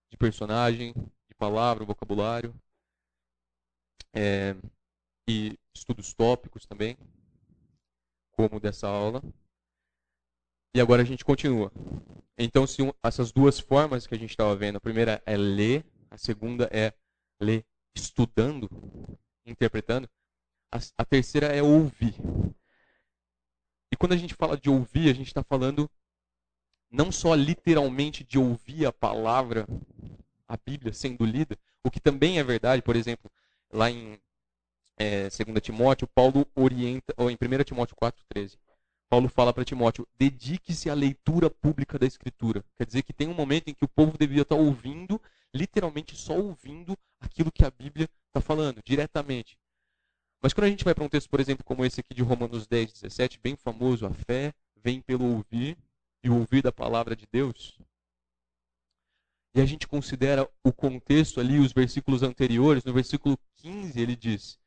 de 0.09 0.17
personagem, 0.17 0.95
de 1.29 1.35
palavra, 1.37 1.85
vocabulário. 1.85 2.55
É, 4.15 4.55
e 5.29 5.59
estudos 5.75 6.15
tópicos 6.15 6.65
também, 6.65 6.97
como 8.31 8.61
dessa 8.61 8.87
aula. 8.87 9.21
E 10.75 10.81
agora 10.81 11.03
a 11.03 11.05
gente 11.05 11.25
continua. 11.25 11.73
Então, 12.37 12.67
se 12.67 12.83
um, 12.83 12.93
essas 13.03 13.33
duas 13.33 13.59
formas 13.59 14.07
que 14.07 14.15
a 14.15 14.19
gente 14.19 14.31
estava 14.31 14.55
vendo, 14.55 14.77
a 14.77 14.81
primeira 14.81 15.23
é 15.27 15.37
ler, 15.37 15.85
a 16.11 16.17
segunda 16.17 16.69
é 16.73 16.93
ler 17.41 17.65
estudando, 17.95 18.69
interpretando, 19.45 20.09
a, 20.73 20.79
a 20.99 21.05
terceira 21.05 21.49
é 21.49 21.63
ouvir. 21.63 22.15
E 23.91 23.97
quando 23.97 24.13
a 24.13 24.17
gente 24.17 24.35
fala 24.35 24.57
de 24.57 24.71
ouvir, 24.71 25.11
a 25.11 25.15
gente 25.15 25.29
está 25.29 25.43
falando 25.43 25.91
não 26.91 27.11
só 27.11 27.35
literalmente 27.35 28.25
de 28.25 28.39
ouvir 28.39 28.87
a 28.87 28.93
palavra, 28.93 29.67
a 30.47 30.57
Bíblia 30.57 30.93
sendo 30.93 31.25
lida, 31.25 31.59
o 31.83 31.91
que 31.91 32.01
também 32.01 32.39
é 32.39 32.45
verdade, 32.45 32.83
por 32.83 32.97
exemplo, 32.97 33.31
lá 33.73 33.91
em 33.91 34.19
é, 34.97 35.29
2 35.29 35.61
Timóteo, 35.63 36.07
Paulo 36.07 36.47
orienta, 36.55 37.15
ou 37.17 37.31
em 37.31 37.35
1 37.35 37.65
Timóteo 37.65 37.97
4,13, 37.97 38.57
Paulo 39.09 39.29
fala 39.29 39.53
para 39.53 39.65
Timóteo: 39.65 40.07
dedique-se 40.19 40.91
à 40.91 40.95
leitura 40.95 41.49
pública 41.49 41.99
da 41.99 42.07
Escritura. 42.07 42.65
Quer 42.77 42.87
dizer 42.87 43.03
que 43.03 43.13
tem 43.13 43.29
um 43.29 43.35
momento 43.35 43.69
em 43.69 43.75
que 43.75 43.85
o 43.85 43.89
povo 43.89 44.19
devia 44.19 44.43
estar 44.43 44.57
ouvindo, 44.57 45.21
literalmente 45.55 46.17
só 46.17 46.39
ouvindo 46.39 46.97
aquilo 47.21 47.51
que 47.51 47.65
a 47.65 47.71
Bíblia 47.71 48.09
está 48.27 48.41
falando, 48.41 48.83
diretamente. 48.85 49.59
Mas 50.43 50.53
quando 50.53 50.67
a 50.67 50.71
gente 50.71 50.85
vai 50.85 50.95
para 50.95 51.05
um 51.05 51.09
texto, 51.09 51.29
por 51.29 51.41
exemplo, 51.41 51.65
como 51.65 51.85
esse 51.85 52.01
aqui 52.01 52.15
de 52.15 52.23
Romanos 52.23 52.67
10, 52.67 52.93
17, 52.93 53.41
bem 53.41 53.57
famoso, 53.57 54.07
a 54.07 54.13
fé 54.13 54.55
vem 54.77 55.01
pelo 55.01 55.25
ouvir 55.25 55.77
e 56.23 56.31
o 56.31 56.39
ouvir 56.39 56.63
da 56.63 56.71
palavra 56.71 57.17
de 57.17 57.27
Deus. 57.27 57.79
E 59.55 59.61
a 59.61 59.67
gente 59.67 59.89
considera 59.89 60.49
o 60.63 60.73
contexto 60.73 61.41
ali, 61.41 61.59
os 61.59 61.73
versículos 61.73 62.23
anteriores, 62.23 62.85
no 62.85 62.93
versículo 62.93 63.37
15 63.57 64.01
ele 64.01 64.15
diz: 64.15 64.59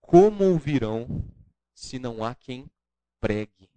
Como 0.00 0.44
ouvirão 0.44 1.24
se 1.72 1.98
não 1.98 2.22
há 2.22 2.34
quem 2.34 2.68
pregue? 3.24 3.70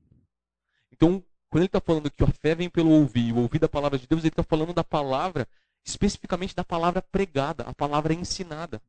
Então, 0.91 1.23
quando 1.49 1.61
ele 1.61 1.67
está 1.67 1.79
falando 1.79 2.11
que 2.11 2.21
a 2.21 2.27
fé 2.27 2.53
vem 2.53 2.69
pelo 2.69 2.89
ouvir, 2.89 3.31
o 3.31 3.37
ouvir 3.37 3.59
da 3.59 3.69
palavra 3.69 3.97
de 3.97 4.05
Deus, 4.05 4.21
ele 4.21 4.27
está 4.27 4.43
falando 4.43 4.73
da 4.73 4.83
palavra, 4.83 5.47
especificamente 5.85 6.53
da 6.53 6.65
palavra 6.65 7.01
pregada, 7.01 7.63
a 7.63 7.73
palavra 7.73 8.13
ensinada. 8.13 8.81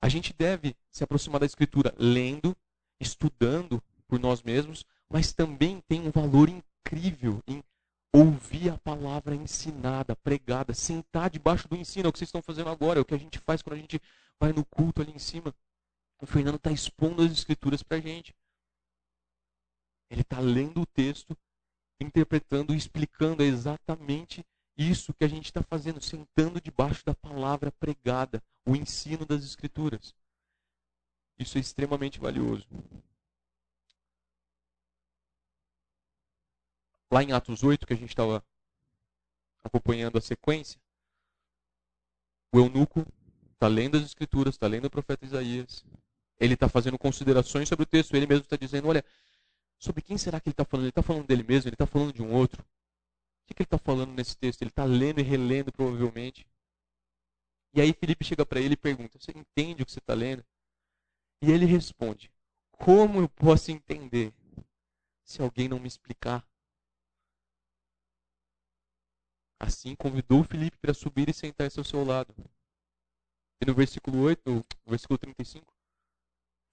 A 0.00 0.08
gente 0.08 0.32
deve 0.32 0.74
se 0.90 1.04
aproximar 1.04 1.38
da 1.38 1.44
Escritura 1.44 1.94
lendo, 1.98 2.56
estudando 2.98 3.82
por 4.06 4.18
nós 4.18 4.42
mesmos, 4.42 4.86
mas 5.10 5.30
também 5.34 5.82
tem 5.82 6.00
um 6.00 6.10
valor 6.10 6.48
incrível 6.48 7.42
em 7.46 7.62
ouvir 8.10 8.70
a 8.70 8.78
palavra 8.78 9.34
ensinada, 9.34 10.16
pregada, 10.16 10.72
sentar 10.72 11.28
debaixo 11.28 11.68
do 11.68 11.76
ensino, 11.76 12.06
é 12.06 12.08
o 12.08 12.12
que 12.12 12.18
vocês 12.20 12.28
estão 12.28 12.40
fazendo 12.40 12.70
agora, 12.70 12.98
é 12.98 13.02
o 13.02 13.04
que 13.04 13.14
a 13.14 13.18
gente 13.18 13.38
faz 13.38 13.60
quando 13.60 13.74
a 13.74 13.80
gente 13.80 14.00
vai 14.40 14.50
no 14.50 14.64
culto 14.64 15.02
ali 15.02 15.12
em 15.12 15.18
cima. 15.18 15.54
O 16.20 16.26
Fernando 16.26 16.56
está 16.56 16.70
expondo 16.70 17.22
as 17.22 17.32
escrituras 17.32 17.82
para 17.82 17.98
a 17.98 18.00
gente. 18.00 18.34
Ele 20.10 20.22
está 20.22 20.40
lendo 20.40 20.80
o 20.80 20.86
texto, 20.86 21.36
interpretando 22.00 22.74
e 22.74 22.76
explicando 22.76 23.42
exatamente 23.42 24.44
isso 24.78 25.12
que 25.12 25.24
a 25.24 25.28
gente 25.28 25.46
está 25.46 25.62
fazendo, 25.62 26.00
sentando 26.00 26.60
debaixo 26.60 27.04
da 27.04 27.14
palavra 27.14 27.72
pregada, 27.72 28.42
o 28.64 28.76
ensino 28.76 29.26
das 29.26 29.42
Escrituras. 29.42 30.14
Isso 31.36 31.58
é 31.58 31.60
extremamente 31.60 32.20
valioso. 32.20 32.66
Lá 37.10 37.22
em 37.22 37.32
Atos 37.32 37.64
8, 37.64 37.86
que 37.86 37.92
a 37.92 37.96
gente 37.96 38.10
estava 38.10 38.44
acompanhando 39.64 40.18
a 40.18 40.20
sequência, 40.20 40.80
o 42.52 42.58
eunuco 42.58 43.04
está 43.54 43.66
lendo 43.66 43.96
as 43.96 44.04
Escrituras, 44.04 44.54
está 44.54 44.68
lendo 44.68 44.84
o 44.84 44.90
profeta 44.90 45.24
Isaías, 45.24 45.84
ele 46.40 46.54
está 46.54 46.68
fazendo 46.68 46.98
considerações 46.98 47.68
sobre 47.68 47.82
o 47.84 47.86
texto, 47.86 48.14
ele 48.14 48.26
mesmo 48.26 48.44
está 48.44 48.56
dizendo: 48.56 48.88
olha, 48.88 49.04
sobre 49.78 50.02
quem 50.02 50.18
será 50.18 50.40
que 50.40 50.48
ele 50.48 50.54
está 50.54 50.64
falando? 50.64 50.84
Ele 50.84 50.90
está 50.90 51.02
falando 51.02 51.26
dele 51.26 51.42
mesmo? 51.42 51.68
Ele 51.68 51.74
está 51.74 51.86
falando 51.86 52.12
de 52.12 52.22
um 52.22 52.32
outro? 52.32 52.64
que, 53.48 53.54
que 53.54 53.62
ele 53.62 53.66
está 53.66 53.78
falando 53.78 54.12
nesse 54.12 54.36
texto? 54.36 54.62
Ele 54.62 54.70
está 54.70 54.84
lendo 54.84 55.20
e 55.20 55.22
relendo, 55.22 55.72
provavelmente. 55.72 56.46
E 57.74 57.80
aí 57.80 57.92
Felipe 57.92 58.24
chega 58.24 58.44
para 58.44 58.60
ele 58.60 58.74
e 58.74 58.76
pergunta: 58.76 59.18
Você 59.18 59.32
entende 59.32 59.82
o 59.82 59.86
que 59.86 59.92
você 59.92 59.98
está 59.98 60.14
lendo? 60.14 60.44
E 61.42 61.50
ele 61.50 61.64
responde: 61.64 62.30
Como 62.72 63.20
eu 63.20 63.28
posso 63.28 63.70
entender 63.70 64.32
se 65.24 65.40
alguém 65.40 65.68
não 65.68 65.78
me 65.78 65.88
explicar? 65.88 66.46
Assim 69.60 69.96
convidou 69.96 70.44
Felipe 70.44 70.76
para 70.76 70.94
subir 70.94 71.28
e 71.28 71.34
sentar-se 71.34 71.78
ao 71.78 71.84
seu 71.84 72.04
lado. 72.04 72.32
E 73.60 73.66
no 73.66 73.74
versículo 73.74 74.20
8, 74.20 74.48
no 74.48 74.64
versículo 74.86 75.18
35, 75.18 75.74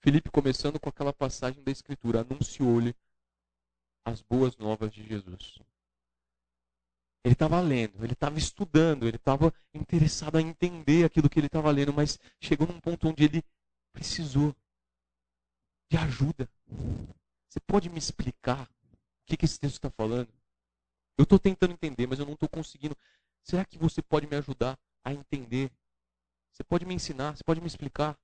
Felipe, 0.00 0.30
começando 0.30 0.78
com 0.78 0.88
aquela 0.88 1.12
passagem 1.12 1.62
da 1.62 1.70
Escritura, 1.72 2.20
anunciou-lhe 2.20 2.94
as 4.04 4.22
boas 4.22 4.56
novas 4.56 4.92
de 4.92 5.06
Jesus. 5.06 5.58
Ele 7.24 7.32
estava 7.32 7.60
lendo, 7.60 8.04
ele 8.04 8.12
estava 8.12 8.38
estudando, 8.38 9.06
ele 9.06 9.16
estava 9.16 9.52
interessado 9.74 10.36
a 10.36 10.40
entender 10.40 11.04
aquilo 11.04 11.28
que 11.28 11.40
ele 11.40 11.48
estava 11.48 11.70
lendo, 11.70 11.92
mas 11.92 12.18
chegou 12.40 12.66
num 12.66 12.80
ponto 12.80 13.08
onde 13.08 13.24
ele 13.24 13.42
precisou 13.92 14.54
de 15.90 15.96
ajuda. 15.96 16.48
Você 17.48 17.58
pode 17.66 17.90
me 17.90 17.98
explicar 17.98 18.62
o 18.62 19.26
que, 19.26 19.36
que 19.36 19.44
esse 19.44 19.58
texto 19.58 19.76
está 19.76 19.90
falando? 19.90 20.28
Eu 21.18 21.24
estou 21.24 21.38
tentando 21.38 21.72
entender, 21.72 22.06
mas 22.06 22.20
eu 22.20 22.26
não 22.26 22.34
estou 22.34 22.48
conseguindo. 22.48 22.96
Será 23.42 23.64
que 23.64 23.76
você 23.76 24.00
pode 24.00 24.26
me 24.26 24.36
ajudar 24.36 24.78
a 25.06 25.12
entender. 25.14 25.70
Você 26.52 26.64
pode 26.64 26.84
me 26.84 26.92
ensinar, 26.92 27.36
você 27.36 27.44
pode 27.44 27.60
me 27.60 27.68
explicar. 27.68 28.18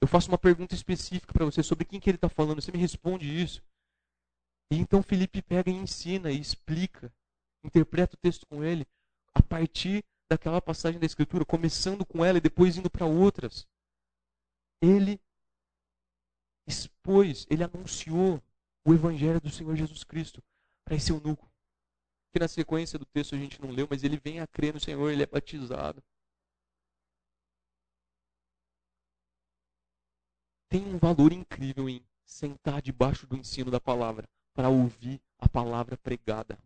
Eu 0.00 0.08
faço 0.08 0.28
uma 0.28 0.38
pergunta 0.38 0.74
específica 0.74 1.32
para 1.32 1.44
você 1.44 1.62
sobre 1.62 1.84
quem 1.84 1.98
que 1.98 2.10
ele 2.10 2.16
está 2.16 2.28
falando. 2.28 2.60
Você 2.60 2.70
me 2.70 2.78
responde 2.78 3.26
isso. 3.26 3.62
E 4.70 4.76
então 4.76 5.02
Felipe 5.02 5.40
pega 5.42 5.70
e 5.70 5.74
ensina 5.74 6.30
e 6.30 6.40
explica, 6.40 7.12
interpreta 7.64 8.14
o 8.14 8.18
texto 8.18 8.46
com 8.46 8.64
ele 8.64 8.86
a 9.34 9.42
partir 9.42 10.04
daquela 10.28 10.60
passagem 10.60 10.98
da 10.98 11.06
Escritura, 11.06 11.44
começando 11.44 12.04
com 12.04 12.24
ela 12.24 12.38
e 12.38 12.40
depois 12.40 12.76
indo 12.76 12.90
para 12.90 13.06
outras. 13.06 13.66
Ele 14.82 15.20
expôs, 16.66 17.46
ele 17.48 17.62
anunciou 17.62 18.42
o 18.84 18.92
Evangelho 18.92 19.40
do 19.40 19.50
Senhor 19.50 19.76
Jesus 19.76 20.02
Cristo 20.04 20.42
para 20.84 20.96
esse 20.96 21.12
eunuco. 21.12 21.48
Que 22.32 22.40
na 22.40 22.48
sequência 22.48 22.98
do 22.98 23.06
texto 23.06 23.34
a 23.34 23.38
gente 23.38 23.60
não 23.60 23.70
leu, 23.70 23.86
mas 23.88 24.02
ele 24.02 24.16
vem 24.18 24.40
a 24.40 24.46
crer 24.46 24.74
no 24.74 24.80
Senhor, 24.80 25.10
ele 25.10 25.22
é 25.22 25.26
batizado. 25.26 26.02
Tem 30.76 30.84
um 30.94 30.98
valor 30.98 31.32
incrível 31.32 31.88
em 31.88 32.04
sentar 32.26 32.82
debaixo 32.82 33.26
do 33.26 33.34
ensino 33.34 33.70
da 33.70 33.80
palavra 33.80 34.28
para 34.52 34.68
ouvir 34.68 35.22
a 35.38 35.48
palavra 35.48 35.96
pregada. 35.96 36.58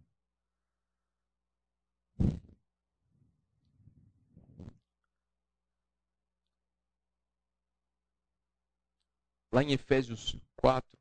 Lá 9.53 9.63
em 9.63 9.71
Efésios 9.71 10.37
4, 10.57 10.99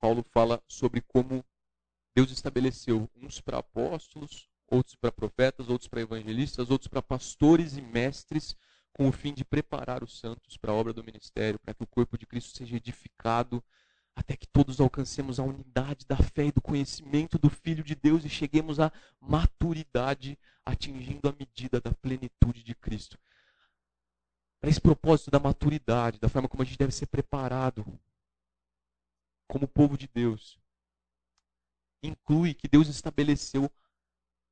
Paulo 0.00 0.24
fala 0.24 0.60
sobre 0.66 1.02
como 1.02 1.44
Deus 2.16 2.32
estabeleceu 2.32 3.08
uns 3.14 3.40
para 3.40 3.58
apóstolos, 3.58 4.48
outros 4.66 4.96
para 4.96 5.12
profetas, 5.12 5.68
outros 5.68 5.86
para 5.86 6.00
evangelistas, 6.00 6.68
outros 6.68 6.88
para 6.88 7.00
pastores 7.00 7.76
e 7.76 7.80
mestres, 7.80 8.56
com 8.96 9.08
o 9.08 9.12
fim 9.12 9.34
de 9.34 9.44
preparar 9.44 10.02
os 10.02 10.18
santos 10.18 10.56
para 10.56 10.72
a 10.72 10.74
obra 10.74 10.90
do 10.90 11.04
ministério, 11.04 11.58
para 11.58 11.74
que 11.74 11.82
o 11.82 11.86
corpo 11.86 12.16
de 12.16 12.24
Cristo 12.24 12.56
seja 12.56 12.76
edificado, 12.76 13.62
até 14.14 14.34
que 14.34 14.46
todos 14.46 14.80
alcancemos 14.80 15.38
a 15.38 15.42
unidade 15.42 16.06
da 16.06 16.16
fé 16.16 16.46
e 16.46 16.52
do 16.52 16.62
conhecimento 16.62 17.38
do 17.38 17.50
Filho 17.50 17.84
de 17.84 17.94
Deus 17.94 18.24
e 18.24 18.30
cheguemos 18.30 18.80
à 18.80 18.90
maturidade, 19.20 20.38
atingindo 20.64 21.28
a 21.28 21.34
medida 21.38 21.78
da 21.78 21.92
plenitude 21.92 22.62
de 22.62 22.74
Cristo. 22.74 23.18
Para 24.62 24.70
esse 24.70 24.80
propósito 24.80 25.30
da 25.30 25.38
maturidade, 25.38 26.18
da 26.18 26.30
forma 26.30 26.48
como 26.48 26.62
a 26.62 26.64
gente 26.64 26.78
deve 26.78 26.92
ser 26.92 27.06
preparado 27.08 27.84
como 29.46 29.68
povo 29.68 29.98
de 29.98 30.08
Deus, 30.08 30.58
inclui 32.02 32.54
que 32.54 32.66
Deus 32.66 32.88
estabeleceu 32.88 33.70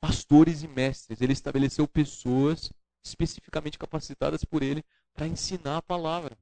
pastores 0.02 0.62
e 0.62 0.68
mestres, 0.68 1.22
ele 1.22 1.32
estabeleceu 1.32 1.88
pessoas 1.88 2.70
especificamente 3.04 3.78
capacitadas 3.78 4.44
por 4.44 4.62
ele 4.62 4.84
para 5.12 5.26
ensinar 5.26 5.76
a 5.76 5.82
palavra. 5.82 6.36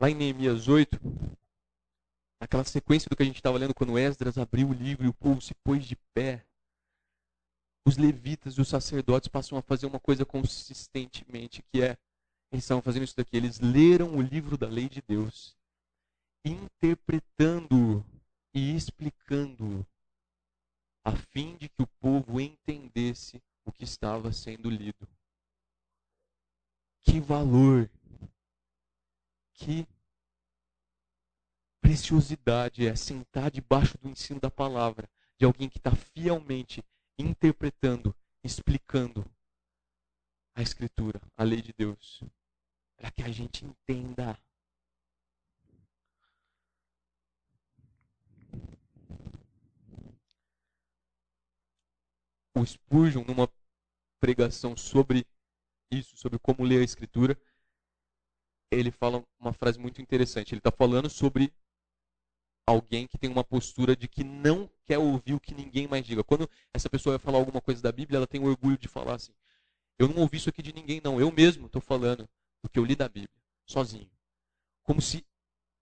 Lá 0.00 0.10
em 0.10 0.14
Neemias 0.14 0.66
8, 0.66 0.98
naquela 2.40 2.64
sequência 2.64 3.08
do 3.08 3.16
que 3.16 3.22
a 3.22 3.26
gente 3.26 3.36
estava 3.36 3.58
lendo 3.58 3.74
quando 3.74 3.98
Esdras 3.98 4.38
abriu 4.38 4.68
o 4.68 4.72
livro 4.72 5.04
e 5.04 5.08
o 5.08 5.14
povo 5.14 5.40
se 5.40 5.54
pôs 5.54 5.84
de 5.84 5.96
pé 6.14 6.44
os 7.86 7.96
levitas 7.96 8.54
e 8.54 8.60
os 8.60 8.68
sacerdotes 8.68 9.28
passam 9.28 9.58
a 9.58 9.62
fazer 9.62 9.86
uma 9.86 10.00
coisa 10.00 10.24
consistentemente, 10.24 11.62
que 11.62 11.82
é, 11.82 11.96
eles 12.52 12.64
estavam 12.64 12.82
fazendo 12.82 13.04
isso 13.04 13.16
daqui, 13.16 13.36
eles 13.36 13.58
leram 13.58 14.16
o 14.16 14.22
livro 14.22 14.56
da 14.56 14.68
lei 14.68 14.88
de 14.88 15.02
Deus, 15.02 15.56
interpretando 16.44 18.04
e 18.54 18.74
explicando 18.74 19.86
a 21.04 21.16
fim 21.16 21.56
de 21.56 21.68
que 21.68 21.82
o 21.82 21.86
povo 22.00 22.40
entendesse 22.40 23.42
o 23.64 23.72
que 23.72 23.84
estava 23.84 24.32
sendo 24.32 24.68
lido. 24.68 25.08
Que 27.02 27.20
valor, 27.20 27.90
que 29.54 29.86
preciosidade 31.80 32.86
é 32.86 32.94
sentar 32.94 33.50
debaixo 33.50 33.98
do 33.98 34.08
ensino 34.08 34.38
da 34.38 34.50
palavra 34.50 35.08
de 35.38 35.44
alguém 35.44 35.68
que 35.68 35.78
está 35.78 35.94
fielmente 35.96 36.84
interpretando, 37.18 38.14
explicando 38.44 39.24
a 40.54 40.62
Escritura, 40.62 41.20
a 41.36 41.42
lei 41.42 41.62
de 41.62 41.72
Deus, 41.72 42.22
para 42.96 43.10
que 43.10 43.22
a 43.22 43.30
gente 43.30 43.64
entenda. 43.64 44.38
O 52.54 52.64
Spurgeon, 52.64 53.24
numa 53.24 53.48
pregação 54.20 54.76
sobre 54.76 55.26
isso, 55.90 56.16
sobre 56.16 56.38
como 56.38 56.64
ler 56.64 56.80
a 56.80 56.84
Escritura, 56.84 57.40
ele 58.70 58.90
fala 58.90 59.24
uma 59.38 59.52
frase 59.52 59.78
muito 59.78 60.00
interessante. 60.00 60.52
Ele 60.52 60.60
está 60.60 60.70
falando 60.70 61.08
sobre 61.10 61.52
alguém 62.66 63.06
que 63.06 63.18
tem 63.18 63.30
uma 63.30 63.42
postura 63.42 63.96
de 63.96 64.06
que 64.06 64.22
não 64.22 64.70
quer 64.84 64.98
ouvir 64.98 65.34
o 65.34 65.40
que 65.40 65.54
ninguém 65.54 65.88
mais 65.88 66.04
diga. 66.04 66.22
Quando 66.22 66.48
essa 66.72 66.88
pessoa 66.88 67.16
vai 67.16 67.24
falar 67.24 67.38
alguma 67.38 67.60
coisa 67.60 67.82
da 67.82 67.90
Bíblia, 67.90 68.18
ela 68.18 68.26
tem 68.26 68.40
o 68.40 68.46
orgulho 68.46 68.78
de 68.78 68.88
falar 68.88 69.14
assim: 69.14 69.32
Eu 69.98 70.08
não 70.08 70.16
ouvi 70.22 70.36
isso 70.36 70.48
aqui 70.48 70.62
de 70.62 70.72
ninguém, 70.72 71.00
não. 71.02 71.20
Eu 71.20 71.32
mesmo 71.32 71.66
estou 71.66 71.82
falando 71.82 72.28
do 72.62 72.68
que 72.68 72.78
eu 72.78 72.84
li 72.84 72.94
da 72.94 73.08
Bíblia, 73.08 73.42
sozinho. 73.66 74.10
Como 74.84 75.00
se 75.00 75.26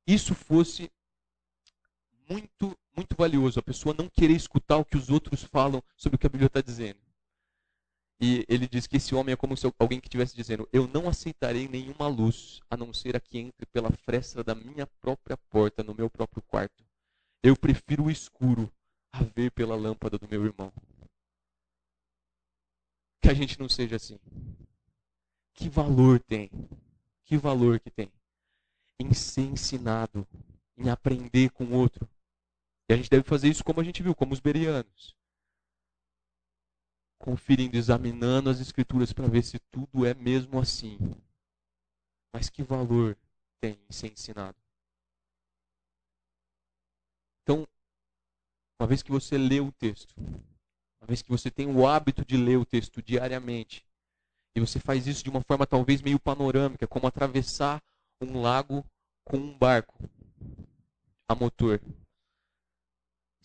isso 0.07 0.35
fosse 0.35 0.91
muito, 2.29 2.77
muito 2.97 3.17
valioso. 3.17 3.59
A 3.59 3.63
pessoa 3.63 3.95
não 3.97 4.09
querer 4.09 4.35
escutar 4.35 4.77
o 4.77 4.85
que 4.85 4.97
os 4.97 5.11
outros 5.11 5.43
falam 5.43 5.83
sobre 5.97 6.17
o 6.17 6.19
que 6.19 6.27
a 6.27 6.31
Bíblia 6.31 6.47
está 6.47 6.61
dizendo. 6.61 6.99
E 8.21 8.45
ele 8.49 8.67
diz 8.67 8.87
que 8.87 8.97
esse 8.97 9.15
homem 9.15 9.33
é 9.33 9.37
como 9.37 9.57
se 9.57 9.73
alguém 9.79 10.01
que 10.01 10.09
estivesse 10.09 10.35
dizendo: 10.35 10.69
Eu 10.73 10.89
não 10.89 11.09
aceitarei 11.09 11.69
nenhuma 11.69 12.09
luz, 12.09 12.61
a 12.69 12.77
não 12.77 12.93
ser 12.93 13.17
a 13.17 13.21
que 13.21 13.39
entre 13.39 13.65
pela 13.67 13.93
fresta 13.93 14.43
da 14.43 14.55
minha 14.55 14.87
própria 15.01 15.37
porta, 15.37 15.85
no 15.85 15.95
meu 15.95 16.11
próprio 16.11 16.43
quarto. 16.43 16.85
Eu 17.43 17.57
prefiro 17.57 18.05
o 18.05 18.11
escuro 18.11 18.71
a 19.13 19.23
ver 19.23 19.53
pela 19.53 19.77
lâmpada 19.77 20.19
do 20.19 20.29
meu 20.29 20.45
irmão. 20.45 20.73
Que 23.23 23.29
a 23.29 23.35
gente 23.35 23.59
não 23.59 23.69
seja 23.69 23.97
assim. 23.97 24.19
Que 25.55 25.69
valor 25.69 26.19
tem? 26.21 26.51
Que 27.25 27.37
valor 27.37 27.79
que 27.79 27.91
tem? 27.91 28.11
Em 28.99 29.13
ser 29.13 29.43
ensinado, 29.43 30.27
em 30.77 30.89
aprender 30.91 31.51
com 31.51 31.65
o 31.65 31.75
outro. 31.75 32.09
E 32.89 32.93
a 32.93 32.97
gente 32.97 33.11
deve 33.11 33.23
fazer 33.23 33.49
isso 33.49 33.65
como 33.65 33.81
a 33.81 33.85
gente 33.85 34.03
viu, 34.03 34.15
como 34.15 34.33
os 34.33 34.41
berianos 34.41 35.19
conferindo, 37.19 37.77
examinando 37.77 38.49
as 38.49 38.61
escrituras 38.61 39.13
para 39.13 39.27
ver 39.27 39.43
se 39.43 39.59
tudo 39.59 40.07
é 40.07 40.15
mesmo 40.15 40.59
assim. 40.59 40.99
Mas 42.33 42.49
que 42.49 42.63
valor 42.63 43.17
tem 43.61 43.79
em 43.89 43.93
ser 43.93 44.13
ensinado? 44.13 44.57
Então, 47.43 47.67
uma 48.79 48.87
vez 48.87 49.03
que 49.03 49.11
você 49.11 49.37
lê 49.37 49.61
o 49.61 49.73
texto, 49.73 50.15
uma 51.01 51.07
vez 51.07 51.21
que 51.21 51.31
você 51.31 51.51
tem 51.51 51.67
o 51.67 51.87
hábito 51.87 52.25
de 52.25 52.37
ler 52.37 52.57
o 52.57 52.65
texto 52.65 53.03
diariamente, 53.03 53.85
e 54.55 54.61
você 54.61 54.79
faz 54.79 55.07
isso 55.07 55.25
de 55.25 55.31
uma 55.31 55.43
forma 55.43 55.67
talvez 55.67 56.01
meio 56.01 56.19
panorâmica, 56.19 56.87
como 56.87 57.07
atravessar 57.07 57.83
um 58.21 58.41
lago 58.41 58.85
com 59.25 59.37
um 59.37 59.57
barco 59.57 59.95
a 61.29 61.35
motor. 61.35 61.81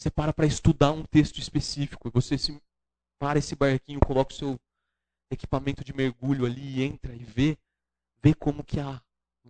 Você 0.04 0.12
para 0.12 0.34
para 0.34 0.46
estudar 0.46 0.92
um 0.92 1.06
texto 1.06 1.40
específico, 1.40 2.12
você 2.12 2.38
se 2.38 2.62
para 3.18 3.40
esse 3.40 3.56
barquinho, 3.56 4.02
coloca 4.02 4.34
o 4.34 4.36
seu 4.36 4.60
equipamento 5.32 5.82
de 5.82 5.94
mergulho 5.94 6.46
ali 6.46 6.80
e 6.80 6.84
entra 6.84 7.16
e 7.16 7.24
vê, 7.24 7.58
vê 8.22 8.34
como 8.34 8.66
que 8.66 8.82
a 8.82 9.02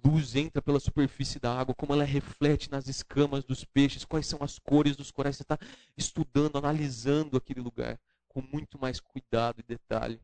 luz 0.06 0.36
entra 0.36 0.62
pela 0.62 0.80
superfície 0.80 1.40
da 1.40 1.60
água, 1.60 1.74
como 1.74 1.92
ela 1.92 2.04
reflete 2.04 2.70
nas 2.70 2.88
escamas 2.88 3.44
dos 3.44 3.66
peixes, 3.66 4.06
quais 4.06 4.28
são 4.28 4.44
as 4.44 4.60
cores 4.60 4.96
dos 4.96 5.10
corais. 5.10 5.38
Você 5.38 5.42
está 5.42 5.58
estudando, 5.98 6.56
analisando 6.56 7.36
aquele 7.36 7.60
lugar 7.60 8.00
com 8.28 8.40
muito 8.40 8.78
mais 8.78 9.00
cuidado 9.00 9.60
e 9.60 9.64
detalhe. 9.64 10.22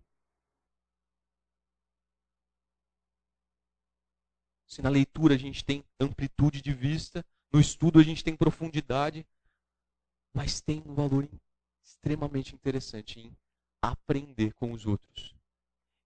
Se 4.68 4.80
na 4.84 4.90
leitura 4.90 5.34
a 5.34 5.40
gente 5.40 5.66
tem 5.66 5.84
amplitude 6.00 6.62
de 6.62 6.72
vista, 6.72 7.26
no 7.52 7.60
estudo 7.60 7.98
a 7.98 8.04
gente 8.04 8.24
tem 8.24 8.36
profundidade, 8.36 9.26
mas 10.34 10.62
tem 10.62 10.82
um 10.86 10.94
valor 10.94 11.28
extremamente 11.84 12.54
interessante 12.54 13.20
em 13.20 13.38
aprender 13.82 14.54
com 14.54 14.72
os 14.72 14.86
outros, 14.86 15.36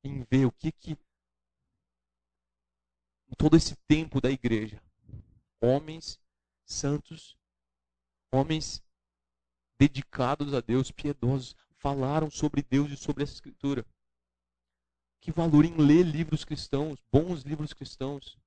em 0.03 0.23
ver 0.23 0.45
o 0.45 0.51
que 0.51 0.71
que 0.71 0.97
todo 3.37 3.57
esse 3.57 3.75
tempo 3.87 4.21
da 4.21 4.29
igreja, 4.29 4.81
homens 5.59 6.19
santos, 6.65 7.37
homens 8.31 8.83
dedicados 9.77 10.53
a 10.53 10.61
Deus, 10.61 10.91
piedosos, 10.91 11.55
falaram 11.75 12.29
sobre 12.29 12.61
Deus 12.61 12.91
e 12.91 12.97
sobre 12.97 13.23
essa 13.23 13.33
escritura. 13.33 13.85
Que 15.19 15.31
valor 15.31 15.65
em 15.65 15.75
ler 15.75 16.03
livros 16.03 16.45
cristãos, 16.45 16.99
bons 17.11 17.43
livros 17.43 17.73
cristãos, 17.73 18.37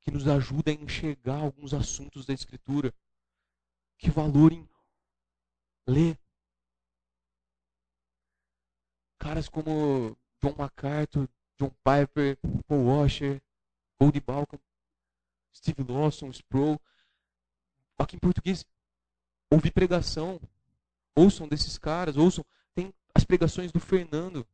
que 0.00 0.10
nos 0.10 0.26
ajuda 0.26 0.70
a 0.70 0.74
enxergar 0.74 1.40
alguns 1.40 1.74
assuntos 1.74 2.24
da 2.26 2.32
escritura 2.32 2.94
que 3.98 4.10
valorem 4.10 4.66
ler. 5.86 6.18
Caras 9.18 9.48
como 9.48 10.16
John 10.40 10.54
MacArthur, 10.56 11.28
John 11.58 11.70
Piper, 11.82 12.38
Paul 12.66 12.86
Washer, 12.86 13.42
Goldie 14.00 14.20
Balcom, 14.20 14.58
Steve 15.52 15.82
Lawson, 15.82 16.30
Sproul. 16.30 16.80
Aqui 17.98 18.14
em 18.14 18.20
português, 18.20 18.64
ouvi 19.50 19.70
pregação. 19.70 20.40
Ouçam 21.16 21.48
desses 21.48 21.76
caras, 21.76 22.16
ouçam. 22.16 22.44
Tem 22.74 22.94
as 23.12 23.24
pregações 23.24 23.72
do 23.72 23.80
Fernando, 23.80 24.46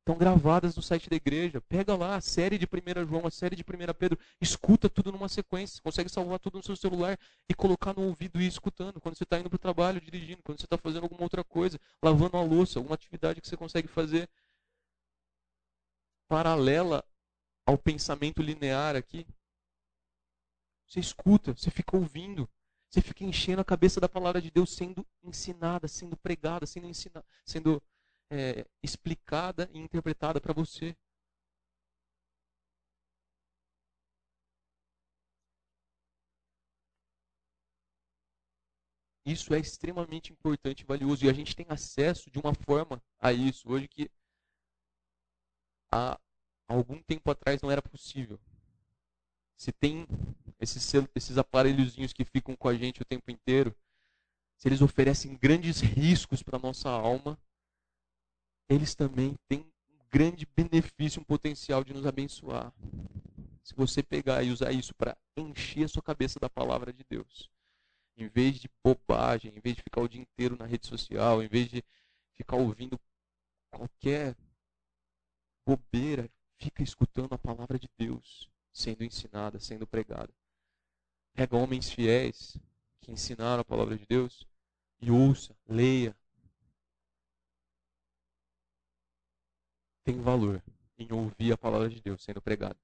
estão 0.00 0.16
gravadas 0.16 0.74
no 0.74 0.82
site 0.82 1.08
da 1.08 1.16
igreja. 1.16 1.60
Pega 1.60 1.94
lá 1.94 2.16
a 2.16 2.20
série 2.20 2.58
de 2.58 2.66
1 2.66 3.06
João, 3.06 3.26
a 3.26 3.30
série 3.30 3.54
de 3.54 3.62
1 3.62 3.94
Pedro, 3.94 4.18
escuta 4.40 4.88
tudo 4.88 5.12
numa 5.12 5.28
sequência. 5.28 5.80
Consegue 5.82 6.08
salvar 6.08 6.38
tudo 6.38 6.58
no 6.58 6.64
seu 6.64 6.76
celular 6.76 7.18
e 7.48 7.54
colocar 7.54 7.94
no 7.94 8.02
ouvido 8.02 8.40
e 8.40 8.44
ir 8.44 8.48
escutando. 8.48 9.00
Quando 9.00 9.16
você 9.16 9.24
está 9.24 9.38
indo 9.38 9.48
para 9.48 9.56
o 9.56 9.58
trabalho, 9.58 10.00
dirigindo, 10.00 10.42
quando 10.42 10.58
você 10.58 10.66
está 10.66 10.76
fazendo 10.76 11.04
alguma 11.04 11.22
outra 11.22 11.44
coisa, 11.44 11.78
lavando 12.02 12.36
a 12.36 12.42
louça, 12.42 12.78
alguma 12.78 12.94
atividade 12.94 13.40
que 13.40 13.48
você 13.48 13.56
consegue 13.56 13.88
fazer 13.88 14.28
paralela 16.28 17.04
ao 17.66 17.76
pensamento 17.76 18.42
linear 18.42 18.96
aqui. 18.96 19.26
Você 20.86 20.98
escuta, 20.98 21.54
você 21.54 21.70
fica 21.70 21.96
ouvindo. 21.96 22.48
Você 22.88 23.00
fica 23.00 23.22
enchendo 23.22 23.60
a 23.60 23.64
cabeça 23.64 24.00
da 24.00 24.08
palavra 24.08 24.42
de 24.42 24.50
Deus 24.50 24.74
sendo 24.74 25.06
ensinada, 25.22 25.86
sendo 25.86 26.16
pregada, 26.16 26.66
sendo, 26.66 26.88
ensinada, 26.88 27.24
sendo 27.44 27.80
é, 28.30 28.64
explicada 28.82 29.68
e 29.74 29.78
interpretada 29.78 30.40
para 30.40 30.52
você. 30.52 30.96
Isso 39.26 39.52
é 39.54 39.58
extremamente 39.58 40.32
importante 40.32 40.80
e 40.80 40.84
valioso. 40.84 41.24
E 41.24 41.28
a 41.28 41.32
gente 41.32 41.54
tem 41.54 41.66
acesso 41.68 42.30
de 42.30 42.38
uma 42.38 42.54
forma 42.54 43.02
a 43.18 43.32
isso 43.32 43.70
hoje 43.70 43.86
que 43.86 44.10
há 45.92 46.18
algum 46.68 47.02
tempo 47.02 47.30
atrás 47.30 47.60
não 47.60 47.70
era 47.70 47.82
possível. 47.82 48.38
Se 49.56 49.72
tem 49.72 50.06
esses, 50.58 50.92
esses 51.14 51.36
aparelhozinhos 51.36 52.12
que 52.12 52.24
ficam 52.24 52.56
com 52.56 52.68
a 52.68 52.74
gente 52.74 53.02
o 53.02 53.04
tempo 53.04 53.30
inteiro, 53.30 53.74
se 54.56 54.68
eles 54.68 54.80
oferecem 54.82 55.36
grandes 55.36 55.80
riscos 55.80 56.42
para 56.42 56.56
a 56.56 56.60
nossa 56.60 56.88
alma, 56.88 57.38
eles 58.70 58.94
também 58.94 59.36
têm 59.48 59.60
um 59.60 59.98
grande 60.08 60.46
benefício, 60.56 61.20
um 61.20 61.24
potencial 61.24 61.82
de 61.82 61.92
nos 61.92 62.06
abençoar. 62.06 62.72
Se 63.64 63.74
você 63.74 64.00
pegar 64.00 64.44
e 64.44 64.50
usar 64.50 64.70
isso 64.70 64.94
para 64.94 65.18
encher 65.36 65.84
a 65.84 65.88
sua 65.88 66.02
cabeça 66.02 66.38
da 66.38 66.48
palavra 66.48 66.92
de 66.92 67.04
Deus, 67.10 67.50
em 68.16 68.28
vez 68.28 68.60
de 68.60 68.70
bobagem, 68.82 69.52
em 69.56 69.60
vez 69.60 69.74
de 69.74 69.82
ficar 69.82 70.00
o 70.00 70.08
dia 70.08 70.20
inteiro 70.20 70.56
na 70.56 70.66
rede 70.66 70.86
social, 70.86 71.42
em 71.42 71.48
vez 71.48 71.68
de 71.68 71.82
ficar 72.34 72.56
ouvindo 72.56 72.98
qualquer 73.70 74.36
bobeira, 75.66 76.30
fica 76.56 76.82
escutando 76.82 77.32
a 77.34 77.38
palavra 77.38 77.78
de 77.78 77.88
Deus 77.98 78.48
sendo 78.72 79.02
ensinada, 79.02 79.58
sendo 79.58 79.86
pregada. 79.86 80.32
Pega 81.34 81.56
homens 81.56 81.90
fiéis 81.90 82.56
que 83.00 83.10
ensinaram 83.10 83.62
a 83.62 83.64
palavra 83.64 83.96
de 83.96 84.06
Deus 84.06 84.46
e 85.00 85.10
ouça, 85.10 85.56
leia. 85.68 86.16
Tem 90.10 90.20
valor 90.20 90.60
em 90.98 91.12
ouvir 91.12 91.52
a 91.52 91.56
palavra 91.56 91.88
de 91.88 92.00
Deus 92.00 92.24
sendo 92.24 92.42
pregada. 92.42 92.76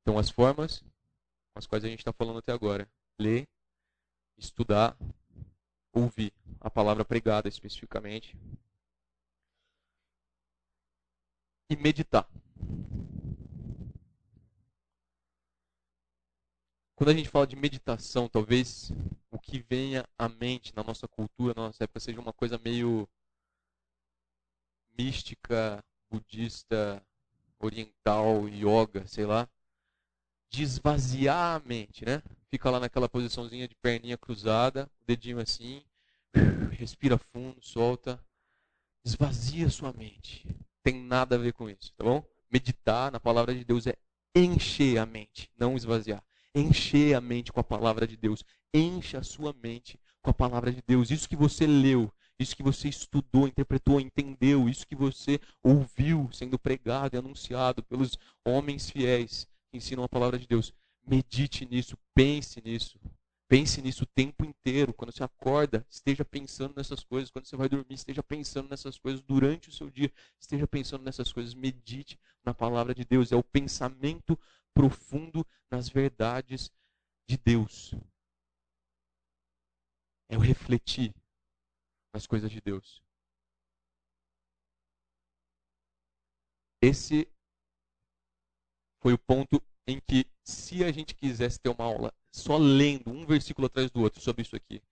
Então, 0.00 0.18
as 0.18 0.30
formas 0.30 0.80
com 0.80 1.58
as 1.58 1.66
quais 1.66 1.84
a 1.84 1.88
gente 1.88 1.98
está 1.98 2.10
falando 2.10 2.38
até 2.38 2.52
agora: 2.52 2.90
ler, 3.20 3.46
estudar, 4.38 4.96
ouvir 5.92 6.32
a 6.58 6.70
palavra 6.70 7.04
pregada 7.04 7.50
especificamente 7.50 8.34
e 11.68 11.76
meditar. 11.76 12.26
Quando 16.94 17.10
a 17.10 17.14
gente 17.14 17.28
fala 17.28 17.46
de 17.46 17.56
meditação, 17.56 18.26
talvez 18.26 18.90
o 19.30 19.38
que 19.38 19.58
venha 19.58 20.08
à 20.18 20.30
mente 20.30 20.74
na 20.74 20.82
nossa 20.82 21.06
cultura, 21.06 21.52
na 21.54 21.66
nossa 21.66 21.84
época, 21.84 22.00
seja 22.00 22.18
uma 22.18 22.32
coisa 22.32 22.56
meio 22.56 23.06
mística, 24.96 25.84
budista, 26.10 27.02
oriental, 27.58 28.48
yoga, 28.48 29.06
sei 29.06 29.26
lá, 29.26 29.48
de 30.48 30.62
esvaziar 30.62 31.56
a 31.56 31.68
mente, 31.68 32.04
né? 32.04 32.22
Fica 32.50 32.70
lá 32.70 32.80
naquela 32.80 33.08
posiçãozinha 33.08 33.68
de 33.68 33.74
perninha 33.74 34.16
cruzada, 34.16 34.90
dedinho 35.06 35.40
assim, 35.40 35.82
respira 36.72 37.18
fundo, 37.18 37.60
solta, 37.60 38.22
esvazia 39.04 39.68
sua 39.70 39.92
mente. 39.92 40.46
Tem 40.82 40.94
nada 40.94 41.34
a 41.36 41.38
ver 41.38 41.52
com 41.52 41.68
isso, 41.68 41.92
tá 41.96 42.04
bom? 42.04 42.24
Meditar 42.50 43.10
na 43.10 43.18
palavra 43.18 43.54
de 43.54 43.64
Deus 43.64 43.86
é 43.86 43.96
encher 44.34 44.98
a 44.98 45.06
mente, 45.06 45.50
não 45.58 45.76
esvaziar 45.76 46.22
encher 46.56 47.14
a 47.14 47.20
mente 47.20 47.52
com 47.52 47.60
a 47.60 47.64
palavra 47.64 48.06
de 48.06 48.16
Deus. 48.16 48.42
Encha 48.72 49.18
a 49.18 49.22
sua 49.22 49.54
mente 49.62 50.00
com 50.22 50.30
a 50.30 50.34
palavra 50.34 50.72
de 50.72 50.82
Deus. 50.86 51.10
Isso 51.10 51.28
que 51.28 51.36
você 51.36 51.66
leu, 51.66 52.12
isso 52.38 52.54
que 52.54 52.62
você 52.62 52.88
estudou, 52.88 53.48
interpretou, 53.48 54.00
entendeu, 54.00 54.68
isso 54.68 54.86
que 54.86 54.94
você 54.94 55.40
ouviu 55.62 56.28
sendo 56.32 56.58
pregado 56.58 57.16
e 57.16 57.18
anunciado 57.18 57.82
pelos 57.82 58.18
homens 58.44 58.90
fiéis 58.90 59.48
que 59.70 59.78
ensinam 59.78 60.04
a 60.04 60.08
palavra 60.08 60.38
de 60.38 60.46
Deus. 60.46 60.72
Medite 61.06 61.64
nisso, 61.64 61.96
pense 62.14 62.60
nisso. 62.60 62.98
Pense 63.48 63.80
nisso 63.80 64.02
o 64.02 64.06
tempo 64.06 64.44
inteiro. 64.44 64.92
Quando 64.92 65.12
você 65.12 65.22
acorda, 65.22 65.86
esteja 65.88 66.24
pensando 66.24 66.74
nessas 66.76 67.04
coisas. 67.04 67.30
Quando 67.30 67.46
você 67.46 67.56
vai 67.56 67.68
dormir, 67.68 67.94
esteja 67.94 68.22
pensando 68.22 68.68
nessas 68.68 68.98
coisas. 68.98 69.22
Durante 69.22 69.68
o 69.68 69.72
seu 69.72 69.88
dia, 69.88 70.12
esteja 70.38 70.66
pensando 70.66 71.04
nessas 71.04 71.32
coisas. 71.32 71.54
Medite 71.54 72.18
na 72.44 72.52
palavra 72.52 72.92
de 72.92 73.04
Deus. 73.04 73.30
É 73.30 73.36
o 73.36 73.44
pensamento 73.44 74.36
profundo 74.74 75.46
nas 75.70 75.88
verdades 75.88 76.72
de 77.28 77.36
Deus. 77.36 77.94
É 80.28 80.36
o 80.36 80.40
refletir 80.40 81.14
nas 82.16 82.26
coisas 82.26 82.50
de 82.50 82.62
Deus. 82.62 83.02
Esse 86.80 87.28
foi 89.02 89.12
o 89.12 89.18
ponto 89.18 89.62
em 89.86 90.00
que, 90.00 90.24
se 90.42 90.82
a 90.82 90.90
gente 90.90 91.14
quisesse 91.14 91.60
ter 91.60 91.68
uma 91.68 91.84
aula 91.84 92.14
só 92.32 92.56
lendo 92.56 93.10
um 93.10 93.26
versículo 93.26 93.66
atrás 93.66 93.90
do 93.90 94.00
outro 94.00 94.22
sobre 94.22 94.40
isso 94.42 94.56
aqui, 94.56 94.82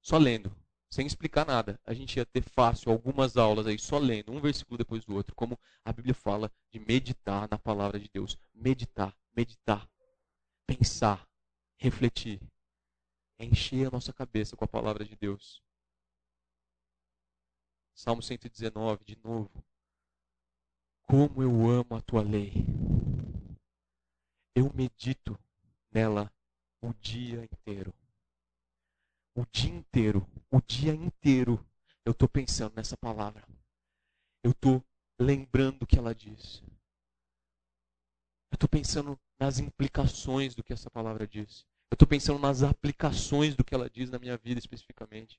só 0.00 0.16
lendo, 0.16 0.54
sem 0.88 1.04
explicar 1.06 1.44
nada, 1.44 1.80
a 1.84 1.92
gente 1.92 2.16
ia 2.16 2.24
ter 2.24 2.42
fácil 2.42 2.92
algumas 2.92 3.36
aulas 3.36 3.66
aí 3.66 3.78
só 3.78 3.98
lendo 3.98 4.30
um 4.30 4.40
versículo 4.40 4.78
depois 4.78 5.04
do 5.04 5.16
outro, 5.16 5.34
como 5.34 5.58
a 5.84 5.92
Bíblia 5.92 6.14
fala 6.14 6.52
de 6.70 6.78
meditar 6.78 7.48
na 7.50 7.58
palavra 7.58 7.98
de 7.98 8.08
Deus. 8.08 8.38
Meditar, 8.54 9.12
meditar, 9.34 9.90
pensar, 10.66 11.28
refletir, 11.78 12.40
encher 13.40 13.88
a 13.88 13.90
nossa 13.90 14.12
cabeça 14.12 14.56
com 14.56 14.64
a 14.64 14.68
palavra 14.68 15.04
de 15.04 15.16
Deus. 15.16 15.60
Salmo 17.98 18.22
119, 18.22 19.04
de 19.04 19.18
novo. 19.24 19.50
Como 21.06 21.42
eu 21.42 21.50
amo 21.68 21.96
a 21.96 22.00
tua 22.00 22.22
lei. 22.22 22.52
Eu 24.54 24.72
medito 24.72 25.38
nela 25.92 26.32
o 26.80 26.92
dia 26.94 27.44
inteiro 27.44 27.92
o 29.38 29.46
dia 29.52 29.70
inteiro, 29.70 30.26
o 30.50 30.60
dia 30.60 30.92
inteiro, 30.92 31.64
eu 32.04 32.10
estou 32.10 32.28
pensando 32.28 32.74
nessa 32.74 32.96
palavra. 32.96 33.46
Eu 34.42 34.50
estou 34.50 34.84
lembrando 35.16 35.82
o 35.82 35.86
que 35.86 35.96
ela 35.96 36.12
diz. 36.12 36.60
Eu 38.50 38.56
estou 38.56 38.68
pensando 38.68 39.16
nas 39.38 39.60
implicações 39.60 40.56
do 40.56 40.64
que 40.64 40.72
essa 40.72 40.90
palavra 40.90 41.24
diz. 41.24 41.64
Eu 41.88 41.94
estou 41.94 42.08
pensando 42.08 42.40
nas 42.40 42.64
aplicações 42.64 43.54
do 43.54 43.62
que 43.62 43.74
ela 43.74 43.88
diz 43.88 44.10
na 44.10 44.18
minha 44.18 44.36
vida 44.36 44.58
especificamente. 44.58 45.38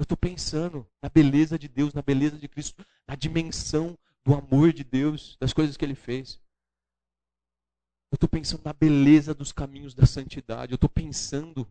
Eu 0.00 0.04
estou 0.04 0.16
pensando 0.16 0.90
na 1.02 1.10
beleza 1.10 1.58
de 1.58 1.68
Deus, 1.68 1.92
na 1.92 2.00
beleza 2.00 2.38
de 2.38 2.48
Cristo, 2.48 2.82
na 3.06 3.14
dimensão 3.14 3.98
do 4.24 4.32
amor 4.32 4.72
de 4.72 4.82
Deus, 4.82 5.36
das 5.38 5.52
coisas 5.52 5.76
que 5.76 5.84
Ele 5.84 5.94
fez. 5.94 6.40
Eu 8.10 8.16
estou 8.16 8.26
pensando 8.26 8.62
na 8.64 8.72
beleza 8.72 9.34
dos 9.34 9.52
caminhos 9.52 9.92
da 9.92 10.06
santidade. 10.06 10.72
Eu 10.72 10.76
estou 10.76 10.88
pensando 10.88 11.70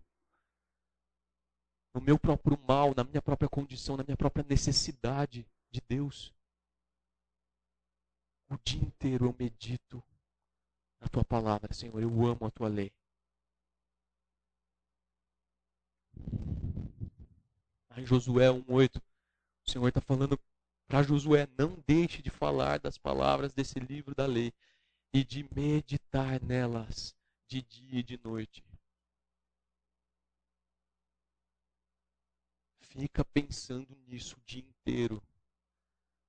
no 1.91 1.99
meu 1.99 2.19
próprio 2.19 2.55
mal, 2.67 2.93
na 2.95 3.03
minha 3.03 3.19
própria 3.19 3.49
condição, 3.49 3.97
na 3.97 4.03
minha 4.03 4.15
própria 4.15 4.45
necessidade 4.47 5.43
de 5.71 5.82
Deus. 5.89 6.32
O 8.47 8.59
dia 8.63 8.80
inteiro 8.80 9.25
eu 9.25 9.36
medito 9.39 10.03
na 11.01 11.07
tua 11.07 11.25
palavra, 11.25 11.73
Senhor. 11.73 11.99
Eu 11.99 12.27
amo 12.27 12.45
a 12.45 12.51
tua 12.51 12.67
lei. 12.67 12.93
Em 17.98 18.06
Josué 18.06 18.48
1,8, 18.48 19.02
o 19.66 19.70
Senhor 19.70 19.88
está 19.88 20.02
falando 20.02 20.40
para 20.88 21.04
Josué: 21.04 21.48
não 21.58 21.84
deixe 21.86 22.22
de 22.22 22.30
falar 22.30 22.80
das 22.80 22.98
palavras 22.98 23.54
desse 23.54 23.80
livro 23.80 24.16
da 24.16 24.26
lei 24.26 24.54
e 25.14 25.24
de 25.24 25.48
meditar 25.56 26.42
nelas 26.42 27.16
de 27.48 27.62
dia 27.62 28.00
e 28.00 28.04
de 28.04 28.20
noite, 28.24 28.64
Fica 32.90 33.24
pensando 33.24 33.96
nisso 34.08 34.36
o 34.36 34.42
dia 34.46 34.62
inteiro. 34.62 35.22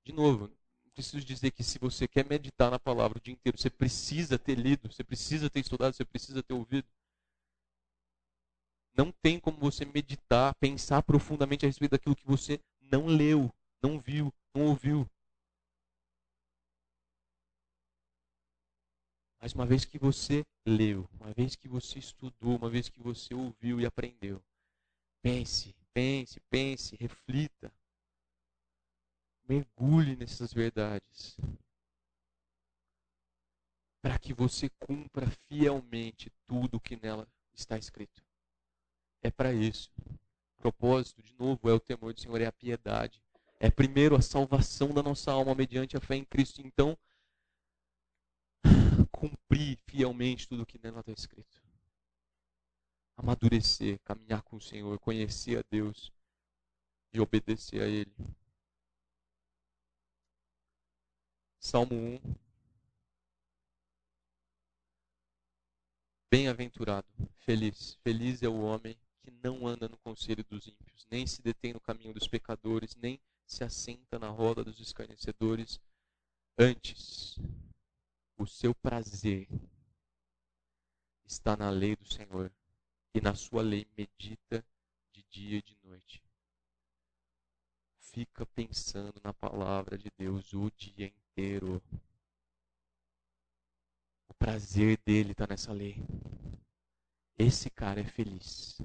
De 0.05 0.13
novo, 0.13 0.51
preciso 0.95 1.25
dizer 1.25 1.51
que 1.53 1.65
se 1.65 1.79
você 1.79 2.07
quer 2.07 2.25
meditar 2.27 2.71
na 2.71 2.79
palavra 2.79 3.19
o 3.19 3.21
dia 3.21 3.33
inteiro, 3.33 3.59
você 3.59 3.71
precisa 3.71 4.39
ter 4.39 4.57
lido, 4.57 4.93
você 4.93 5.03
precisa 5.03 5.49
ter 5.49 5.61
estudado, 5.61 5.95
você 5.95 6.05
precisa 6.05 6.43
ter 6.43 6.53
ouvido. 6.53 6.87
Não 8.97 9.13
tem 9.13 9.39
como 9.39 9.59
você 9.59 9.85
meditar, 9.85 10.55
pensar 10.57 11.03
profundamente 11.03 11.65
a 11.65 11.69
respeito 11.69 11.93
daquilo 11.93 12.17
que 12.17 12.27
você 12.27 12.61
não 12.81 13.07
leu, 13.07 13.53
não 13.83 13.99
viu, 13.99 14.33
não 14.55 14.67
ouviu. 14.67 15.09
Mas 19.41 19.55
uma 19.55 19.65
vez 19.65 19.85
que 19.87 19.99
você 19.99 20.45
leu, 20.67 21.09
uma 21.19 21.33
vez 21.33 21.57
que 21.57 21.67
você 21.67 21.99
estudou, 21.99 22.57
uma 22.57 22.69
vez 22.69 22.89
que 22.89 23.01
você 23.01 23.33
ouviu 23.33 23.81
e 23.81 23.87
aprendeu, 23.87 24.43
pense, 25.23 25.75
pense, 25.95 26.39
pense, 26.51 26.95
reflita. 26.97 27.73
Mergulhe 29.49 30.15
nessas 30.15 30.53
verdades. 30.53 31.39
Para 34.03 34.19
que 34.19 34.35
você 34.35 34.69
cumpra 34.79 35.27
fielmente 35.49 36.31
tudo 36.47 36.77
o 36.77 36.81
que 36.81 36.97
nela 36.97 37.27
está 37.55 37.79
escrito. 37.79 38.23
É 39.23 39.31
para 39.31 39.53
isso. 39.53 39.91
O 40.59 40.63
propósito, 40.63 41.23
de 41.23 41.35
novo, 41.39 41.69
é 41.69 41.73
o 41.73 41.81
temor 41.81 42.13
do 42.13 42.21
Senhor, 42.21 42.41
é 42.41 42.47
a 42.47 42.53
piedade. 42.53 43.23
É 43.59 43.71
primeiro 43.71 44.17
a 44.17 44.23
salvação 44.23 44.89
da 44.89 45.03
nossa 45.03 45.31
alma 45.31 45.55
mediante 45.55 45.97
a 45.97 46.01
fé 46.01 46.17
em 46.17 46.25
Cristo. 46.25 46.63
Então, 46.63 46.97
cumprir 49.13 49.79
fielmente 49.87 50.49
tudo 50.49 50.63
o 50.63 50.67
que 50.67 50.79
nela 50.83 51.01
está 51.01 51.13
escrito. 51.13 51.61
Amadurecer, 53.17 53.99
caminhar 54.01 54.43
com 54.43 54.57
o 54.57 54.61
Senhor, 54.61 54.99
conhecer 54.99 55.59
a 55.59 55.65
Deus 55.71 56.11
e 57.13 57.21
obedecer 57.21 57.83
a 57.83 57.87
Ele. 57.87 58.13
Salmo 61.59 61.95
1. 61.95 62.21
Bem-aventurado, 66.31 67.09
feliz, 67.41 67.95
feliz 68.05 68.43
é 68.43 68.49
o 68.49 68.61
homem 68.61 68.97
não 69.43 69.67
anda 69.67 69.89
no 69.89 69.97
conselho 69.99 70.45
dos 70.45 70.67
ímpios, 70.67 71.07
nem 71.11 71.27
se 71.27 71.43
detém 71.43 71.73
no 71.73 71.81
caminho 71.81 72.15
dos 72.15 72.29
pecadores, 72.29 72.95
nem 72.97 73.21
se 73.47 73.65
assenta 73.65 74.19
na 74.19 74.29
roda 74.29 74.63
dos 74.63 74.81
escarnecedores. 74.81 75.81
Antes, 76.59 77.39
o 78.37 78.47
seu 78.47 78.75
prazer 78.75 79.49
está 81.25 81.57
na 81.57 81.71
lei 81.71 81.97
do 81.97 82.05
Senhor 82.05 82.53
e 83.15 83.21
na 83.21 83.35
sua 83.35 83.63
lei 83.63 83.87
medita 83.97 84.65
de 85.13 85.23
dia 85.31 85.59
e 85.59 85.63
de 85.63 85.77
noite. 85.83 86.23
Fica 87.99 88.45
pensando 88.47 89.21
na 89.23 89.33
palavra 89.33 89.97
de 89.97 90.11
Deus 90.19 90.53
o 90.53 90.71
dia 90.71 91.07
inteiro. 91.07 91.83
O 94.29 94.35
prazer 94.35 94.99
dele 95.05 95.33
está 95.33 95.47
nessa 95.47 95.73
lei. 95.73 95.97
Esse 97.39 97.71
cara 97.71 98.01
é 98.01 98.05
feliz. 98.05 98.79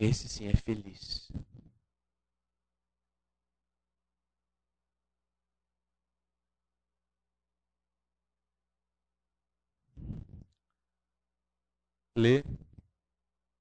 Esse 0.00 0.28
sim 0.28 0.48
é 0.48 0.56
feliz. 0.56 1.30
ler, 12.20 12.44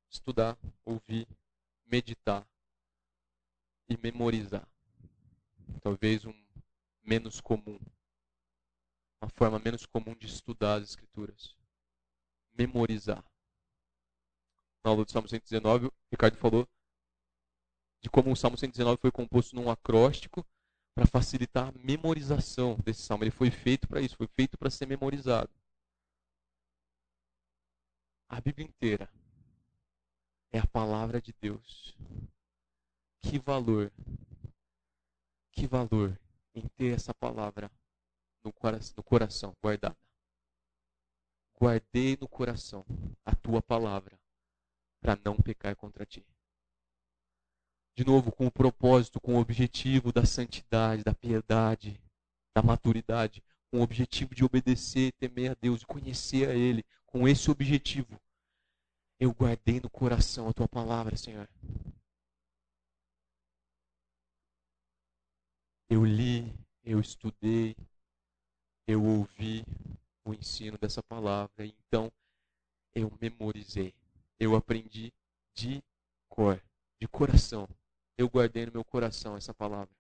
estudar, 0.09 0.57
ouvir, 0.83 1.25
meditar 1.85 2.45
e 3.87 3.97
memorizar. 3.97 4.67
Talvez 5.81 6.25
um 6.25 6.33
menos 7.01 7.39
comum, 7.39 7.79
uma 9.21 9.29
forma 9.29 9.59
menos 9.59 9.85
comum 9.85 10.13
de 10.13 10.27
estudar 10.27 10.75
as 10.75 10.89
escrituras. 10.89 11.55
Memorizar. 12.57 13.23
Na 14.83 14.91
aula 14.91 15.03
do 15.03 15.11
Salmo 15.11 15.27
119, 15.27 15.87
o 15.87 15.93
Ricardo 16.11 16.37
falou 16.37 16.67
de 18.01 18.09
como 18.09 18.31
o 18.31 18.35
Salmo 18.35 18.57
119 18.57 18.99
foi 19.01 19.11
composto 19.11 19.55
num 19.55 19.69
acróstico 19.69 20.45
para 20.95 21.05
facilitar 21.05 21.69
a 21.69 21.71
memorização 21.71 22.77
desse 22.77 23.01
salmo. 23.01 23.23
Ele 23.23 23.31
foi 23.31 23.51
feito 23.51 23.87
para 23.87 24.01
isso, 24.01 24.15
foi 24.15 24.27
feito 24.27 24.57
para 24.57 24.69
ser 24.69 24.85
memorizado. 24.85 25.49
A 28.27 28.39
Bíblia 28.39 28.67
inteira 28.67 29.09
é 30.51 30.59
a 30.59 30.67
palavra 30.67 31.21
de 31.21 31.33
Deus. 31.33 31.95
Que 33.21 33.37
valor, 33.39 33.91
que 35.51 35.67
valor 35.67 36.19
em 36.53 36.67
ter 36.69 36.95
essa 36.95 37.13
palavra 37.13 37.71
no 38.43 38.51
coração, 38.51 38.93
no 38.97 39.03
coração 39.03 39.55
guardada. 39.61 39.97
Guardei 41.59 42.17
no 42.19 42.27
coração 42.27 42.85
a 43.25 43.35
tua 43.35 43.61
palavra 43.61 44.18
para 45.01 45.17
não 45.23 45.35
pecar 45.37 45.75
contra 45.75 46.05
ti. 46.05 46.25
De 47.95 48.05
novo, 48.05 48.31
com 48.31 48.47
o 48.47 48.51
propósito, 48.51 49.19
com 49.19 49.35
o 49.35 49.39
objetivo 49.39 50.11
da 50.11 50.25
santidade, 50.25 51.03
da 51.03 51.13
piedade, 51.13 52.01
da 52.55 52.63
maturidade, 52.63 53.43
com 53.71 53.79
o 53.79 53.83
objetivo 53.83 54.33
de 54.33 54.43
obedecer, 54.43 55.11
temer 55.13 55.51
a 55.51 55.55
Deus 55.55 55.81
e 55.81 55.85
conhecer 55.85 56.49
a 56.49 56.55
Ele, 56.55 56.85
com 57.05 57.27
esse 57.27 57.51
objetivo, 57.51 58.19
eu 59.19 59.33
guardei 59.33 59.79
no 59.81 59.89
coração 59.89 60.47
a 60.47 60.53
tua 60.53 60.67
palavra, 60.67 61.17
Senhor. 61.17 61.47
Eu 65.89 66.05
li, 66.05 66.53
eu 66.83 66.99
estudei, 66.99 67.75
eu 68.87 69.03
ouvi 69.03 69.65
o 70.23 70.33
ensino 70.33 70.77
dessa 70.77 71.03
palavra, 71.03 71.65
então 71.65 72.11
eu 72.95 73.11
memorizei, 73.19 73.93
eu 74.39 74.55
aprendi 74.55 75.13
de 75.53 75.83
cor, 76.29 76.63
de 76.99 77.07
coração. 77.07 77.67
Eu 78.17 78.29
guardei 78.29 78.65
no 78.65 78.71
meu 78.71 78.85
coração 78.85 79.35
essa 79.35 79.53
palavra. 79.53 79.93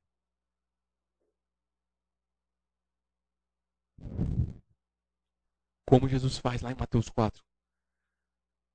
Como 5.85 6.07
Jesus 6.07 6.37
faz 6.37 6.61
lá 6.61 6.71
em 6.71 6.75
Mateus 6.75 7.09
4. 7.09 7.43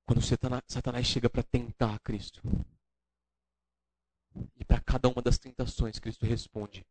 Quando 0.07 0.21
Satanás 0.21 1.07
chega 1.07 1.31
para 1.31 1.43
tentar 1.43 1.99
Cristo. 2.01 2.43
E 4.57 4.65
para 4.65 4.83
cada 4.83 5.09
uma 5.09 5.23
das 5.23 5.39
tentações, 5.39 5.99
Cristo 5.99 6.27
responde: 6.27 6.85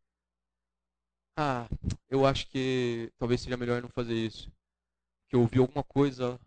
Ah, 1.37 1.67
eu 2.09 2.25
acho 2.25 2.47
que 2.47 3.11
talvez 3.17 3.41
seja 3.41 3.57
melhor 3.57 3.81
não 3.81 3.89
fazer 3.89 4.15
isso. 4.15 4.51
Que 5.27 5.35
eu 5.35 5.41
ouvi 5.41 5.59
alguma 5.59 5.83
coisa 5.83 6.39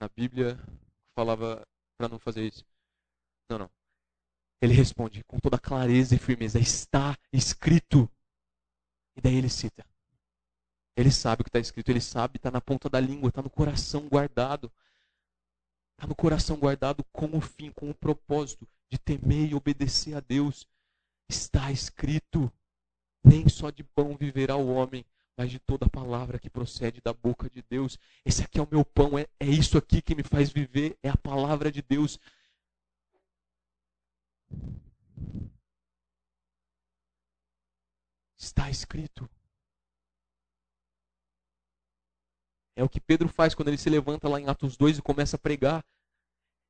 na 0.00 0.08
Bíblia 0.08 0.56
falava 1.16 1.66
para 1.96 2.08
não 2.08 2.18
fazer 2.18 2.46
isso. 2.46 2.64
Não, 3.48 3.58
não. 3.58 3.70
Ele 4.60 4.74
responde 4.74 5.24
com 5.24 5.40
toda 5.40 5.58
clareza 5.58 6.14
e 6.14 6.18
firmeza: 6.18 6.58
Está 6.60 7.18
escrito. 7.32 8.08
E 9.16 9.20
daí 9.20 9.34
ele 9.34 9.48
cita. 9.48 9.84
Ele 10.94 11.10
sabe 11.10 11.40
o 11.40 11.44
que 11.44 11.48
está 11.48 11.58
escrito, 11.58 11.90
ele 11.90 12.00
sabe, 12.00 12.36
está 12.36 12.50
na 12.50 12.60
ponta 12.60 12.88
da 12.88 12.98
língua, 12.98 13.28
está 13.28 13.42
no 13.42 13.50
coração 13.50 14.08
guardado. 14.08 14.72
Está 15.92 16.06
no 16.06 16.14
coração 16.14 16.56
guardado 16.56 17.04
com 17.12 17.36
o 17.36 17.40
fim, 17.40 17.70
com 17.72 17.90
o 17.90 17.94
propósito 17.94 18.68
de 18.90 18.98
temer 18.98 19.50
e 19.50 19.54
obedecer 19.54 20.14
a 20.14 20.20
Deus. 20.20 20.66
Está 21.28 21.72
escrito: 21.72 22.52
nem 23.24 23.48
só 23.48 23.70
de 23.70 23.82
pão 23.82 24.16
viverá 24.16 24.56
o 24.56 24.68
homem, 24.68 25.04
mas 25.36 25.50
de 25.50 25.58
toda 25.58 25.88
palavra 25.88 26.38
que 26.38 26.48
procede 26.48 27.00
da 27.00 27.12
boca 27.12 27.50
de 27.50 27.62
Deus. 27.62 27.98
Esse 28.24 28.42
aqui 28.42 28.58
é 28.58 28.62
o 28.62 28.68
meu 28.70 28.84
pão, 28.84 29.18
é, 29.18 29.26
é 29.38 29.46
isso 29.46 29.76
aqui 29.76 30.00
que 30.00 30.14
me 30.14 30.22
faz 30.22 30.50
viver, 30.50 30.96
é 31.02 31.10
a 31.10 31.16
palavra 31.16 31.70
de 31.70 31.82
Deus. 31.82 32.18
Está 38.38 38.70
escrito. 38.70 39.28
É 42.74 42.84
o 42.84 42.88
que 42.88 43.00
Pedro 43.00 43.28
faz 43.28 43.54
quando 43.54 43.68
ele 43.68 43.78
se 43.78 43.88
levanta 43.88 44.28
lá 44.28 44.40
em 44.40 44.48
Atos 44.48 44.76
2 44.76 44.98
e 44.98 45.02
começa 45.02 45.36
a 45.36 45.38
pregar. 45.38 45.84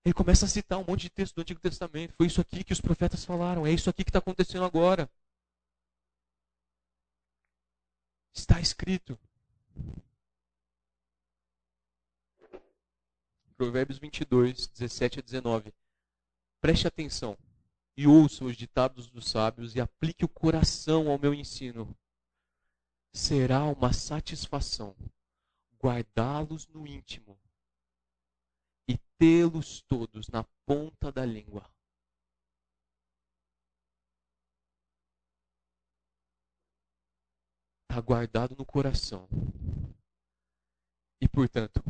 Ele 0.04 0.14
começa 0.14 0.46
a 0.46 0.48
citar 0.48 0.78
um 0.78 0.84
monte 0.86 1.02
de 1.02 1.10
texto 1.10 1.34
do 1.34 1.40
Antigo 1.40 1.60
Testamento. 1.60 2.14
Foi 2.16 2.28
isso 2.28 2.40
aqui 2.40 2.62
que 2.62 2.72
os 2.72 2.80
profetas 2.80 3.24
falaram. 3.24 3.66
É 3.66 3.72
isso 3.72 3.90
aqui 3.90 4.04
que 4.04 4.10
está 4.10 4.20
acontecendo 4.20 4.64
agora. 4.64 5.10
Está 8.36 8.60
escrito. 8.60 9.18
Provérbios 13.56 13.98
22, 13.98 14.66
17 14.66 15.20
a 15.20 15.22
19. 15.22 15.72
Preste 16.60 16.86
atenção 16.86 17.36
e 17.96 18.06
ouça 18.06 18.44
os 18.44 18.54
ditados 18.54 19.08
dos 19.08 19.30
sábios 19.30 19.74
e 19.74 19.80
aplique 19.80 20.22
o 20.22 20.28
coração 20.28 21.10
ao 21.10 21.18
meu 21.18 21.32
ensino. 21.32 21.96
Será 23.10 23.64
uma 23.64 23.94
satisfação 23.94 24.94
guardá-los 25.82 26.66
no 26.68 26.86
íntimo 26.86 27.40
e 28.86 28.98
tê-los 29.18 29.80
todos 29.88 30.28
na 30.28 30.44
ponta 30.66 31.10
da 31.10 31.24
língua. 31.24 31.68
Está 37.88 38.00
guardado 38.00 38.54
no 38.56 38.64
coração. 38.64 39.28
E, 41.20 41.28
portanto, 41.28 41.82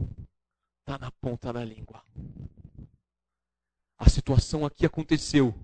está 0.80 0.98
na 0.98 1.10
ponta 1.10 1.52
da 1.52 1.64
língua. 1.64 2.04
A 3.98 4.08
situação 4.08 4.64
aqui 4.64 4.86
aconteceu. 4.86 5.54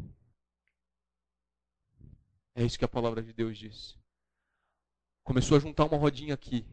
É 2.55 2.65
isso 2.65 2.79
que 2.79 2.85
a 2.85 2.89
palavra 2.89 3.23
de 3.23 3.33
Deus 3.33 3.57
diz. 3.57 3.97
Começou 5.23 5.57
a 5.57 5.61
juntar 5.61 5.85
uma 5.85 5.97
rodinha 5.97 6.35
aqui. 6.35 6.67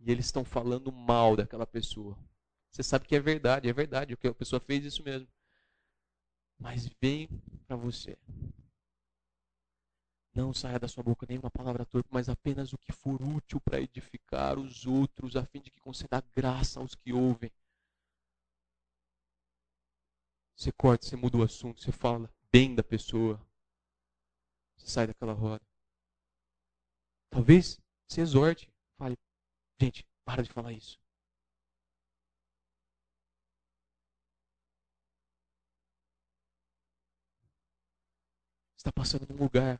E 0.00 0.10
eles 0.10 0.26
estão 0.26 0.44
falando 0.44 0.90
mal 0.90 1.36
daquela 1.36 1.66
pessoa. 1.66 2.18
Você 2.70 2.82
sabe 2.82 3.06
que 3.06 3.14
é 3.14 3.20
verdade, 3.20 3.68
é 3.68 3.72
verdade, 3.72 4.16
que 4.16 4.26
a 4.26 4.34
pessoa 4.34 4.60
fez 4.60 4.84
isso 4.84 5.02
mesmo. 5.02 5.28
Mas 6.58 6.88
vem 7.00 7.28
para 7.66 7.76
você. 7.76 8.18
Não 10.34 10.54
saia 10.54 10.78
da 10.78 10.88
sua 10.88 11.02
boca 11.02 11.26
nenhuma 11.28 11.50
palavra 11.50 11.84
torpe, 11.84 12.08
mas 12.12 12.28
apenas 12.28 12.72
o 12.72 12.78
que 12.78 12.92
for 12.92 13.20
útil 13.20 13.60
para 13.60 13.80
edificar 13.80 14.58
os 14.58 14.86
outros, 14.86 15.36
a 15.36 15.44
fim 15.44 15.60
de 15.60 15.70
que 15.70 15.80
conceda 15.80 16.22
graça 16.34 16.80
aos 16.80 16.94
que 16.94 17.12
ouvem. 17.12 17.50
Você 20.56 20.70
corta, 20.72 21.06
você 21.06 21.16
muda 21.16 21.38
o 21.38 21.42
assunto, 21.42 21.80
você 21.80 21.90
fala 21.90 22.30
bem 22.52 22.74
da 22.74 22.82
pessoa. 22.82 23.40
Você 24.76 24.88
sai 24.88 25.06
daquela 25.06 25.32
roda. 25.32 25.64
Talvez 27.30 27.80
você 28.06 28.20
exorte, 28.20 28.68
fale, 28.98 29.16
gente, 29.80 30.06
para 30.24 30.42
de 30.42 30.50
falar 30.50 30.72
isso. 30.72 30.98
está 38.80 38.90
passando 38.90 39.26
num 39.28 39.36
lugar. 39.36 39.78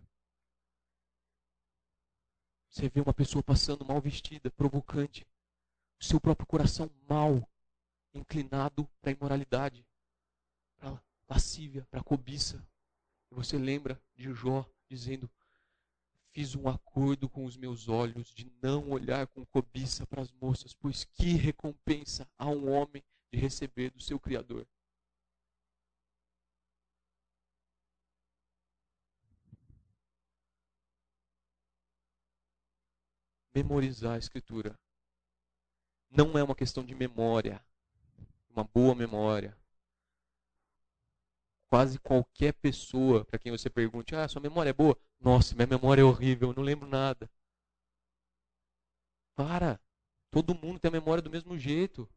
Você 2.70 2.88
vê 2.88 3.00
uma 3.00 3.12
pessoa 3.12 3.42
passando 3.42 3.84
mal 3.84 4.00
vestida, 4.00 4.48
provocante. 4.48 5.26
O 6.00 6.04
seu 6.04 6.20
próprio 6.20 6.46
coração 6.46 6.88
mal, 7.08 7.46
inclinado 8.14 8.88
para 9.02 9.10
a 9.10 9.12
imoralidade, 9.12 9.84
para 10.78 10.90
a 10.90 11.02
lascívia, 11.28 11.84
para 11.90 12.00
a 12.00 12.04
cobiça. 12.04 12.64
E 13.30 13.34
você 13.34 13.58
lembra 13.58 14.00
de 14.14 14.32
Jó 14.32 14.64
dizendo: 14.88 15.28
Fiz 16.32 16.54
um 16.54 16.68
acordo 16.68 17.28
com 17.28 17.44
os 17.44 17.56
meus 17.56 17.88
olhos 17.88 18.32
de 18.32 18.50
não 18.62 18.90
olhar 18.90 19.26
com 19.26 19.44
cobiça 19.46 20.06
para 20.06 20.22
as 20.22 20.30
moças, 20.30 20.72
pois 20.72 21.04
que 21.04 21.34
recompensa 21.34 22.28
a 22.38 22.48
um 22.48 22.70
homem 22.70 23.02
de 23.32 23.38
receber 23.38 23.90
do 23.90 24.00
seu 24.00 24.18
Criador. 24.18 24.64
Memorizar 33.54 34.14
a 34.14 34.18
escritura. 34.18 34.78
Não 36.10 36.36
é 36.36 36.42
uma 36.42 36.54
questão 36.54 36.84
de 36.84 36.94
memória, 36.94 37.64
uma 38.50 38.64
boa 38.64 38.94
memória. 38.94 39.56
Quase 41.68 42.00
qualquer 42.00 42.52
pessoa 42.54 43.24
para 43.24 43.38
quem 43.38 43.52
você 43.52 43.70
pergunte: 43.70 44.14
"Ah, 44.14 44.26
sua 44.26 44.42
memória 44.42 44.70
é 44.70 44.72
boa?" 44.72 44.98
"Nossa, 45.20 45.54
minha 45.54 45.66
memória 45.66 46.02
é 46.02 46.04
horrível, 46.04 46.48
eu 46.48 46.54
não 46.54 46.62
lembro 46.62 46.88
nada." 46.88 47.30
Para. 49.36 49.80
Todo 50.30 50.54
mundo 50.54 50.78
tem 50.78 50.88
a 50.88 50.92
memória 50.92 51.22
do 51.22 51.30
mesmo 51.30 51.56
jeito. 51.58 52.08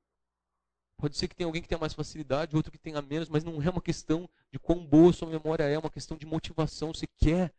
Pode 0.98 1.18
ser 1.18 1.28
que 1.28 1.36
tenha 1.36 1.48
alguém 1.48 1.62
que 1.62 1.68
tenha 1.68 1.80
mais 1.80 1.94
facilidade, 1.94 2.56
outro 2.56 2.72
que 2.72 2.78
tenha 2.78 3.02
menos, 3.02 3.30
mas 3.30 3.44
não 3.44 3.62
é 3.62 3.70
uma 3.70 3.82
questão 3.82 4.30
de 4.52 4.60
quão 4.60 4.86
boa 4.86 5.12
sua 5.12 5.28
memória 5.28 5.64
é, 5.64 5.74
é 5.74 5.80
uma 5.80 5.90
questão 5.90 6.16
de 6.18 6.26
motivação. 6.26 6.94
Você 6.94 7.08
quer 7.18 7.54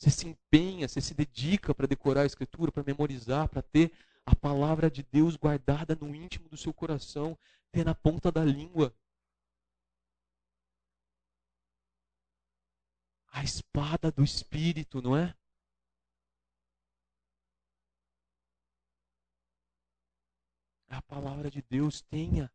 você 0.00 0.10
se 0.10 0.26
empenha, 0.26 0.88
você 0.88 1.00
se 1.00 1.12
dedica 1.12 1.74
para 1.74 1.86
decorar 1.86 2.22
a 2.22 2.26
escritura, 2.26 2.72
para 2.72 2.82
memorizar, 2.82 3.48
para 3.50 3.60
ter 3.60 3.92
a 4.24 4.34
palavra 4.34 4.90
de 4.90 5.02
Deus 5.02 5.36
guardada 5.36 5.94
no 5.94 6.14
íntimo 6.14 6.48
do 6.48 6.56
seu 6.56 6.72
coração, 6.72 7.38
ter 7.70 7.84
na 7.84 7.94
ponta 7.94 8.32
da 8.32 8.42
língua. 8.42 8.94
A 13.30 13.44
espada 13.44 14.10
do 14.10 14.24
espírito, 14.24 15.02
não 15.02 15.14
é? 15.14 15.34
A 20.88 21.02
palavra 21.02 21.50
de 21.50 21.60
Deus 21.62 22.00
tenha 22.00 22.50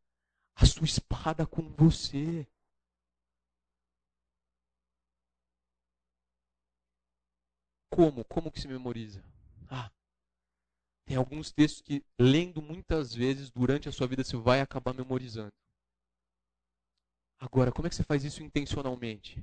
a 0.55 0.65
sua 0.65 0.85
espada 0.85 1.45
com 1.45 1.61
você. 1.69 2.47
Como? 7.95 8.25
Como 8.25 8.51
que 8.51 8.59
se 8.59 8.67
memoriza? 8.67 9.23
Ah, 9.69 9.89
tem 11.05 11.15
alguns 11.15 11.49
textos 11.49 11.81
que, 11.81 12.03
lendo 12.19 12.61
muitas 12.61 13.15
vezes 13.15 13.49
durante 13.49 13.87
a 13.87 13.91
sua 13.93 14.05
vida, 14.05 14.21
você 14.21 14.35
vai 14.35 14.59
acabar 14.59 14.93
memorizando. 14.93 15.53
Agora, 17.39 17.71
como 17.71 17.87
é 17.87 17.89
que 17.89 17.95
você 17.95 18.03
faz 18.03 18.25
isso 18.25 18.43
intencionalmente? 18.43 19.41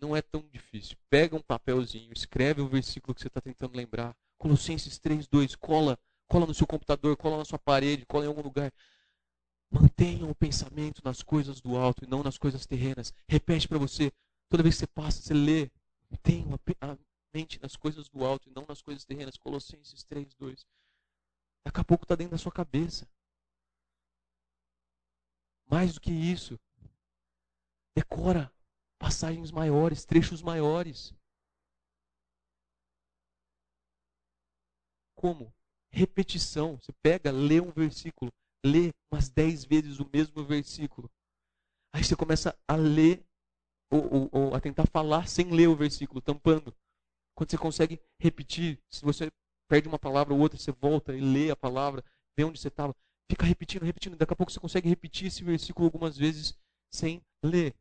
Não 0.00 0.14
é 0.14 0.22
tão 0.22 0.46
difícil. 0.52 0.96
Pega 1.10 1.34
um 1.34 1.42
papelzinho, 1.42 2.12
escreve 2.12 2.60
o 2.60 2.68
versículo 2.68 3.12
que 3.12 3.20
você 3.20 3.26
está 3.26 3.40
tentando 3.40 3.76
lembrar. 3.76 4.14
Colossenses 4.38 5.00
3, 5.00 5.26
2, 5.26 5.56
cola, 5.56 5.98
cola 6.28 6.46
no 6.46 6.54
seu 6.54 6.66
computador, 6.68 7.16
cola 7.16 7.38
na 7.38 7.44
sua 7.44 7.58
parede, 7.58 8.06
cola 8.06 8.24
em 8.24 8.28
algum 8.28 8.42
lugar. 8.42 8.72
Mantenha 9.68 10.26
o 10.26 10.34
pensamento 10.34 11.02
nas 11.04 11.24
coisas 11.24 11.60
do 11.60 11.76
alto 11.76 12.04
e 12.04 12.08
não 12.08 12.22
nas 12.22 12.38
coisas 12.38 12.64
terrenas. 12.66 13.12
Repete 13.26 13.66
para 13.66 13.78
você: 13.78 14.12
Toda 14.48 14.62
vez 14.62 14.76
que 14.76 14.80
você 14.80 14.86
passa, 14.86 15.20
você 15.20 15.34
lê, 15.34 15.70
tem 16.22 16.44
a 16.80 16.96
mente 17.34 17.60
nas 17.60 17.76
coisas 17.76 18.08
do 18.08 18.24
alto 18.24 18.48
e 18.48 18.52
não 18.52 18.64
nas 18.68 18.80
coisas 18.80 19.04
terrenas. 19.04 19.36
Colossenses 19.36 20.04
3, 20.04 20.34
2. 20.34 20.66
Daqui 21.64 21.80
a 21.80 21.84
pouco 21.84 22.04
está 22.04 22.14
dentro 22.14 22.30
da 22.32 22.38
sua 22.38 22.52
cabeça. 22.52 23.08
Mais 25.68 25.94
do 25.94 26.00
que 26.00 26.12
isso, 26.12 26.56
decora 27.96 28.52
passagens 28.98 29.50
maiores, 29.50 30.04
trechos 30.04 30.40
maiores. 30.40 31.12
Como? 35.16 35.52
Repetição. 35.90 36.78
Você 36.78 36.92
pega, 37.02 37.32
lê 37.32 37.60
um 37.60 37.72
versículo, 37.72 38.32
lê 38.64 38.92
umas 39.10 39.28
dez 39.28 39.64
vezes 39.64 39.98
o 39.98 40.08
mesmo 40.12 40.44
versículo. 40.44 41.10
Aí 41.92 42.04
você 42.04 42.14
começa 42.14 42.56
a 42.68 42.76
ler 42.76 43.25
ou, 43.90 44.12
ou, 44.12 44.28
ou 44.32 44.54
a 44.54 44.60
tentar 44.60 44.86
falar 44.86 45.28
sem 45.28 45.50
ler 45.50 45.68
o 45.68 45.76
versículo, 45.76 46.20
tampando. 46.20 46.74
Quando 47.34 47.50
você 47.50 47.58
consegue 47.58 48.00
repetir, 48.18 48.80
se 48.88 49.04
você 49.04 49.30
perde 49.68 49.88
uma 49.88 49.98
palavra 49.98 50.32
ou 50.32 50.40
outra, 50.40 50.58
você 50.58 50.72
volta 50.72 51.14
e 51.14 51.20
lê 51.20 51.50
a 51.50 51.56
palavra, 51.56 52.04
vê 52.36 52.44
onde 52.44 52.58
você 52.58 52.68
estava, 52.68 52.94
fica 53.30 53.44
repetindo, 53.44 53.82
repetindo. 53.84 54.16
Daqui 54.16 54.32
a 54.32 54.36
pouco 54.36 54.52
você 54.52 54.60
consegue 54.60 54.88
repetir 54.88 55.28
esse 55.28 55.44
versículo 55.44 55.86
algumas 55.86 56.16
vezes 56.16 56.54
sem 56.90 57.22
ler. 57.42 57.74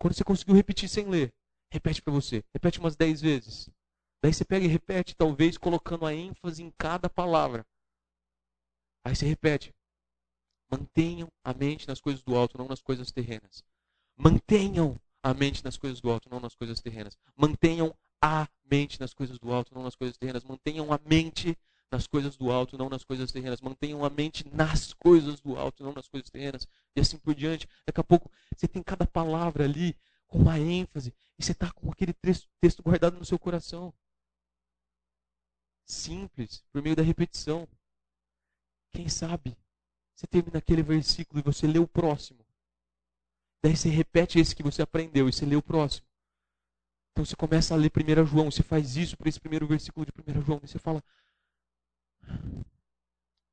Quando 0.00 0.14
você 0.14 0.24
conseguiu 0.24 0.54
repetir 0.54 0.88
sem 0.88 1.06
ler, 1.08 1.32
repete 1.70 2.02
para 2.02 2.12
você. 2.12 2.42
Repete 2.52 2.78
umas 2.78 2.96
dez 2.96 3.20
vezes. 3.20 3.68
Daí 4.22 4.32
você 4.32 4.44
pega 4.44 4.64
e 4.64 4.68
repete, 4.68 5.16
talvez 5.16 5.58
colocando 5.58 6.06
a 6.06 6.14
ênfase 6.14 6.62
em 6.62 6.70
cada 6.78 7.10
palavra. 7.10 7.66
Aí 9.04 9.14
você 9.14 9.26
repete. 9.26 9.74
Mantenham 10.70 11.28
a 11.44 11.52
mente 11.52 11.86
nas 11.86 12.00
coisas 12.00 12.22
do 12.22 12.34
alto, 12.34 12.56
não 12.56 12.66
nas 12.66 12.80
coisas 12.80 13.10
terrenas. 13.10 13.62
Mantenham 14.16 14.98
a 15.22 15.32
mente 15.32 15.64
nas 15.64 15.76
coisas 15.76 16.00
do 16.00 16.10
alto, 16.10 16.28
não 16.28 16.40
nas 16.40 16.54
coisas 16.54 16.80
terrenas. 16.80 17.16
Mantenham 17.36 17.94
a 18.20 18.48
mente 18.70 19.00
nas 19.00 19.14
coisas 19.14 19.38
do 19.38 19.52
alto, 19.52 19.74
não 19.74 19.82
nas 19.82 19.94
coisas 19.94 20.16
terrenas. 20.16 20.44
Mantenham 20.44 20.92
a 20.92 21.00
mente 21.04 21.56
nas 21.90 22.06
coisas 22.06 22.36
do 22.36 22.50
alto, 22.50 22.76
não 22.76 22.88
nas 22.88 23.04
coisas 23.04 23.30
terrenas. 23.30 23.60
Mantenham 23.60 24.04
a 24.04 24.10
mente 24.10 24.44
nas 24.52 24.92
coisas 24.92 25.40
do 25.40 25.56
alto, 25.56 25.84
não 25.84 25.92
nas 25.92 26.08
coisas 26.08 26.28
terrenas. 26.30 26.66
E 26.96 27.00
assim 27.00 27.18
por 27.18 27.34
diante. 27.34 27.68
Daqui 27.86 28.00
a 28.00 28.04
pouco 28.04 28.30
você 28.56 28.66
tem 28.66 28.82
cada 28.82 29.06
palavra 29.06 29.64
ali 29.64 29.96
com 30.26 30.38
uma 30.38 30.58
ênfase 30.58 31.14
e 31.38 31.44
você 31.44 31.52
está 31.52 31.70
com 31.70 31.90
aquele 31.90 32.14
texto 32.14 32.82
guardado 32.82 33.18
no 33.18 33.24
seu 33.24 33.38
coração. 33.38 33.92
Simples, 35.84 36.64
por 36.72 36.82
meio 36.82 36.96
da 36.96 37.02
repetição. 37.02 37.68
Quem 38.90 39.08
sabe 39.08 39.56
você 40.14 40.26
termina 40.26 40.58
aquele 40.58 40.82
versículo 40.82 41.40
e 41.40 41.42
você 41.42 41.66
lê 41.66 41.78
o 41.78 41.88
próximo. 41.88 42.44
Daí 43.62 43.76
você 43.76 43.88
repete 43.88 44.40
esse 44.40 44.56
que 44.56 44.62
você 44.62 44.82
aprendeu 44.82 45.28
e 45.28 45.32
você 45.32 45.46
lê 45.46 45.54
o 45.54 45.62
próximo. 45.62 46.06
Então 47.12 47.24
você 47.24 47.36
começa 47.36 47.74
a 47.74 47.76
ler 47.76 47.92
1 47.94 48.26
João, 48.26 48.50
você 48.50 48.62
faz 48.62 48.96
isso 48.96 49.16
para 49.16 49.28
esse 49.28 49.38
primeiro 49.38 49.66
versículo 49.66 50.04
de 50.04 50.12
1 50.12 50.42
João, 50.42 50.60
e 50.62 50.66
você 50.66 50.78
fala: 50.78 51.02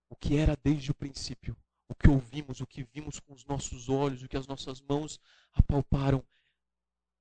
O 0.10 0.15
que 0.15 0.38
era 0.38 0.57
desde 0.64 0.91
o 0.91 0.95
princípio, 0.95 1.56
o 1.88 1.94
que 1.94 2.10
ouvimos, 2.10 2.61
o 2.61 2.65
que 2.65 2.84
vimos 2.84 3.19
com 3.19 3.34
os 3.34 3.45
nossos 3.45 3.90
olhos, 3.90 4.23
o 4.23 4.27
que 4.27 4.38
as 4.38 4.48
nossas 4.48 4.81
mãos 4.81 5.19
apalparam, 5.53 6.23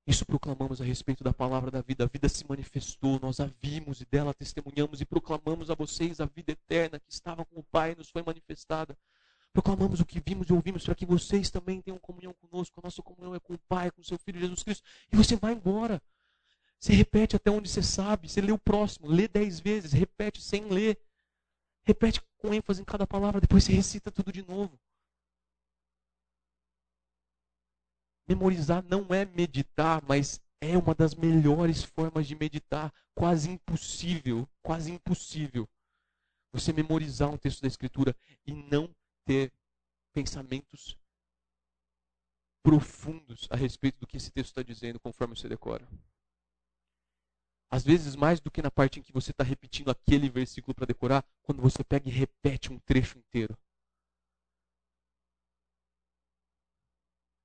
isso 0.07 0.25
proclamamos 0.25 0.81
a 0.81 0.85
respeito 0.85 1.23
da 1.23 1.35
palavra 1.35 1.71
da 1.71 1.83
vida. 1.83 2.05
A 2.05 2.07
vida 2.07 2.31
se 2.31 2.43
manifestou, 2.49 3.21
nós 3.21 3.41
a 3.41 3.51
vimos 3.61 4.01
e 4.01 4.07
dela 4.07 4.33
testemunhamos 4.33 5.03
e 5.03 5.05
proclamamos 5.05 5.71
a 5.71 5.75
vocês 5.75 6.19
a 6.19 6.25
vida 6.25 6.53
eterna 6.53 6.99
que 6.99 7.13
estava 7.13 7.45
com 7.45 7.61
o 7.61 7.63
Pai 7.63 7.93
e 7.93 7.97
nos 7.97 8.09
foi 8.09 8.23
manifestada. 8.23 8.97
Proclamamos 9.53 10.01
o 10.01 10.07
que 10.07 10.21
vimos 10.21 10.49
e 10.49 10.53
ouvimos 10.53 10.85
para 10.85 10.95
que 10.95 11.07
vocês 11.07 11.51
também 11.51 11.81
tenham 11.81 11.99
comunhão 11.99 12.33
conosco. 12.35 12.79
A 12.79 12.87
nossa 12.87 13.03
comunhão 13.03 13.35
é 13.35 13.41
com 13.41 13.55
o 13.55 13.59
Pai, 13.69 13.91
com 13.91 14.01
o 14.01 14.05
seu 14.05 14.19
Filho 14.19 14.41
Jesus 14.41 14.63
Cristo. 14.63 14.85
E 15.13 15.17
você 15.17 15.37
vai 15.37 15.53
embora. 15.53 16.01
Você 16.79 16.93
repete 16.93 17.35
até 17.35 17.51
onde 17.51 17.69
você 17.69 17.83
sabe. 17.83 18.29
Você 18.29 18.41
lê 18.41 18.53
o 18.53 18.59
próximo, 18.59 19.09
lê 19.09 19.27
dez 19.27 19.59
vezes, 19.59 19.93
repete 19.93 20.41
sem 20.41 20.65
ler. 20.67 20.99
Repete 21.85 22.23
com 22.37 22.53
ênfase 22.53 22.83
em 22.83 22.85
cada 22.85 23.07
palavra, 23.07 23.41
depois 23.41 23.65
você 23.65 23.73
recita 23.73 24.13
tudo 24.13 24.31
de 24.31 24.47
novo. 24.47 24.79
Memorizar 28.29 28.85
não 28.85 29.07
é 29.09 29.25
meditar, 29.25 30.05
mas 30.07 30.39
é 30.61 30.77
uma 30.77 30.95
das 30.95 31.15
melhores 31.15 31.83
formas 31.83 32.27
de 32.27 32.37
meditar. 32.37 32.93
Quase 33.15 33.51
impossível, 33.51 34.47
quase 34.63 34.93
impossível. 34.93 35.67
Você 36.53 36.73
memorizar 36.73 37.31
um 37.31 37.39
texto 37.39 37.63
da 37.63 37.69
Escritura 37.69 38.15
e 38.47 38.53
não 38.53 38.95
ter 39.29 39.53
pensamentos 40.15 40.97
profundos 42.63 43.47
a 43.51 43.57
respeito 43.57 44.01
do 44.01 44.07
que 44.07 44.17
esse 44.17 44.31
texto 44.31 44.49
está 44.49 44.63
dizendo 44.63 44.99
conforme 44.99 45.37
você 45.37 45.47
decora. 45.47 45.87
Às 47.71 47.85
vezes, 47.85 48.17
mais 48.17 48.41
do 48.41 48.51
que 48.51 48.63
na 48.63 48.71
parte 48.71 48.99
em 48.99 49.03
que 49.03 49.13
você 49.13 49.31
está 49.31 49.45
repetindo 49.45 49.91
aquele 49.91 50.31
versículo 50.31 50.75
para 50.75 50.87
decorar, 50.87 51.23
quando 51.43 51.61
você 51.61 51.85
pega 51.85 52.09
e 52.09 52.13
repete 52.13 52.73
um 52.73 52.79
trecho 52.79 53.19
inteiro. 53.19 53.55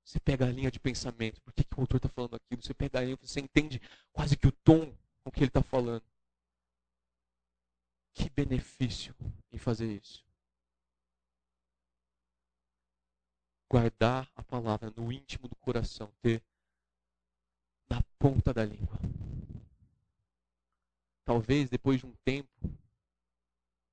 Você 0.02 0.18
pega 0.18 0.46
a 0.46 0.50
linha 0.50 0.70
de 0.70 0.80
pensamento, 0.80 1.42
por 1.42 1.52
que, 1.52 1.64
que 1.64 1.74
o 1.76 1.80
autor 1.82 1.98
está 1.98 2.08
falando 2.08 2.36
aquilo? 2.36 2.62
Você 2.62 2.72
pega 2.72 3.00
a 3.00 3.04
ênfase, 3.04 3.30
você 3.30 3.40
entende 3.40 3.78
quase 4.10 4.38
que 4.38 4.46
o 4.46 4.52
tom 4.52 4.96
com 5.22 5.30
que 5.30 5.40
ele 5.40 5.48
está 5.48 5.62
falando. 5.62 6.04
Que 8.14 8.30
benefício 8.30 9.14
em 9.52 9.58
fazer 9.58 9.92
isso. 9.92 10.23
Guardar 13.70 14.30
a 14.34 14.42
palavra 14.42 14.92
no 14.96 15.10
íntimo 15.12 15.48
do 15.48 15.56
coração, 15.56 16.12
ter 16.22 16.42
na 17.88 18.02
ponta 18.18 18.52
da 18.52 18.64
língua. 18.64 18.98
Talvez 21.24 21.70
depois 21.70 22.00
de 22.00 22.06
um 22.06 22.14
tempo, 22.24 22.50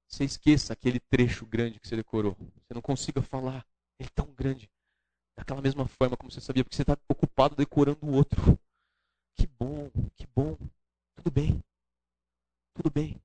você 0.07 0.25
esqueça 0.25 0.73
aquele 0.73 0.99
trecho 0.99 1.45
grande 1.45 1.79
que 1.79 1.87
você 1.87 1.95
decorou. 1.95 2.35
Você 2.35 2.73
não 2.73 2.81
consiga 2.81 3.21
falar 3.21 3.65
ele 4.01 4.09
é 4.09 4.11
tão 4.15 4.25
grande 4.33 4.67
daquela 5.37 5.61
mesma 5.61 5.87
forma 5.87 6.17
como 6.17 6.31
você 6.31 6.41
sabia, 6.41 6.63
porque 6.63 6.75
você 6.75 6.81
está 6.81 6.97
ocupado 7.07 7.55
decorando 7.55 7.99
o 8.03 8.13
outro. 8.13 8.59
Que 9.35 9.45
bom, 9.45 9.91
que 10.15 10.25
bom. 10.35 10.57
Tudo 11.15 11.29
bem. 11.29 11.63
Tudo 12.73 12.89
bem. 12.89 13.21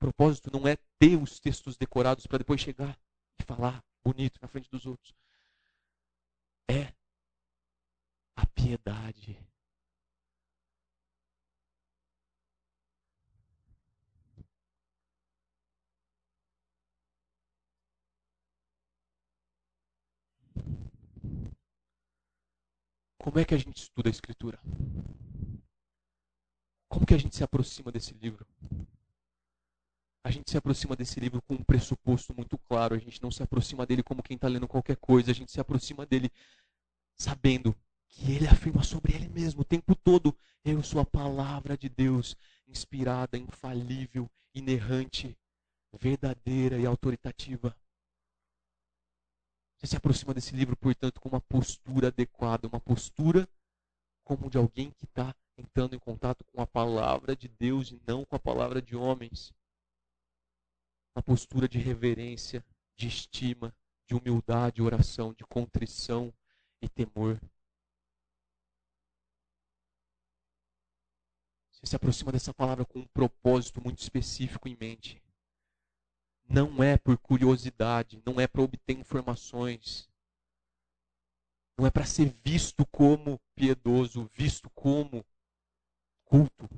Propósito 0.00 0.50
não 0.50 0.66
é 0.66 0.76
ter 0.98 1.16
os 1.22 1.38
textos 1.38 1.76
decorados 1.76 2.26
para 2.26 2.38
depois 2.38 2.60
chegar 2.60 2.98
e 3.38 3.44
falar 3.44 3.84
bonito 4.02 4.40
na 4.40 4.48
frente 4.48 4.68
dos 4.70 4.86
outros. 4.86 5.14
É 6.68 6.92
a 8.34 8.46
piedade. 8.46 9.38
Como 23.18 23.38
é 23.38 23.44
que 23.44 23.54
a 23.54 23.58
gente 23.58 23.76
estuda 23.76 24.08
a 24.08 24.10
Escritura? 24.10 24.58
Como 26.88 27.06
que 27.06 27.14
a 27.14 27.18
gente 27.18 27.36
se 27.36 27.44
aproxima 27.44 27.92
desse 27.92 28.14
livro? 28.14 28.46
A 30.30 30.32
gente 30.32 30.48
se 30.48 30.56
aproxima 30.56 30.94
desse 30.94 31.18
livro 31.18 31.42
com 31.42 31.54
um 31.54 31.64
pressuposto 31.64 32.32
muito 32.32 32.56
claro. 32.56 32.94
A 32.94 32.98
gente 32.98 33.20
não 33.20 33.32
se 33.32 33.42
aproxima 33.42 33.84
dele 33.84 34.00
como 34.00 34.22
quem 34.22 34.36
está 34.36 34.46
lendo 34.46 34.68
qualquer 34.68 34.96
coisa. 34.96 35.32
A 35.32 35.34
gente 35.34 35.50
se 35.50 35.60
aproxima 35.60 36.06
dele 36.06 36.30
sabendo 37.18 37.74
que 38.06 38.30
ele 38.30 38.46
afirma 38.46 38.84
sobre 38.84 39.12
ele 39.12 39.28
mesmo 39.28 39.62
o 39.62 39.64
tempo 39.64 39.92
todo: 39.96 40.32
Eu 40.64 40.84
sou 40.84 41.00
a 41.00 41.04
palavra 41.04 41.76
de 41.76 41.88
Deus, 41.88 42.36
inspirada, 42.68 43.36
infalível, 43.36 44.30
inerrante, 44.54 45.36
verdadeira 45.98 46.78
e 46.78 46.86
autoritativa. 46.86 47.76
Você 49.78 49.88
se 49.88 49.96
aproxima 49.96 50.32
desse 50.32 50.54
livro, 50.54 50.76
portanto, 50.76 51.20
com 51.20 51.28
uma 51.28 51.40
postura 51.40 52.06
adequada, 52.06 52.68
uma 52.68 52.78
postura 52.78 53.48
como 54.22 54.48
de 54.48 54.58
alguém 54.58 54.92
que 54.92 55.06
está 55.06 55.34
entrando 55.58 55.96
em 55.96 55.98
contato 55.98 56.44
com 56.44 56.62
a 56.62 56.66
palavra 56.68 57.34
de 57.34 57.48
Deus 57.48 57.90
e 57.90 58.00
não 58.06 58.24
com 58.24 58.36
a 58.36 58.38
palavra 58.38 58.80
de 58.80 58.94
homens. 58.94 59.52
Uma 61.14 61.22
postura 61.22 61.68
de 61.68 61.78
reverência, 61.78 62.64
de 62.96 63.08
estima, 63.08 63.74
de 64.06 64.14
humildade, 64.14 64.82
oração, 64.82 65.32
de 65.32 65.44
contrição 65.44 66.32
e 66.82 66.88
temor. 66.88 67.40
Você 71.72 71.86
se 71.86 71.96
aproxima 71.96 72.30
dessa 72.30 72.52
palavra 72.52 72.84
com 72.84 73.00
um 73.00 73.06
propósito 73.06 73.80
muito 73.80 74.00
específico 74.00 74.68
em 74.68 74.76
mente. 74.76 75.22
Não 76.48 76.82
é 76.82 76.98
por 76.98 77.16
curiosidade, 77.18 78.20
não 78.26 78.40
é 78.40 78.46
para 78.46 78.62
obter 78.62 78.98
informações. 78.98 80.10
Não 81.78 81.86
é 81.86 81.90
para 81.90 82.04
ser 82.04 82.36
visto 82.44 82.84
como 82.86 83.40
piedoso, 83.54 84.28
visto 84.34 84.68
como 84.70 85.24
culto. 86.24 86.68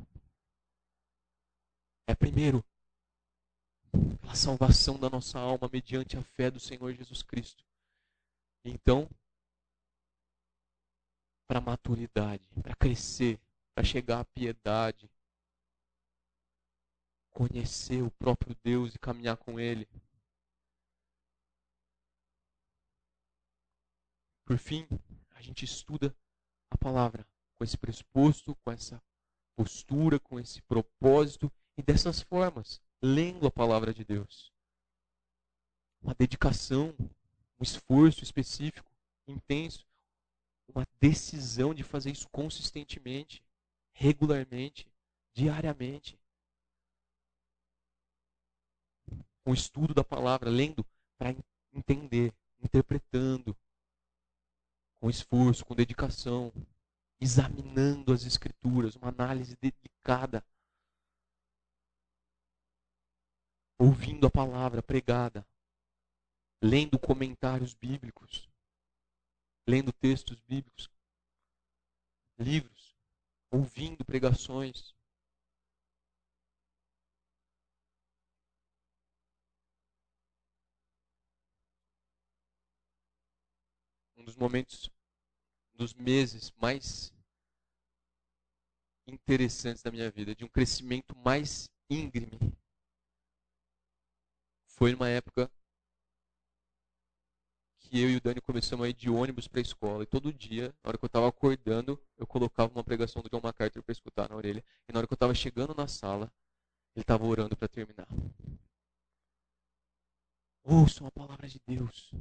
É 2.06 2.14
primeiro 2.14 2.64
pela 4.20 4.35
salvação 4.35 4.98
da 4.98 5.10
nossa 5.10 5.39
alma 5.39 5.69
mediante 5.73 6.16
a 6.16 6.23
fé 6.23 6.51
do 6.51 6.59
Senhor 6.59 6.93
Jesus 6.94 7.23
Cristo. 7.23 7.64
Então, 8.64 9.09
para 11.47 11.60
maturidade, 11.60 12.48
para 12.62 12.74
crescer, 12.74 13.39
para 13.74 13.85
chegar 13.85 14.20
à 14.20 14.24
piedade, 14.24 15.10
conhecer 17.31 18.02
o 18.02 18.10
próprio 18.10 18.56
Deus 18.62 18.94
e 18.94 18.98
caminhar 18.98 19.36
com 19.36 19.59
Ele. 19.59 19.89
Por 24.44 24.59
fim, 24.59 24.86
a 25.31 25.43
gente 25.43 25.64
estuda 25.64 26.14
a 26.70 26.78
palavra 26.78 27.27
com 27.56 27.64
esse 27.64 27.77
pressuposto, 27.77 28.55
com 28.56 28.70
essa 28.70 29.02
postura, 29.56 30.19
com 30.19 30.39
esse 30.39 30.62
propósito 30.62 31.52
e 31.77 31.82
dessas 31.82 32.20
formas, 32.20 32.81
lendo 33.02 33.46
a 33.46 33.50
palavra 33.50 33.92
de 33.92 34.04
Deus. 34.04 34.52
Uma 36.00 36.14
dedicação, 36.14 36.94
um 37.58 37.62
esforço 37.62 38.22
específico, 38.22 38.90
intenso, 39.26 39.86
uma 40.68 40.86
decisão 41.00 41.74
de 41.74 41.82
fazer 41.82 42.10
isso 42.10 42.28
consistentemente 42.30 43.42
regularmente, 43.92 44.90
diariamente. 45.34 46.18
O 49.44 49.52
estudo 49.52 49.92
da 49.92 50.04
palavra, 50.04 50.48
lendo 50.48 50.86
para 51.18 51.34
entender, 51.72 52.32
interpretando, 52.60 53.56
com 55.00 55.10
esforço, 55.10 55.64
com 55.64 55.74
dedicação, 55.74 56.52
examinando 57.20 58.12
as 58.12 58.24
escrituras, 58.24 58.94
uma 58.96 59.08
análise 59.08 59.56
dedicada, 59.60 60.44
ouvindo 63.82 64.28
a 64.28 64.30
palavra 64.30 64.80
pregada, 64.80 65.44
lendo 66.62 67.00
comentários 67.00 67.74
bíblicos, 67.74 68.48
lendo 69.68 69.92
textos 69.92 70.40
bíblicos, 70.42 70.88
livros 72.38 72.94
ouvindo 73.50 74.04
pregações. 74.04 74.94
Um 84.16 84.22
dos 84.22 84.36
momentos, 84.36 84.88
dos 85.74 85.92
meses 85.92 86.52
mais 86.52 87.12
interessantes 89.09 89.82
da 89.82 89.90
minha 89.90 90.09
vida, 90.09 90.36
de 90.36 90.44
um 90.44 90.48
crescimento 90.48 91.16
mais 91.16 91.68
íngreme, 91.90 92.38
foi 94.77 94.93
numa 94.93 95.09
época 95.09 95.51
que 97.78 98.01
eu 98.01 98.11
e 98.11 98.16
o 98.16 98.20
Dani 98.20 98.40
começamos 98.40 98.86
a 98.86 98.89
ir 98.89 98.94
de 98.94 99.11
ônibus 99.11 99.47
para 99.47 99.61
a 99.61 99.62
escola. 99.62 100.03
E 100.03 100.07
todo 100.07 100.32
dia, 100.32 100.74
na 100.82 100.89
hora 100.89 100.99
que 100.99 101.05
eu 101.05 101.09
estava 101.09 101.28
acordando, 101.28 102.01
eu 102.16 102.27
colocava 102.27 102.73
uma 102.73 102.82
pregação 102.82 103.23
do 103.23 103.28
John 103.28 103.40
MacArthur 103.43 103.82
para 103.82 103.93
escutar 103.93 104.28
na 104.28 104.36
orelha. 104.36 104.65
E 104.89 104.93
na 104.93 104.99
hora 104.99 105.07
que 105.07 105.12
eu 105.12 105.16
estava 105.16 105.35
chegando 105.35 105.74
na 105.74 105.86
sala, 105.86 106.32
ele 106.94 107.03
estava 107.03 107.24
orando 107.24 107.57
para 107.57 107.69
terminar. 107.69 108.09
Ouçam 110.65 111.07
a 111.07 111.11
palavra 111.11 111.47
de 111.47 111.61
Deus. 111.66 112.12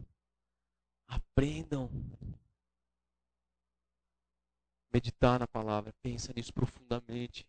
Aprendam. 1.07 1.89
Meditar 4.91 5.39
na 5.39 5.47
palavra. 5.47 5.93
Pensa 6.01 6.33
nisso 6.35 6.53
profundamente. 6.53 7.47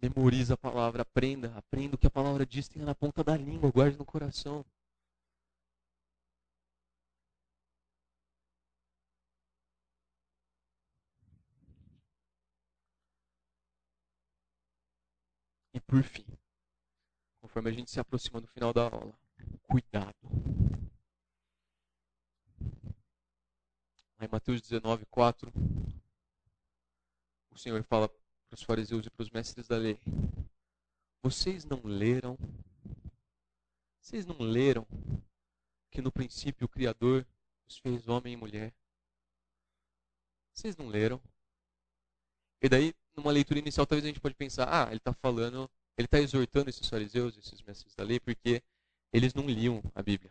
Memoriza 0.00 0.54
a 0.54 0.56
palavra, 0.56 1.02
aprenda, 1.02 1.56
aprenda 1.56 1.94
o 1.96 1.98
que 1.98 2.06
a 2.06 2.10
palavra 2.10 2.46
diz, 2.46 2.68
tenha 2.68 2.84
na 2.84 2.94
ponta 2.94 3.24
da 3.24 3.36
língua, 3.36 3.70
guarde 3.70 3.98
no 3.98 4.04
coração. 4.04 4.64
E 15.74 15.80
por 15.80 16.02
fim, 16.02 16.26
conforme 17.40 17.70
a 17.70 17.72
gente 17.72 17.90
se 17.90 18.00
aproxima 18.00 18.40
do 18.40 18.46
final 18.48 18.72
da 18.72 18.84
aula, 18.84 19.14
cuidado. 19.68 20.14
Em 24.18 24.28
Mateus 24.28 24.62
19, 24.62 25.04
4, 25.06 25.52
o 27.50 27.58
Senhor 27.58 27.82
fala 27.84 28.10
para 28.48 28.56
os 28.56 28.62
fariseus 28.62 29.06
e 29.06 29.10
para 29.10 29.22
os 29.22 29.30
mestres 29.30 29.66
da 29.66 29.76
lei: 29.76 29.98
Vocês 31.22 31.64
não 31.64 31.80
leram? 31.84 32.38
Vocês 34.00 34.24
não 34.24 34.38
leram 34.38 34.86
que 35.90 36.00
no 36.00 36.12
princípio 36.12 36.66
o 36.66 36.68
Criador 36.68 37.26
os 37.68 37.78
fez 37.78 38.06
homem 38.08 38.34
e 38.34 38.36
mulher? 38.36 38.72
Vocês 40.52 40.76
não 40.76 40.88
leram? 40.88 41.20
E 42.62 42.68
daí, 42.68 42.94
numa 43.14 43.32
leitura 43.32 43.58
inicial, 43.58 43.86
talvez 43.86 44.04
a 44.04 44.08
gente 44.08 44.20
pode 44.20 44.34
pensar: 44.34 44.68
ah, 44.68 44.88
ele 44.88 44.98
está 44.98 45.12
falando, 45.12 45.68
ele 45.98 46.06
está 46.06 46.18
exortando 46.20 46.70
esses 46.70 46.88
fariseus, 46.88 47.36
esses 47.36 47.60
mestres 47.62 47.94
da 47.94 48.04
lei, 48.04 48.20
porque 48.20 48.62
eles 49.12 49.34
não 49.34 49.46
liam 49.46 49.82
a 49.94 50.02
Bíblia. 50.02 50.30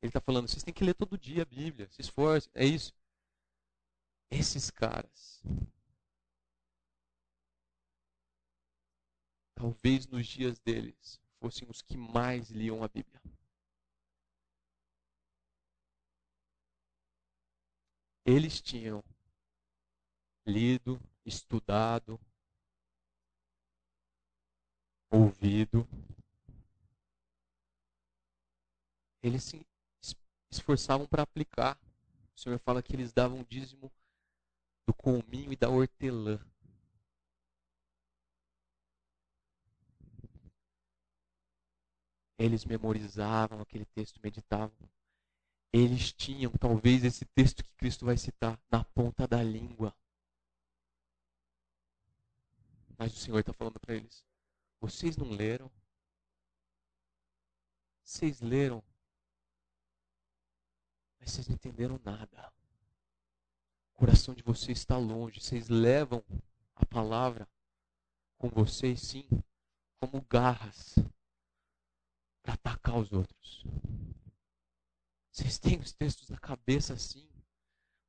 Ele 0.00 0.10
está 0.10 0.20
falando: 0.20 0.48
vocês 0.48 0.62
têm 0.62 0.72
que 0.72 0.84
ler 0.84 0.94
todo 0.94 1.18
dia 1.18 1.42
a 1.42 1.46
Bíblia, 1.46 1.88
se 1.90 2.00
esforcem, 2.00 2.50
é 2.54 2.64
isso. 2.64 2.94
Esses 4.30 4.70
caras, 4.70 5.42
talvez 9.54 10.06
nos 10.06 10.26
dias 10.26 10.58
deles, 10.58 11.20
fossem 11.40 11.68
os 11.68 11.80
que 11.80 11.96
mais 11.96 12.50
liam 12.50 12.82
a 12.82 12.88
Bíblia. 12.88 13.20
Eles 18.24 18.60
tinham 18.60 19.04
lido, 20.44 21.00
estudado, 21.24 22.20
ouvido. 25.10 25.86
Eles 29.22 29.44
se 29.44 29.66
esforçavam 30.50 31.06
para 31.06 31.22
aplicar. 31.22 31.78
O 32.34 32.38
Senhor 32.38 32.58
fala 32.58 32.82
que 32.82 32.94
eles 32.94 33.12
davam 33.12 33.44
dízimo 33.44 33.92
do 34.86 34.94
cominho 34.94 35.52
e 35.52 35.56
da 35.56 35.68
hortelã. 35.68 36.38
Eles 42.38 42.64
memorizavam 42.64 43.60
aquele 43.60 43.84
texto, 43.86 44.20
meditavam. 44.22 44.88
Eles 45.72 46.12
tinham, 46.12 46.52
talvez, 46.52 47.02
esse 47.04 47.24
texto 47.24 47.64
que 47.64 47.74
Cristo 47.74 48.04
vai 48.04 48.16
citar 48.16 48.60
na 48.70 48.84
ponta 48.84 49.26
da 49.26 49.42
língua. 49.42 49.94
Mas 52.98 53.12
o 53.12 53.16
Senhor 53.16 53.38
está 53.38 53.52
falando 53.52 53.78
para 53.80 53.94
eles: 53.94 54.24
vocês 54.80 55.16
não 55.16 55.28
leram? 55.30 55.70
Vocês 58.02 58.40
leram, 58.40 58.82
mas 61.18 61.32
vocês 61.32 61.48
não 61.48 61.56
entenderam 61.56 62.00
nada. 62.04 62.55
O 63.96 64.00
coração 64.00 64.34
de 64.34 64.42
vocês 64.42 64.76
está 64.76 64.98
longe. 64.98 65.40
Vocês 65.40 65.70
levam 65.70 66.22
a 66.74 66.84
palavra 66.84 67.48
com 68.36 68.46
vocês, 68.50 69.00
sim, 69.00 69.26
como 69.98 70.20
garras 70.28 70.96
para 72.42 72.52
atacar 72.52 72.98
os 72.98 73.10
outros. 73.10 73.64
Vocês 75.32 75.58
têm 75.58 75.78
os 75.78 75.92
textos 75.92 76.28
na 76.28 76.36
cabeça 76.36 76.92
assim, 76.92 77.26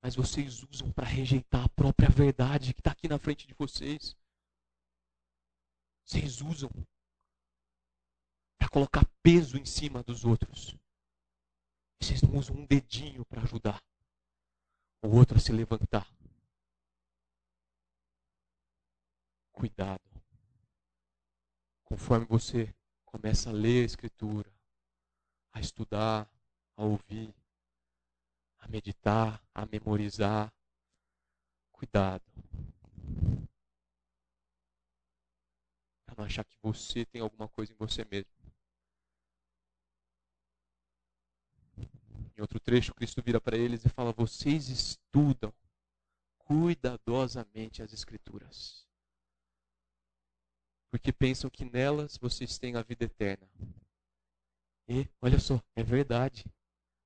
mas 0.02 0.14
vocês 0.14 0.62
usam 0.62 0.92
para 0.92 1.08
rejeitar 1.08 1.64
a 1.64 1.70
própria 1.70 2.10
verdade 2.10 2.74
que 2.74 2.82
está 2.82 2.92
aqui 2.92 3.08
na 3.08 3.18
frente 3.18 3.48
de 3.48 3.54
vocês. 3.54 4.14
Vocês 6.04 6.42
usam 6.42 6.70
para 8.58 8.68
colocar 8.68 9.10
peso 9.24 9.58
em 9.58 9.66
cima 9.66 10.04
dos 10.04 10.26
outros. 10.26 10.76
Vocês 12.02 12.22
não 12.22 12.38
usam 12.38 12.58
um 12.58 12.66
dedinho 12.66 13.24
para 13.26 13.42
ajudar 13.44 13.82
o 15.02 15.16
outro 15.16 15.38
a 15.38 15.40
se 15.40 15.52
levantar. 15.52 16.08
Cuidado. 19.52 20.02
Conforme 21.84 22.26
você 22.26 22.74
começa 23.06 23.50
a 23.50 23.54
ler 23.54 23.84
a 23.84 23.86
Escritura, 23.86 24.52
a 25.52 25.60
estudar, 25.60 26.30
a 26.76 26.84
ouvir, 26.84 27.34
a 28.60 28.68
meditar, 28.68 29.42
a 29.54 29.66
memorizar, 29.66 30.54
cuidado. 31.72 32.24
Para 36.06 36.16
não 36.18 36.26
achar 36.26 36.44
que 36.44 36.58
você 36.62 37.06
tem 37.06 37.22
alguma 37.22 37.48
coisa 37.48 37.72
em 37.72 37.76
você 37.76 38.06
mesmo. 38.06 38.37
Em 42.38 42.42
outro 42.42 42.60
trecho, 42.60 42.94
Cristo 42.94 43.22
vira 43.22 43.42
para 43.42 43.58
eles 43.58 43.84
e 43.84 43.90
fala: 43.90 44.14
Vocês 44.14 44.70
estudam 44.70 45.54
cuidadosamente 46.38 47.82
as 47.82 47.92
Escrituras 47.92 48.88
porque 50.98 51.12
pensam 51.14 51.50
que 51.50 51.64
nelas 51.64 52.18
vocês 52.18 52.58
têm 52.58 52.76
a 52.76 52.82
vida 52.82 53.06
eterna. 53.06 53.48
E, 54.88 55.08
olha 55.22 55.40
só, 55.40 55.62
é 55.76 55.84
verdade. 55.84 56.46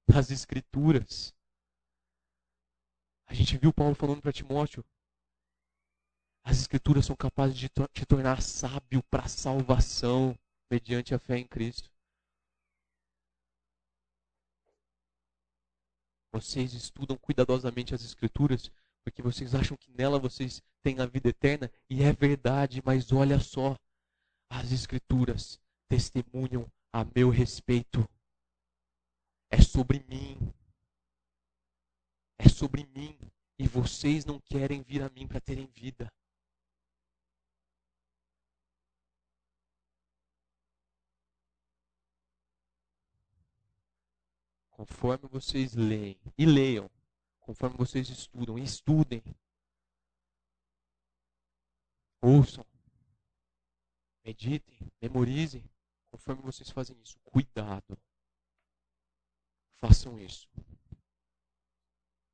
Nas 0.08 0.32
Escrituras. 0.32 1.34
A 3.28 3.34
gente 3.34 3.58
viu 3.58 3.74
Paulo 3.74 3.94
falando 3.94 4.22
para 4.22 4.32
Timóteo. 4.32 4.86
As 6.44 6.60
Escrituras 6.60 7.06
são 7.06 7.16
capazes 7.16 7.58
de 7.58 7.70
te 7.70 8.06
tornar 8.06 8.42
sábio 8.42 9.04
para 9.04 9.26
a 9.26 9.30
salvação 9.30 10.38
mediante 10.70 11.14
a 11.14 11.20
fé 11.20 11.38
em 11.38 11.48
Cristo. 11.48 11.91
Vocês 16.32 16.74
estudam 16.74 17.18
cuidadosamente 17.18 17.94
as 17.94 18.04
Escrituras 18.04 18.72
porque 19.04 19.22
vocês 19.22 19.56
acham 19.56 19.76
que 19.78 19.92
nela 19.92 20.20
vocês 20.20 20.62
têm 20.84 21.00
a 21.00 21.06
vida 21.06 21.30
eterna, 21.30 21.72
e 21.90 22.04
é 22.04 22.14
verdade, 22.14 22.82
mas 22.86 23.12
olha 23.12 23.40
só, 23.40 23.76
as 24.50 24.72
Escrituras 24.72 25.60
testemunham 25.88 26.72
a 26.94 27.04
meu 27.04 27.30
respeito. 27.30 28.08
É 29.50 29.62
sobre 29.62 30.04
mim. 30.08 30.38
É 32.38 32.48
sobre 32.48 32.86
mim. 32.96 33.18
E 33.58 33.68
vocês 33.68 34.26
não 34.26 34.40
querem 34.40 34.82
vir 34.82 35.02
a 35.04 35.10
mim 35.10 35.28
para 35.28 35.42
terem 35.42 35.68
vida. 35.68 36.12
Conforme 44.82 45.30
vocês 45.30 45.76
leem, 45.76 46.20
e 46.36 46.44
leiam, 46.44 46.90
conforme 47.40 47.78
vocês 47.78 48.10
estudam. 48.10 48.58
E 48.58 48.64
estudem. 48.64 49.22
Ouçam. 52.20 52.66
Meditem. 54.26 54.92
Memorizem. 55.00 55.64
Conforme 56.10 56.42
vocês 56.42 56.72
fazem 56.72 57.00
isso. 57.00 57.20
Cuidado. 57.20 57.96
Façam 59.78 60.20
isso. 60.20 60.50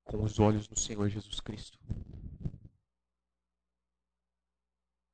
Com 0.05 0.23
os 0.23 0.39
olhos 0.39 0.69
no 0.69 0.77
Senhor 0.77 1.09
Jesus 1.09 1.41
Cristo. 1.41 1.77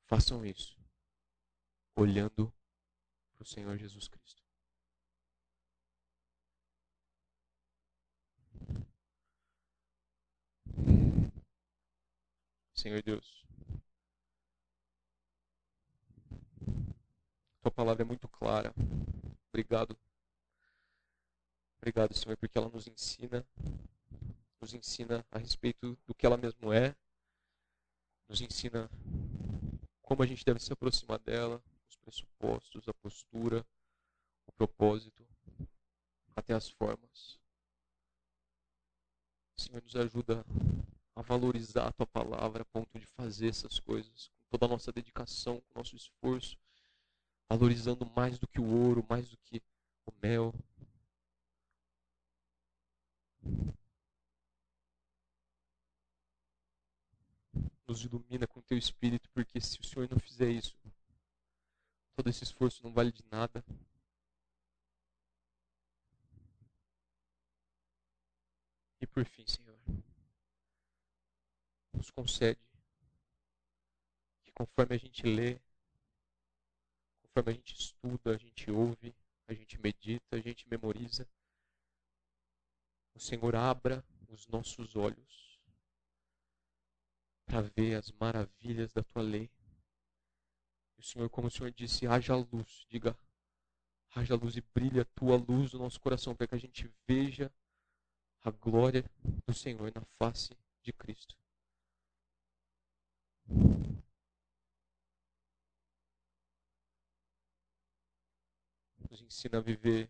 Façam 0.06 0.46
isso. 0.46 0.78
Olhando 1.96 2.54
para 3.32 3.42
o 3.42 3.46
Senhor 3.48 3.76
Jesus 3.76 4.08
Cristo. 4.08 4.43
Senhor 12.84 13.02
Deus. 13.02 13.46
Tua 17.62 17.72
palavra 17.72 18.04
é 18.04 18.06
muito 18.06 18.28
clara. 18.28 18.74
Obrigado. 19.48 19.98
Obrigado, 21.78 22.14
Senhor, 22.14 22.36
porque 22.36 22.58
ela 22.58 22.68
nos 22.68 22.86
ensina, 22.86 23.48
nos 24.60 24.74
ensina 24.74 25.26
a 25.32 25.38
respeito 25.38 25.98
do 26.06 26.14
que 26.14 26.26
ela 26.26 26.36
mesmo 26.36 26.74
é, 26.74 26.94
nos 28.28 28.42
ensina 28.42 28.90
como 30.02 30.22
a 30.22 30.26
gente 30.26 30.44
deve 30.44 30.60
se 30.60 30.74
aproximar 30.74 31.20
dela, 31.20 31.64
os 31.88 31.96
pressupostos, 31.96 32.90
a 32.90 32.94
postura, 32.96 33.66
o 34.46 34.52
propósito, 34.52 35.26
até 36.36 36.54
as 36.54 36.68
formas. 36.68 37.40
Senhor, 39.56 39.82
nos 39.82 39.96
ajuda 39.96 40.44
a 41.16 41.22
valorizar 41.22 41.88
a 41.88 41.92
tua 41.92 42.08
palavra 42.08 42.64
a 42.64 42.66
ponto 42.66 42.98
de 43.00 43.06
fazer 43.06 43.50
essas 43.50 43.80
coisas 43.80 44.30
com 44.30 44.44
toda 44.50 44.66
a 44.66 44.70
nossa 44.70 44.92
dedicação, 44.92 45.62
com 45.62 45.72
o 45.76 45.78
nosso 45.80 45.96
esforço, 45.96 46.58
valorizando 47.50 48.06
mais 48.16 48.40
do 48.40 48.48
que 48.48 48.60
o 48.60 48.66
ouro, 48.66 49.06
mais 49.10 49.30
do 49.30 49.38
que 49.38 49.62
o 50.06 50.12
mel. 50.22 50.54
Nos 57.88 58.04
ilumina 58.04 58.48
com 58.48 58.60
teu 58.62 58.74
teu 58.74 58.78
espírito, 58.78 59.30
porque 59.32 59.60
se 59.62 59.80
o 59.80 59.84
Senhor 59.84 60.10
não 60.10 60.20
fizer 60.20 60.50
isso, 60.50 60.76
todo 62.16 62.30
esse 62.30 62.44
esforço 62.44 62.84
não 62.84 62.92
vale 62.92 63.12
de 63.12 63.24
nada. 63.32 63.64
E 69.00 69.06
por 69.06 69.26
fim, 69.26 69.46
Senhor, 69.46 69.73
nos 72.04 72.12
concede 72.12 72.60
que 74.44 74.52
conforme 74.52 74.96
a 74.96 75.00
gente 75.00 75.24
lê, 75.24 75.58
conforme 77.22 77.52
a 77.52 77.54
gente 77.54 77.74
estuda, 77.80 78.36
a 78.36 78.38
gente 78.38 78.70
ouve, 78.70 79.16
a 79.48 79.54
gente 79.54 79.80
medita, 79.80 80.36
a 80.36 80.40
gente 80.42 80.68
memoriza, 80.68 81.26
o 83.16 83.20
Senhor 83.22 83.56
abra 83.56 84.04
os 84.28 84.46
nossos 84.48 84.98
olhos 84.98 85.62
para 87.46 87.62
ver 87.62 87.96
as 87.96 88.12
maravilhas 88.12 88.92
da 88.92 89.02
tua 89.04 89.22
lei. 89.22 89.50
E 90.98 91.00
o 91.00 91.04
Senhor, 91.04 91.30
como 91.30 91.48
o 91.48 91.52
Senhor 91.52 91.72
disse, 91.72 92.06
haja 92.06 92.36
luz, 92.36 92.86
diga, 92.90 93.18
haja 94.14 94.36
luz 94.36 94.58
e 94.58 94.62
brilha 94.62 95.04
a 95.04 95.06
tua 95.06 95.38
luz 95.38 95.72
no 95.72 95.80
nosso 95.80 96.02
coração 96.02 96.36
para 96.36 96.48
que 96.48 96.56
a 96.56 96.60
gente 96.60 96.92
veja 97.08 97.50
a 98.42 98.52
glória 98.52 99.10
do 99.48 99.54
Senhor 99.54 99.90
na 99.96 100.04
face 100.18 100.58
de 100.82 100.92
Cristo. 100.92 101.43
Nos 109.10 109.22
ensina 109.22 109.58
a 109.60 109.62
viver 109.62 110.10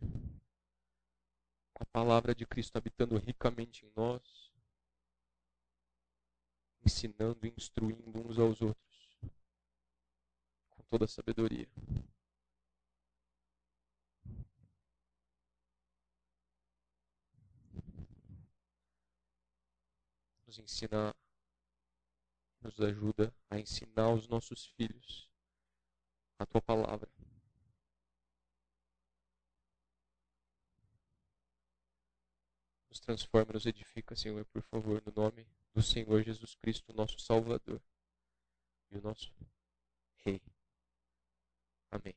a 1.76 1.86
palavra 1.86 2.34
de 2.34 2.46
Cristo 2.46 2.78
habitando 2.78 3.18
ricamente 3.18 3.86
em 3.86 3.92
nós, 3.96 4.52
ensinando 6.86 7.46
e 7.46 7.54
instruindo 7.58 8.28
uns 8.28 8.40
aos 8.40 8.62
outros 8.62 9.20
com 10.70 10.84
toda 10.84 11.06
a 11.06 11.08
sabedoria. 11.08 11.68
Nos 20.46 20.60
ensina, 20.60 21.14
nos 22.64 22.80
ajuda 22.80 23.34
a 23.50 23.60
ensinar 23.60 24.14
os 24.14 24.28
nossos 24.28 24.66
filhos 24.68 25.30
a 26.40 26.46
tua 26.46 26.62
palavra. 26.62 27.10
nos 32.94 33.00
transforma, 33.00 33.54
nos 33.54 33.66
edifica, 33.66 34.16
Senhor, 34.16 34.46
por 34.46 34.62
favor, 34.62 35.02
no 35.04 35.12
nome 35.16 35.48
do 35.74 35.82
Senhor 35.82 36.22
Jesus 36.22 36.54
Cristo, 36.54 36.94
nosso 36.94 37.20
Salvador 37.20 37.82
e 38.92 38.98
o 38.98 39.02
nosso 39.02 39.34
Rei. 40.24 40.40
Amém. 41.90 42.16